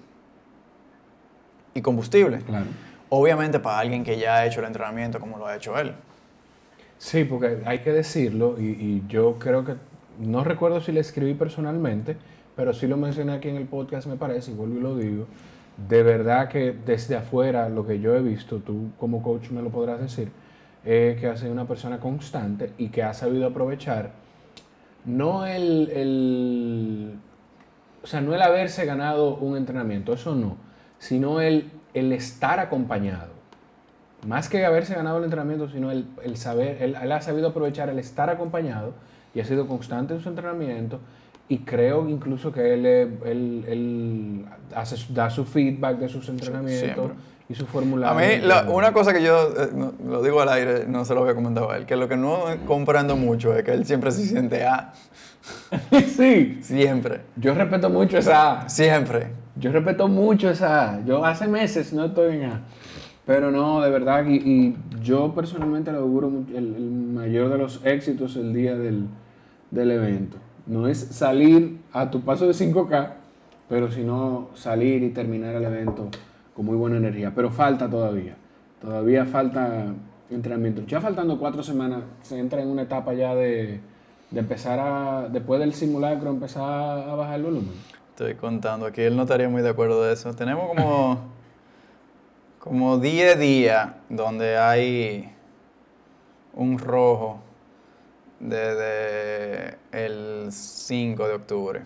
y 1.75 1.81
combustible. 1.83 2.39
Claro. 2.39 2.65
Obviamente 3.09 3.59
para 3.59 3.77
alguien 3.77 4.03
que 4.03 4.17
ya 4.17 4.37
ha 4.37 4.45
hecho 4.47 4.61
el 4.61 4.65
entrenamiento 4.65 5.19
como 5.19 5.37
lo 5.37 5.45
ha 5.45 5.55
hecho 5.55 5.77
él. 5.77 5.93
Sí, 6.97 7.25
porque 7.25 7.59
hay 7.65 7.79
que 7.79 7.91
decirlo, 7.91 8.55
y, 8.59 8.63
y 8.65 9.03
yo 9.07 9.37
creo 9.39 9.65
que, 9.65 9.75
no 10.19 10.43
recuerdo 10.43 10.79
si 10.81 10.91
le 10.91 11.01
escribí 11.01 11.33
personalmente, 11.33 12.17
pero 12.55 12.73
sí 12.73 12.87
lo 12.87 12.97
mencioné 12.97 13.33
aquí 13.33 13.49
en 13.49 13.57
el 13.57 13.65
podcast, 13.67 14.07
me 14.07 14.15
parece, 14.15 14.51
y 14.51 14.53
vuelvo 14.55 14.77
y 14.77 14.81
lo 14.81 14.95
digo. 14.95 15.27
De 15.89 16.03
verdad 16.03 16.47
que 16.49 16.71
desde 16.71 17.17
afuera, 17.17 17.67
lo 17.69 17.85
que 17.85 17.99
yo 17.99 18.15
he 18.15 18.21
visto, 18.21 18.59
tú 18.59 18.91
como 18.97 19.21
coach 19.21 19.49
me 19.51 19.61
lo 19.61 19.69
podrás 19.69 19.99
decir, 19.99 20.31
es 20.85 21.19
que 21.19 21.27
ha 21.27 21.35
sido 21.37 21.51
una 21.51 21.67
persona 21.67 21.99
constante 21.99 22.71
y 22.77 22.89
que 22.89 23.03
ha 23.03 23.13
sabido 23.13 23.47
aprovechar 23.47 24.11
no 25.05 25.45
el, 25.47 25.89
el- 25.91 27.15
o 28.03 28.07
sea, 28.07 28.21
no 28.21 28.35
el 28.35 28.41
haberse 28.43 28.85
ganado 28.85 29.35
un 29.37 29.57
entrenamiento, 29.57 30.13
eso 30.13 30.35
no, 30.35 30.57
sino 30.99 31.41
el, 31.41 31.71
el 31.93 32.13
estar 32.13 32.59
acompañado. 32.59 33.34
Más 34.25 34.49
que 34.49 34.65
haberse 34.65 34.95
ganado 34.95 35.17
el 35.19 35.23
entrenamiento, 35.25 35.69
sino 35.69 35.91
el, 35.91 36.05
el 36.23 36.37
saber, 36.37 36.77
él, 36.81 36.95
él 37.01 37.11
ha 37.11 37.21
sabido 37.21 37.49
aprovechar 37.49 37.89
el 37.89 37.99
estar 37.99 38.29
acompañado 38.29 38.93
y 39.33 39.39
ha 39.39 39.45
sido 39.45 39.67
constante 39.67 40.13
en 40.13 40.21
su 40.21 40.29
entrenamiento 40.29 40.99
y 41.47 41.59
creo 41.59 42.09
incluso 42.09 42.51
que 42.51 42.73
él, 42.73 42.85
eh, 42.85 43.01
él- 43.25 43.65
él 43.67 44.45
hace, 44.75 44.95
da 45.13 45.29
su 45.29 45.45
feedback 45.45 45.99
de 45.99 46.09
sus 46.09 46.27
entrenamientos 46.29 46.79
Siempre. 46.95 47.15
y 47.49 47.53
su 47.53 47.65
A 47.65 47.67
formulario. 47.67 48.17
mí, 48.39 48.41
la- 48.47 48.63
una 48.63 48.91
cosa 48.93 49.13
que 49.13 49.21
yo, 49.21 49.49
eh, 49.55 49.69
no- 49.75 49.93
lo 50.07 50.23
digo 50.23 50.41
al 50.41 50.49
aire, 50.49 50.85
no 50.87 51.05
se 51.05 51.13
lo 51.13 51.21
había 51.21 51.35
comentado 51.35 51.69
a 51.69 51.77
él, 51.77 51.85
que 51.85 51.95
lo 51.95 52.07
que 52.07 52.17
no 52.17 52.45
comprendo 52.65 53.15
mucho 53.15 53.53
es 53.55 53.63
que 53.63 53.73
él 53.73 53.85
siempre 53.85 54.11
se 54.11 54.25
siente 54.25 54.65
A. 54.65 54.91
sí, 56.15 56.59
Siempre. 56.63 57.21
yo 57.35 57.53
respeto 57.53 57.89
mucho 57.91 58.17
esa 58.17 58.61
A. 58.63 58.69
Siempre. 58.69 59.27
Yo 59.57 59.71
respeto 59.71 60.07
mucho 60.07 60.49
esa 60.49 60.95
A. 60.95 61.05
Yo 61.05 61.23
hace 61.23 61.47
meses 61.47 61.93
no 61.93 62.05
estoy 62.05 62.37
en 62.37 62.45
A. 62.45 62.61
Pero 63.25 63.51
no, 63.51 63.81
de 63.81 63.89
verdad, 63.89 64.25
y, 64.27 64.75
yo 65.01 65.33
personalmente 65.33 65.91
le 65.91 65.99
auguro 65.99 66.31
el, 66.49 66.75
el 66.75 66.91
mayor 66.91 67.49
de 67.49 67.57
los 67.57 67.83
éxitos 67.85 68.35
el 68.35 68.53
día 68.53 68.75
del, 68.75 69.07
del 69.71 69.91
evento. 69.91 70.37
No 70.65 70.87
es 70.87 70.97
salir 70.97 71.79
a 71.93 72.09
tu 72.09 72.21
paso 72.21 72.47
de 72.47 72.53
5K, 72.53 73.13
pero 73.69 73.91
sino 73.91 74.49
salir 74.55 75.03
y 75.03 75.09
terminar 75.09 75.55
el 75.55 75.63
evento 75.63 76.09
con 76.55 76.65
muy 76.65 76.75
buena 76.75 76.97
energía. 76.97 77.33
Pero 77.35 77.51
falta 77.51 77.89
todavía. 77.89 78.35
Todavía 78.81 79.25
falta 79.25 79.93
entrenamiento. 80.29 80.83
Ya 80.87 81.01
faltando 81.01 81.37
cuatro 81.39 81.63
semanas, 81.63 82.03
se 82.21 82.39
entra 82.39 82.61
en 82.61 82.69
una 82.69 82.83
etapa 82.83 83.13
ya 83.13 83.35
de, 83.35 83.79
de 84.31 84.39
empezar 84.39 84.79
a, 84.79 85.29
después 85.29 85.59
del 85.59 85.73
simulacro, 85.73 86.29
empezar 86.29 86.63
a 87.09 87.15
bajar 87.15 87.35
el 87.35 87.43
volumen. 87.43 87.71
Estoy 88.09 88.35
contando 88.35 88.85
aquí, 88.85 89.01
él 89.01 89.15
no 89.15 89.23
estaría 89.23 89.49
muy 89.49 89.61
de 89.61 89.69
acuerdo 89.69 90.03
de 90.03 90.13
eso. 90.13 90.33
Tenemos 90.33 90.67
como, 90.69 91.19
como 92.65 92.97
10 92.97 93.39
días 93.39 93.91
donde 94.09 94.57
hay 94.57 95.31
un 96.55 96.79
rojo 96.79 97.39
desde 98.39 99.77
el 99.91 100.47
5 100.51 101.27
de 101.27 101.33
octubre. 101.35 101.83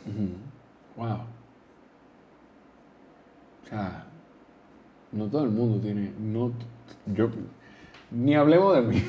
Wow. 0.96 1.18
O 3.64 3.68
sea, 3.68 4.06
no 5.12 5.28
todo 5.28 5.44
el 5.44 5.50
mundo 5.50 5.82
tiene. 5.82 6.14
No, 6.18 6.54
yo, 7.08 7.30
ni 8.10 8.36
hablemos 8.36 8.74
de 8.76 8.82
mí. 8.82 9.04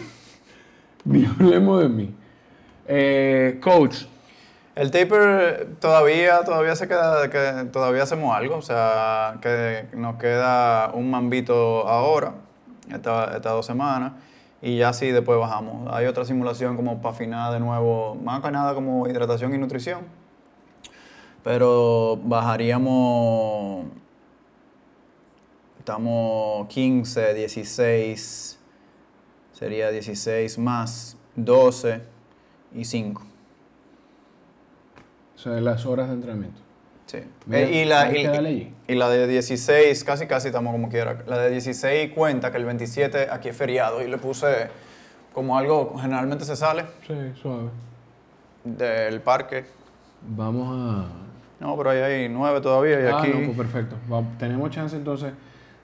ni 1.05 1.25
hablemos 1.25 1.83
de 1.83 1.89
mí. 1.89 2.15
Eh, 2.89 3.61
coach, 3.63 4.07
El 4.77 4.91
taper 4.91 5.77
todavía, 5.81 6.45
todavía 6.45 6.77
se 6.77 6.87
queda, 6.87 7.29
que 7.29 7.65
todavía 7.73 8.05
hacemos 8.05 8.35
algo, 8.35 8.57
o 8.57 8.63
sea, 8.63 9.39
que 9.43 9.87
nos 9.95 10.17
queda 10.17 10.93
un 10.95 11.11
mambito 11.11 11.87
ahora, 11.89 12.35
esta- 12.89 13.37
estas 13.37 13.53
dos 13.53 13.67
semanas, 13.67 14.13
y 14.63 14.79
ya 14.79 14.93
sí 14.93 15.11
después 15.11 15.39
bajamos. 15.39 15.93
Hay 15.93 16.07
otra 16.07 16.25
simulación 16.25 16.77
como 16.77 17.03
para 17.03 17.15
afinar 17.15 17.53
de 17.53 17.61
nuevo, 17.61 18.15
más 18.15 18.43
que 18.43 18.51
nada 18.53 18.75
como 18.75 19.09
hidratación 19.09 19.53
y 19.55 19.59
nutrición, 19.59 20.03
pero 21.43 22.19
bajaríamos, 22.23 23.87
estamos 25.81 26.69
15, 26.69 27.35
16, 27.35 28.59
sería 29.53 29.91
16 29.91 30.59
más 30.59 31.17
12 31.35 32.03
y 32.73 32.85
5. 32.85 33.23
O 35.41 35.43
sea, 35.43 35.61
las 35.61 35.87
horas 35.87 36.09
de 36.09 36.15
entrenamiento. 36.15 36.61
Sí. 37.07 37.19
Mira, 37.47 37.61
Eh, 37.63 37.83
y, 37.83 37.85
la, 37.87 38.13
y, 38.13 38.75
y 38.89 38.95
la 38.95 39.09
de 39.09 39.27
16, 39.27 40.05
casi 40.05 40.27
casi 40.27 40.49
estamos 40.49 40.71
como 40.73 40.91
quiera. 40.91 41.25
La 41.27 41.39
de 41.39 41.51
16 41.51 42.13
cuenta 42.13 42.51
que 42.53 42.59
el 42.59 42.67
27 42.67 43.29
aquí 43.31 43.49
es 43.49 43.57
feriado 43.57 44.03
y 44.03 44.07
le 44.09 44.19
puse 44.19 44.69
como 45.33 45.57
algo, 45.57 45.97
generalmente 45.99 46.45
se 46.45 46.57
sale 46.57 46.85
Sí, 47.07 47.15
suave. 47.41 47.71
del 48.65 49.21
parque. 49.23 49.65
Vamos 50.29 50.69
a. 50.77 51.07
No, 51.65 51.75
pero 51.79 51.91
ahí 51.91 51.99
hay 51.99 52.29
nueve 52.29 52.61
todavía 52.61 53.01
y 53.01 53.07
Ah, 53.07 53.19
aquí... 53.21 53.29
no, 53.33 53.47
pues 53.47 53.57
perfecto. 53.57 53.97
Tenemos 54.39 54.71
chance 54.71 54.95
entonces 54.95 55.33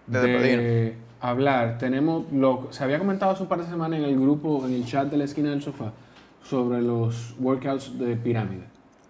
De 0.07 0.20
de, 0.20 0.94
hablar. 1.20 1.78
Tenemos 1.78 2.30
lo 2.30 2.68
se 2.70 2.84
había 2.84 2.98
comentado 2.98 3.32
hace 3.32 3.42
un 3.42 3.48
par 3.48 3.61
de 3.61 3.66
semanas 3.66 3.98
en 4.00 4.04
el 4.04 4.20
grupo, 4.20 4.66
en 4.66 4.74
el 4.74 4.84
chat 4.84 5.09
de 5.09 5.16
la 5.16 5.24
esquina 5.24 5.50
del 5.50 5.62
sofá, 5.62 5.92
sobre 6.44 6.82
los 6.82 7.34
workouts 7.40 7.98
de 7.98 8.16
pirámide. 8.16 8.64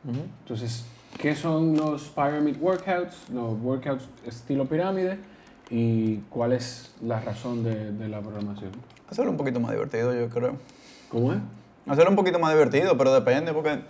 Entonces, 0.08 0.84
¿qué 1.18 1.34
son 1.34 1.76
los 1.76 2.02
Pyramid 2.08 2.56
Workouts? 2.60 3.28
Los 3.32 3.60
workouts 3.60 4.04
estilo 4.26 4.66
pirámide 4.66 5.18
y 5.70 6.18
cuál 6.30 6.52
es 6.52 6.92
la 7.02 7.20
razón 7.20 7.64
de, 7.64 7.92
de 7.92 8.08
la 8.08 8.20
programación. 8.20 8.70
Hacerlo 9.10 9.32
un 9.32 9.36
poquito 9.36 9.58
más 9.60 9.72
divertido, 9.72 10.14
yo 10.14 10.28
creo. 10.28 10.56
¿Cómo 11.10 11.32
es? 11.32 11.38
Hacerlo 11.88 12.10
un 12.10 12.16
poquito 12.16 12.38
más 12.38 12.52
divertido, 12.52 12.96
pero 12.96 13.12
depende 13.12 13.52
porque... 13.52 13.80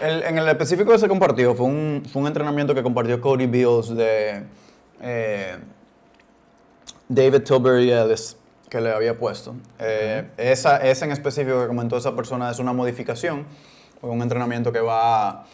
El- 0.00 0.22
en 0.24 0.38
el 0.38 0.48
específico 0.48 0.90
que 0.92 0.98
se 0.98 1.08
compartió 1.08 1.54
fue 1.54 1.66
un, 1.66 2.02
fue 2.10 2.20
un 2.22 2.28
entrenamiento 2.28 2.74
que 2.74 2.82
compartió 2.82 3.20
Cody 3.20 3.46
Bills 3.46 3.94
de 3.94 4.42
eh, 5.00 5.56
David 7.08 7.42
Tilbury 7.42 7.90
Ellis 7.92 8.36
que 8.74 8.80
le 8.80 8.90
había 8.90 9.16
puesto. 9.16 9.54
Eh, 9.78 10.28
esa, 10.36 10.78
esa 10.78 11.04
en 11.04 11.12
específico 11.12 11.60
que 11.60 11.68
comentó 11.68 11.96
esa 11.96 12.16
persona 12.16 12.50
es 12.50 12.58
una 12.58 12.72
modificación, 12.72 13.46
un 14.02 14.20
entrenamiento 14.20 14.72
que 14.72 14.80
va 14.80 15.46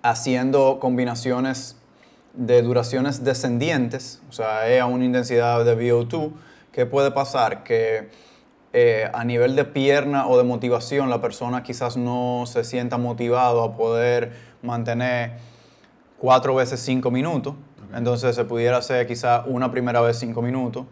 haciendo 0.00 0.78
combinaciones 0.80 1.76
de 2.32 2.62
duraciones 2.62 3.22
descendientes, 3.22 4.22
o 4.30 4.32
sea, 4.32 4.66
es 4.66 4.80
a 4.80 4.86
una 4.86 5.04
intensidad 5.04 5.62
de 5.62 5.76
VO2, 5.76 6.32
¿qué 6.72 6.86
puede 6.86 7.10
pasar? 7.10 7.64
Que 7.64 8.08
eh, 8.72 9.10
a 9.12 9.22
nivel 9.22 9.54
de 9.54 9.66
pierna 9.66 10.26
o 10.28 10.38
de 10.38 10.44
motivación 10.44 11.10
la 11.10 11.20
persona 11.20 11.62
quizás 11.62 11.98
no 11.98 12.44
se 12.46 12.64
sienta 12.64 12.96
motivado 12.96 13.62
a 13.62 13.76
poder 13.76 14.32
mantener 14.62 15.32
cuatro 16.16 16.54
veces 16.54 16.80
cinco 16.80 17.10
minutos, 17.10 17.56
entonces 17.94 18.34
se 18.34 18.44
pudiera 18.46 18.78
hacer 18.78 19.06
quizás 19.06 19.42
una 19.46 19.70
primera 19.70 20.00
vez 20.00 20.18
cinco 20.18 20.40
minutos, 20.40 20.86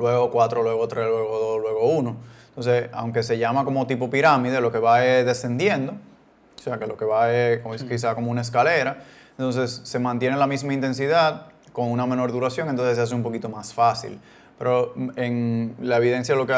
luego 0.00 0.30
cuatro, 0.30 0.62
luego 0.62 0.88
tres, 0.88 1.06
luego 1.06 1.38
dos, 1.38 1.60
luego 1.60 1.88
uno. 1.90 2.16
Entonces, 2.48 2.90
aunque 2.92 3.22
se 3.22 3.38
llama 3.38 3.64
como 3.64 3.86
tipo 3.86 4.10
pirámide, 4.10 4.60
lo 4.60 4.72
que 4.72 4.78
va 4.78 5.04
es 5.04 5.24
descendiendo, 5.24 5.92
o 5.92 6.62
sea, 6.62 6.78
que 6.78 6.86
lo 6.86 6.96
que 6.96 7.04
va 7.04 7.32
es 7.32 7.60
como, 7.60 7.74
quizá 7.76 8.14
como 8.14 8.30
una 8.30 8.40
escalera, 8.40 8.98
entonces 9.32 9.80
se 9.84 9.98
mantiene 9.98 10.36
la 10.36 10.46
misma 10.46 10.74
intensidad 10.74 11.46
con 11.72 11.90
una 11.90 12.06
menor 12.06 12.32
duración, 12.32 12.68
entonces 12.68 12.96
se 12.96 13.02
hace 13.02 13.14
un 13.14 13.22
poquito 13.22 13.48
más 13.48 13.72
fácil. 13.72 14.18
Pero 14.58 14.92
en 15.16 15.74
la 15.80 15.96
evidencia 15.96 16.34
lo 16.34 16.46
que, 16.46 16.52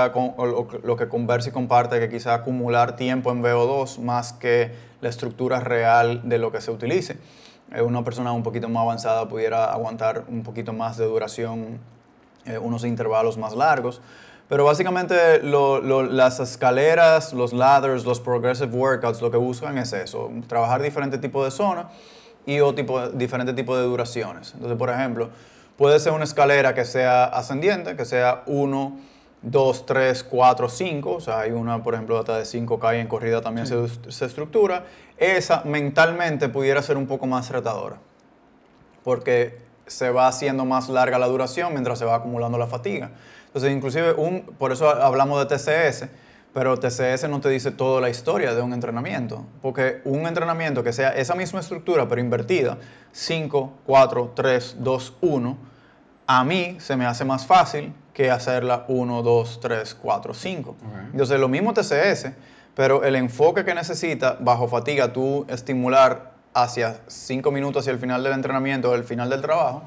lo 0.82 0.96
que 0.96 1.08
conversa 1.08 1.50
y 1.50 1.52
comparte 1.52 1.96
es 1.96 2.00
que 2.00 2.08
quizá 2.08 2.34
acumular 2.34 2.96
tiempo 2.96 3.30
en 3.30 3.44
VO2 3.44 3.98
más 4.00 4.32
que 4.32 4.72
la 5.00 5.08
estructura 5.08 5.60
real 5.60 6.28
de 6.28 6.38
lo 6.38 6.50
que 6.50 6.60
se 6.60 6.72
utilice. 6.72 7.16
Una 7.80 8.02
persona 8.02 8.32
un 8.32 8.42
poquito 8.42 8.68
más 8.68 8.82
avanzada 8.82 9.28
pudiera 9.28 9.72
aguantar 9.72 10.24
un 10.26 10.42
poquito 10.42 10.72
más 10.72 10.96
de 10.96 11.04
duración, 11.06 11.78
eh, 12.46 12.58
unos 12.58 12.84
intervalos 12.84 13.38
más 13.38 13.54
largos. 13.54 14.00
Pero 14.52 14.64
básicamente 14.66 15.40
las 15.42 16.38
escaleras, 16.38 17.32
los 17.32 17.54
ladders, 17.54 18.04
los 18.04 18.20
progressive 18.20 18.70
workouts, 18.76 19.22
lo 19.22 19.30
que 19.30 19.38
buscan 19.38 19.78
es 19.78 19.94
eso, 19.94 20.30
trabajar 20.46 20.82
diferentes 20.82 21.20
tipos 21.22 21.42
de 21.44 21.50
zonas 21.50 21.86
y 22.44 22.60
o 22.60 22.74
tipo, 22.74 23.08
diferentes 23.08 23.54
tipos 23.54 23.78
de 23.78 23.84
duraciones. 23.84 24.52
Entonces, 24.52 24.76
por 24.76 24.90
ejemplo, 24.90 25.30
puede 25.78 25.98
ser 26.00 26.12
una 26.12 26.24
escalera 26.24 26.74
que 26.74 26.84
sea 26.84 27.24
ascendiente, 27.24 27.96
que 27.96 28.04
sea 28.04 28.42
1, 28.44 28.98
2, 29.40 29.86
3, 29.86 30.24
4, 30.24 30.68
5, 30.68 31.10
o 31.10 31.20
sea, 31.20 31.40
hay 31.40 31.52
una, 31.52 31.82
por 31.82 31.94
ejemplo, 31.94 32.18
hasta 32.18 32.36
de 32.36 32.44
5K 32.44 32.98
y 32.98 33.00
en 33.00 33.08
corrida 33.08 33.40
también 33.40 33.66
se, 33.66 33.88
se, 34.10 34.26
estructura. 34.26 34.84
Esa 35.16 35.62
mentalmente 35.64 36.50
pudiera 36.50 36.82
ser 36.82 36.98
un 36.98 37.06
poco 37.06 37.26
más 37.26 37.48
retadora, 37.48 37.96
porque 39.02 39.61
se 39.86 40.10
va 40.10 40.28
haciendo 40.28 40.64
más 40.64 40.88
larga 40.88 41.18
la 41.18 41.26
duración 41.26 41.72
mientras 41.72 41.98
se 41.98 42.04
va 42.04 42.16
acumulando 42.16 42.58
la 42.58 42.66
fatiga. 42.66 43.10
Entonces, 43.46 43.72
inclusive, 43.72 44.12
un, 44.12 44.42
por 44.58 44.72
eso 44.72 44.88
hablamos 44.88 45.38
de 45.38 45.56
TCS, 45.56 46.08
pero 46.52 46.78
TCS 46.78 47.28
no 47.28 47.40
te 47.40 47.48
dice 47.48 47.70
toda 47.70 48.00
la 48.00 48.10
historia 48.10 48.54
de 48.54 48.62
un 48.62 48.72
entrenamiento, 48.72 49.46
porque 49.60 50.00
un 50.04 50.26
entrenamiento 50.26 50.82
que 50.82 50.92
sea 50.92 51.10
esa 51.10 51.34
misma 51.34 51.60
estructura 51.60 52.08
pero 52.08 52.20
invertida, 52.20 52.78
5, 53.12 53.72
4, 53.86 54.32
3, 54.34 54.76
2, 54.78 55.14
1, 55.20 55.56
a 56.26 56.44
mí 56.44 56.76
se 56.78 56.96
me 56.96 57.06
hace 57.06 57.24
más 57.24 57.46
fácil 57.46 57.92
que 58.12 58.30
hacerla 58.30 58.84
1, 58.88 59.22
2, 59.22 59.60
3, 59.60 59.94
4, 59.94 60.34
5. 60.34 60.76
Entonces 61.12 61.40
lo 61.40 61.48
mismo 61.48 61.72
TCS, 61.72 62.32
pero 62.74 63.04
el 63.04 63.16
enfoque 63.16 63.64
que 63.64 63.74
necesita 63.74 64.36
bajo 64.40 64.68
fatiga 64.68 65.12
tú 65.12 65.46
estimular 65.48 66.31
hacia 66.54 67.00
5 67.06 67.50
minutos 67.50 67.80
hacia 67.80 67.92
el 67.92 67.98
final 67.98 68.22
del 68.22 68.32
entrenamiento 68.32 68.90
o 68.90 68.94
el 68.94 69.04
final 69.04 69.30
del 69.30 69.40
trabajo 69.42 69.82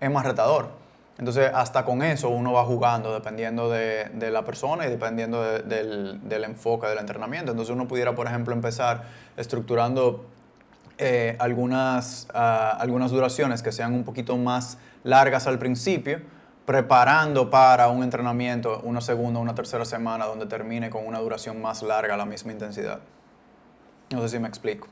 es 0.00 0.10
más 0.10 0.24
retador. 0.24 0.70
Entonces, 1.18 1.50
hasta 1.54 1.84
con 1.84 2.02
eso 2.02 2.28
uno 2.28 2.52
va 2.52 2.64
jugando 2.64 3.14
dependiendo 3.14 3.70
de, 3.70 4.10
la 4.30 4.44
persona 4.44 4.86
y 4.86 4.90
dependiendo 4.90 5.42
del, 5.42 6.44
enfoque 6.44 6.86
del 6.88 6.98
entrenamiento. 6.98 7.52
Entonces, 7.52 7.74
uno 7.74 7.88
pudiera, 7.88 8.14
por 8.14 8.26
ejemplo, 8.26 8.52
empezar 8.52 9.04
estructurando 9.36 10.26
eh, 10.98 11.36
algunas, 11.38 12.28
ah, 12.34 12.76
algunas 12.78 13.10
duraciones 13.10 13.62
que 13.62 13.72
sean 13.72 13.94
un 13.94 14.04
poquito 14.04 14.36
más 14.36 14.76
largas 15.04 15.46
al 15.46 15.58
principio, 15.58 16.20
preparando 16.66 17.48
para 17.48 17.88
un 17.88 18.02
entrenamiento 18.02 18.80
una 18.82 19.00
segunda 19.00 19.40
una 19.40 19.54
tercera 19.54 19.84
semana 19.84 20.26
donde 20.26 20.46
termine 20.46 20.90
con 20.90 21.06
una 21.06 21.20
duración 21.20 21.62
más 21.62 21.82
larga 21.82 22.16
la 22.16 22.26
misma 22.26 22.52
intensidad. 22.52 22.98
No 24.10 24.20
sé 24.20 24.28
si 24.28 24.38
me 24.38 24.48
explico. 24.48 24.88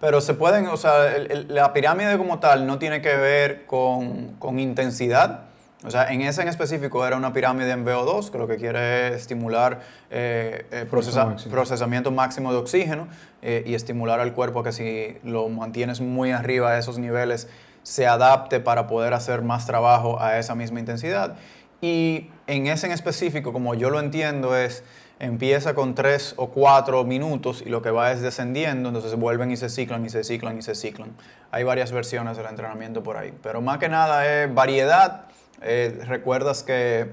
Pero 0.00 0.20
se 0.20 0.34
pueden, 0.34 0.66
o 0.66 0.76
sea, 0.76 1.10
la 1.48 1.72
pirámide 1.72 2.18
como 2.18 2.38
tal 2.38 2.66
no 2.66 2.78
tiene 2.78 3.00
que 3.00 3.16
ver 3.16 3.66
con, 3.66 4.36
con 4.38 4.58
intensidad, 4.58 5.46
o 5.84 5.90
sea, 5.90 6.10
en 6.10 6.22
ese 6.22 6.42
en 6.42 6.48
específico 6.48 7.06
era 7.06 7.16
una 7.16 7.32
pirámide 7.32 7.70
en 7.70 7.84
VO2, 7.84 8.30
que 8.30 8.38
lo 8.38 8.48
que 8.48 8.56
quiere 8.56 9.08
es 9.08 9.16
estimular 9.16 9.82
eh, 10.10 10.66
eh 10.70 10.86
procesamiento 10.90 12.10
máximo 12.10 12.50
de 12.50 12.58
oxígeno 12.58 13.08
eh, 13.42 13.62
y 13.66 13.74
estimular 13.74 14.18
al 14.18 14.32
cuerpo 14.32 14.60
a 14.60 14.64
que 14.64 14.72
si 14.72 15.18
lo 15.22 15.48
mantienes 15.48 16.00
muy 16.00 16.32
arriba 16.32 16.70
a 16.70 16.78
esos 16.78 16.98
niveles, 16.98 17.48
se 17.82 18.06
adapte 18.06 18.58
para 18.58 18.88
poder 18.88 19.12
hacer 19.12 19.42
más 19.42 19.66
trabajo 19.66 20.20
a 20.20 20.38
esa 20.38 20.54
misma 20.54 20.80
intensidad. 20.80 21.36
Y 21.80 22.30
en 22.46 22.66
ese 22.66 22.86
en 22.86 22.92
específico, 22.92 23.52
como 23.52 23.74
yo 23.74 23.90
lo 23.90 24.00
entiendo, 24.00 24.56
es 24.56 24.82
empieza 25.18 25.74
con 25.74 25.94
tres 25.94 26.34
o 26.36 26.48
cuatro 26.48 27.04
minutos 27.04 27.62
y 27.64 27.68
lo 27.68 27.82
que 27.82 27.90
va 27.90 28.12
es 28.12 28.20
descendiendo, 28.20 28.90
entonces 28.90 29.14
vuelven 29.14 29.50
y 29.50 29.56
se 29.56 29.68
ciclan 29.68 30.04
y 30.04 30.10
se 30.10 30.24
ciclan 30.24 30.58
y 30.58 30.62
se 30.62 30.74
ciclan. 30.74 31.10
Hay 31.50 31.64
varias 31.64 31.92
versiones 31.92 32.36
del 32.36 32.46
entrenamiento 32.46 33.02
por 33.02 33.16
ahí, 33.16 33.32
pero 33.42 33.60
más 33.60 33.78
que 33.78 33.88
nada 33.88 34.26
es 34.26 34.52
variedad 34.52 35.26
eh, 35.62 36.02
¿Recuerdas 36.06 36.62
que 36.62 37.12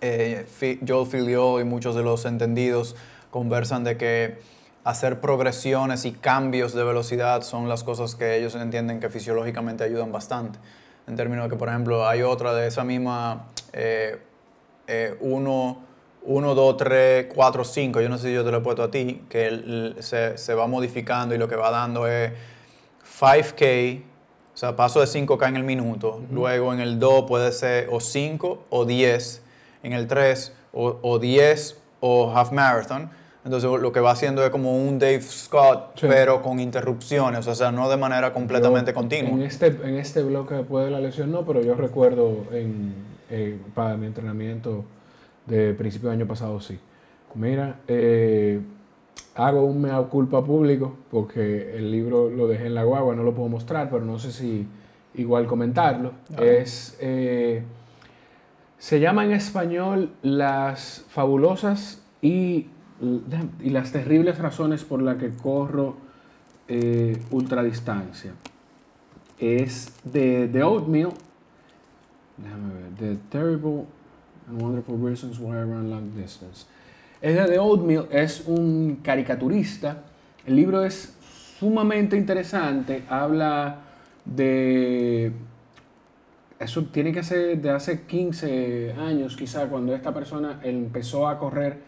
eh, 0.00 0.46
Joel 0.86 1.06
Filio 1.06 1.60
y 1.60 1.64
muchos 1.64 1.94
de 1.94 2.02
los 2.02 2.24
entendidos 2.24 2.94
conversan 3.30 3.84
de 3.84 3.96
que 3.96 4.38
hacer 4.84 5.20
progresiones 5.20 6.04
y 6.04 6.12
cambios 6.12 6.72
de 6.74 6.84
velocidad 6.84 7.42
son 7.42 7.68
las 7.68 7.82
cosas 7.82 8.14
que 8.14 8.36
ellos 8.36 8.54
entienden 8.54 9.00
que 9.00 9.10
fisiológicamente 9.10 9.82
ayudan 9.82 10.12
bastante? 10.12 10.58
En 11.06 11.16
términos 11.16 11.44
de 11.44 11.50
que, 11.50 11.56
por 11.56 11.68
ejemplo, 11.68 12.06
hay 12.06 12.22
otra 12.22 12.54
de 12.54 12.68
esa 12.68 12.84
misma 12.84 13.46
1, 15.20 15.84
2, 16.26 16.76
3, 16.76 17.26
4, 17.34 17.64
5, 17.64 18.00
yo 18.00 18.08
no 18.08 18.18
sé 18.18 18.28
si 18.28 18.34
yo 18.34 18.44
te 18.44 18.50
lo 18.50 18.58
he 18.58 18.60
puesto 18.60 18.82
a 18.82 18.90
ti, 18.90 19.22
que 19.28 19.94
se, 20.00 20.38
se 20.38 20.54
va 20.54 20.66
modificando 20.66 21.34
y 21.34 21.38
lo 21.38 21.48
que 21.48 21.56
va 21.56 21.70
dando 21.70 22.06
es 22.06 22.32
5K, 23.18 24.02
o 24.54 24.56
sea, 24.56 24.76
paso 24.76 25.00
de 25.00 25.06
5K 25.06 25.48
en 25.48 25.56
el 25.56 25.64
minuto. 25.64 26.22
Luego 26.30 26.72
en 26.72 26.80
el 26.80 26.98
2 26.98 27.24
puede 27.26 27.52
ser 27.52 27.88
o 27.90 28.00
5 28.00 28.64
o 28.70 28.84
10. 28.84 29.42
En 29.82 29.92
el 29.92 30.06
3 30.06 30.52
o, 30.72 31.18
10 31.18 31.76
o 32.00 32.32
half 32.34 32.52
marathon. 32.52 33.10
Entonces 33.44 33.68
lo 33.68 33.92
que 33.92 34.00
va 34.00 34.12
haciendo 34.12 34.42
es 34.42 34.50
como 34.50 34.76
un 34.76 34.98
Dave 34.98 35.20
Scott, 35.20 36.00
pero 36.00 36.40
con 36.40 36.60
interrupciones, 36.60 37.46
o 37.46 37.54
sea, 37.54 37.70
no 37.70 37.90
de 37.90 37.98
manera 37.98 38.32
completamente 38.32 38.94
continua. 38.94 39.32
En 39.32 39.42
este, 39.42 39.66
en 39.66 39.96
este 39.96 40.22
bloque 40.22 40.54
después 40.54 40.86
de 40.86 40.90
la 40.90 41.00
lesión 41.00 41.30
no, 41.30 41.44
pero 41.44 41.60
yo 41.60 41.74
recuerdo 41.74 42.46
en, 42.52 42.94
eh, 43.28 43.58
para 43.74 43.98
mi 43.98 44.06
entrenamiento 44.06 44.84
de 45.46 45.74
principio 45.74 46.08
de 46.08 46.14
año 46.16 46.26
pasado 46.26 46.60
sí. 46.60 46.78
Mira, 47.34 47.80
eh, 47.88 48.60
hago 49.34 49.64
un 49.64 49.82
mea 49.82 50.00
culpa 50.02 50.44
público 50.44 50.96
porque 51.10 51.76
el 51.76 51.90
libro 51.90 52.30
lo 52.30 52.46
dejé 52.46 52.66
en 52.66 52.74
la 52.74 52.84
guagua, 52.84 53.14
no 53.16 53.24
lo 53.24 53.34
puedo 53.34 53.48
mostrar, 53.48 53.90
pero 53.90 54.04
no 54.04 54.18
sé 54.18 54.30
si 54.30 54.66
igual 55.14 55.46
comentarlo. 55.46 56.12
Es, 56.40 56.96
eh, 57.00 57.62
se 58.78 59.00
llama 59.00 59.24
en 59.24 59.32
español 59.32 60.12
Las 60.22 61.04
fabulosas 61.08 62.02
y, 62.22 62.68
y, 63.00 63.70
las 63.70 63.92
terribles 63.92 64.38
razones 64.38 64.84
por 64.84 65.02
las 65.02 65.16
que 65.16 65.30
corro 65.30 65.96
eh, 66.68 67.20
ultradistancia. 67.30 68.32
Es 69.38 69.92
de, 70.04 70.46
de 70.46 70.62
Oatmeal, 70.62 71.10
déjame 72.36 72.74
ver, 72.74 72.90
The 72.96 73.16
Terrible 73.30 73.84
and 74.48 74.60
Wonderful 74.60 74.96
Reasons 74.98 75.38
Why 75.38 75.56
I 75.56 75.62
Run 75.62 75.90
Long 75.90 76.14
Distance. 76.14 76.66
Es 77.20 77.34
de 77.48 77.58
Oatmeal, 77.58 78.06
es 78.10 78.44
un 78.46 79.00
caricaturista. 79.02 80.02
El 80.46 80.56
libro 80.56 80.84
es 80.84 81.16
sumamente 81.58 82.16
interesante. 82.16 83.04
Habla 83.08 83.78
de. 84.24 85.32
Eso 86.58 86.84
tiene 86.84 87.12
que 87.12 87.22
ser 87.22 87.60
de 87.60 87.70
hace 87.70 88.02
15 88.02 88.94
años, 88.98 89.36
quizá, 89.36 89.66
cuando 89.68 89.94
esta 89.94 90.14
persona 90.14 90.60
empezó 90.62 91.28
a 91.28 91.38
correr 91.38 91.78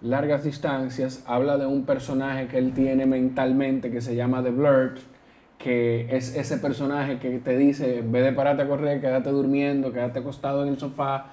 largas 0.00 0.44
distancias. 0.44 1.22
Habla 1.26 1.58
de 1.58 1.66
un 1.66 1.84
personaje 1.84 2.46
que 2.48 2.58
él 2.58 2.72
tiene 2.72 3.06
mentalmente 3.06 3.90
que 3.90 4.00
se 4.00 4.14
llama 4.14 4.42
The 4.42 4.50
Blurt, 4.50 4.98
que 5.58 6.14
es 6.14 6.36
ese 6.36 6.58
personaje 6.58 7.18
que 7.18 7.38
te 7.38 7.56
dice: 7.56 7.98
en 7.98 8.12
vez 8.12 8.24
de 8.24 8.32
pararte 8.32 8.62
a 8.62 8.68
correr, 8.68 9.00
quédate 9.00 9.30
durmiendo, 9.30 9.92
quédate 9.92 10.18
acostado 10.18 10.62
en 10.64 10.68
el 10.68 10.78
sofá. 10.78 11.32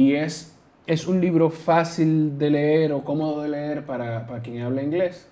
Y 0.00 0.14
es 0.14 0.56
es 0.86 1.06
un 1.06 1.20
libro 1.20 1.50
fácil 1.50 2.38
de 2.38 2.50
leer 2.50 2.92
o 2.92 3.04
cómodo 3.04 3.42
de 3.42 3.48
leer 3.50 3.84
para, 3.84 4.26
quien 4.42 4.62
habla 4.62 4.82
inglés, 4.82 5.28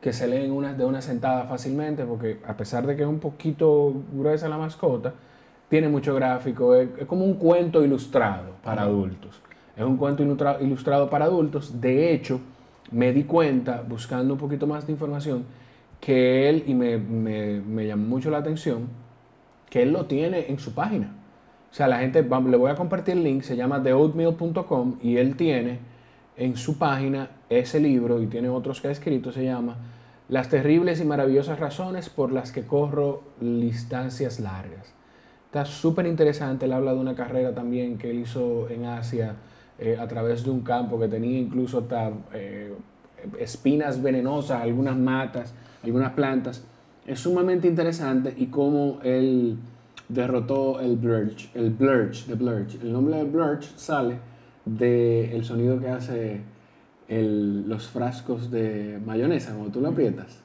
que 0.00 0.12
se 0.12 0.26
lee 0.26 0.48
una, 0.48 0.72
de 0.72 0.84
una 0.86 1.02
sentada 1.02 1.44
fácilmente, 1.44 2.04
porque 2.04 2.40
a 2.44 2.56
pesar 2.56 2.86
de 2.86 2.96
que 2.96 3.02
es 3.02 3.08
un 3.08 3.20
poquito 3.20 3.92
gruesa 4.12 4.48
la 4.48 4.58
mascota, 4.58 5.12
tiene 5.68 5.88
mucho 5.88 6.14
gráfico, 6.14 6.74
es, 6.74 6.88
como 7.06 7.24
un 7.24 7.34
cuento 7.34 7.84
ilustrado 7.84 8.54
para 8.64 8.82
adultos. 8.82 9.40
Es 9.76 9.84
un 9.84 9.96
cuento 9.96 10.22
ilustrado 10.60 11.10
para 11.10 11.26
adultos. 11.26 11.80
De 11.80 12.12
hecho, 12.12 12.40
me 12.90 13.12
di 13.12 13.24
cuenta, 13.24 13.84
buscando 13.86 14.34
un 14.34 14.40
poquito 14.40 14.66
más 14.66 14.86
de 14.86 14.92
información, 14.92 15.44
que 16.00 16.48
él, 16.48 16.64
y 16.66 16.74
me, 16.74 16.96
me 16.98 17.86
llamó 17.86 18.08
mucho 18.08 18.30
la 18.30 18.38
atención, 18.38 18.88
que 19.68 19.82
él 19.82 19.92
lo 19.92 20.06
tiene 20.06 20.46
en 20.48 20.58
su 20.58 20.72
página. 20.74 21.12
O 21.70 21.74
sea, 21.74 21.88
la 21.88 21.98
gente, 21.98 22.22
le 22.22 22.56
voy 22.56 22.70
a 22.70 22.74
compartir 22.74 23.14
el 23.16 23.24
link, 23.24 23.42
se 23.42 23.56
llama 23.56 23.82
theoatmeal.com 23.82 24.98
y 25.02 25.16
él 25.18 25.36
tiene 25.36 25.78
en 26.36 26.56
su 26.56 26.78
página 26.78 27.30
ese 27.48 27.80
libro 27.80 28.22
y 28.22 28.26
tiene 28.26 28.48
otros 28.48 28.80
que 28.80 28.88
ha 28.88 28.90
escrito, 28.90 29.32
se 29.32 29.44
llama 29.44 29.76
Las 30.28 30.48
terribles 30.48 31.00
y 31.00 31.04
maravillosas 31.04 31.58
razones 31.58 32.08
por 32.08 32.32
las 32.32 32.52
que 32.52 32.66
corro 32.66 33.22
distancias 33.40 34.40
largas. 34.40 34.92
Está 35.46 35.64
súper 35.64 36.06
interesante, 36.06 36.66
él 36.66 36.72
habla 36.72 36.92
de 36.92 37.00
una 37.00 37.14
carrera 37.14 37.54
también 37.54 37.98
que 37.98 38.10
él 38.10 38.20
hizo 38.20 38.68
en 38.68 38.84
Asia 38.84 39.36
eh, 39.78 39.96
a 39.98 40.08
través 40.08 40.44
de 40.44 40.50
un 40.50 40.62
campo 40.62 40.98
que 40.98 41.08
tenía 41.08 41.38
incluso 41.38 41.78
hasta 41.78 42.10
eh, 42.32 42.74
espinas 43.38 44.02
venenosas, 44.02 44.62
algunas 44.62 44.96
matas, 44.96 45.54
algunas 45.82 46.12
plantas. 46.12 46.64
Es 47.06 47.20
sumamente 47.20 47.68
interesante 47.68 48.34
y 48.36 48.46
cómo 48.46 48.98
él 49.02 49.58
derrotó 50.08 50.80
el 50.80 50.96
blurch, 50.96 51.50
el 51.54 51.70
blurch, 51.70 52.26
de 52.26 52.34
blurch. 52.34 52.80
El 52.82 52.92
nombre 52.92 53.16
de 53.16 53.24
blurch 53.24 53.74
sale 53.76 54.18
del 54.64 55.44
sonido 55.44 55.80
que 55.80 55.88
hace 55.88 56.40
los 57.08 57.88
frascos 57.88 58.50
de 58.50 59.00
mayonesa 59.04 59.52
cuando 59.52 59.70
tú 59.70 59.80
lo 59.80 59.88
aprietas. 59.88 60.42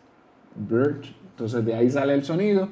Blurch. 0.55 1.13
Entonces 1.31 1.65
de 1.65 1.73
ahí 1.73 1.89
sale 1.89 2.13
el 2.13 2.23
sonido 2.23 2.69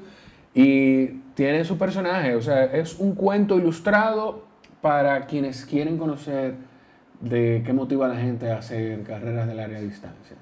y 0.53 1.07
tiene 1.33 1.63
su 1.65 1.77
personaje. 1.77 2.35
O 2.35 2.41
sea, 2.41 2.65
es 2.65 2.99
un 2.99 3.15
cuento 3.15 3.57
ilustrado 3.57 4.43
para 4.81 5.25
quienes 5.25 5.65
quieren 5.65 5.97
conocer 5.97 6.55
de 7.21 7.63
qué 7.65 7.73
motiva 7.73 8.05
a 8.05 8.09
la 8.09 8.15
gente 8.15 8.49
a 8.51 8.59
hacer 8.59 9.03
carreras 9.03 9.47
de 9.47 9.55
larga 9.55 9.79
distancia. 9.79 10.37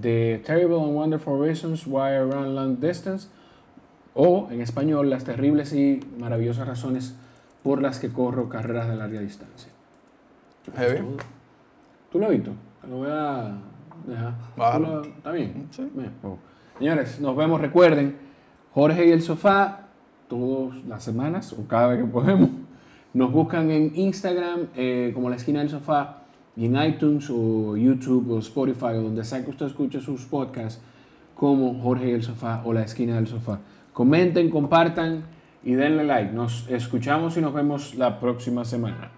The 0.00 0.42
Terrible 0.44 0.80
and 0.82 0.94
Wonderful 0.94 1.38
Reasons 1.38 1.86
Why 1.86 2.16
I 2.16 2.20
Run 2.20 2.54
Long 2.54 2.80
Distance 2.80 3.28
o 4.14 4.48
en 4.50 4.60
español 4.60 5.10
Las 5.10 5.24
terribles 5.24 5.72
y 5.72 6.00
maravillosas 6.18 6.66
razones 6.66 7.14
por 7.62 7.82
las 7.82 7.98
que 7.98 8.10
corro 8.10 8.48
carreras 8.48 8.88
de 8.88 8.96
larga 8.96 9.20
distancia. 9.20 9.70
¿Tú 12.12 12.18
lo 12.18 12.26
has 12.26 12.32
visto? 12.32 12.52
Te 12.80 12.88
lo 12.88 12.96
voy 12.96 13.08
a 13.10 13.56
dejar. 14.06 14.34
¿Está 15.16 15.32
bien? 15.32 15.68
Sí. 15.70 15.90
Oh. 16.22 16.38
Señores, 16.78 17.20
nos 17.20 17.36
vemos. 17.36 17.60
Recuerden, 17.60 18.16
Jorge 18.72 19.06
y 19.06 19.12
el 19.12 19.22
sofá, 19.22 19.88
todas 20.28 20.84
las 20.84 21.02
semanas 21.02 21.52
o 21.52 21.66
cada 21.66 21.88
vez 21.88 22.00
que 22.00 22.06
podemos. 22.06 22.50
Nos 23.14 23.32
buscan 23.32 23.70
en 23.70 23.92
Instagram 23.94 24.68
eh, 24.76 25.12
como 25.14 25.30
la 25.30 25.36
esquina 25.36 25.60
del 25.60 25.70
sofá 25.70 26.24
y 26.56 26.66
en 26.66 26.82
iTunes 26.82 27.30
o 27.30 27.76
YouTube 27.76 28.30
o 28.32 28.38
Spotify 28.38 28.96
o 28.96 29.02
donde 29.02 29.24
sea 29.24 29.44
que 29.44 29.50
usted 29.50 29.66
escuche 29.66 30.00
sus 30.00 30.24
podcasts 30.24 30.82
como 31.34 31.80
Jorge 31.80 32.10
y 32.10 32.12
el 32.12 32.22
sofá 32.22 32.62
o 32.64 32.72
la 32.72 32.82
esquina 32.82 33.14
del 33.16 33.26
sofá. 33.26 33.60
Comenten, 33.94 34.50
compartan 34.50 35.22
y 35.62 35.74
denle 35.74 36.04
like. 36.04 36.32
Nos 36.32 36.68
escuchamos 36.68 37.38
y 37.38 37.40
nos 37.40 37.54
vemos 37.54 37.94
la 37.94 38.20
próxima 38.20 38.66
semana. 38.66 39.13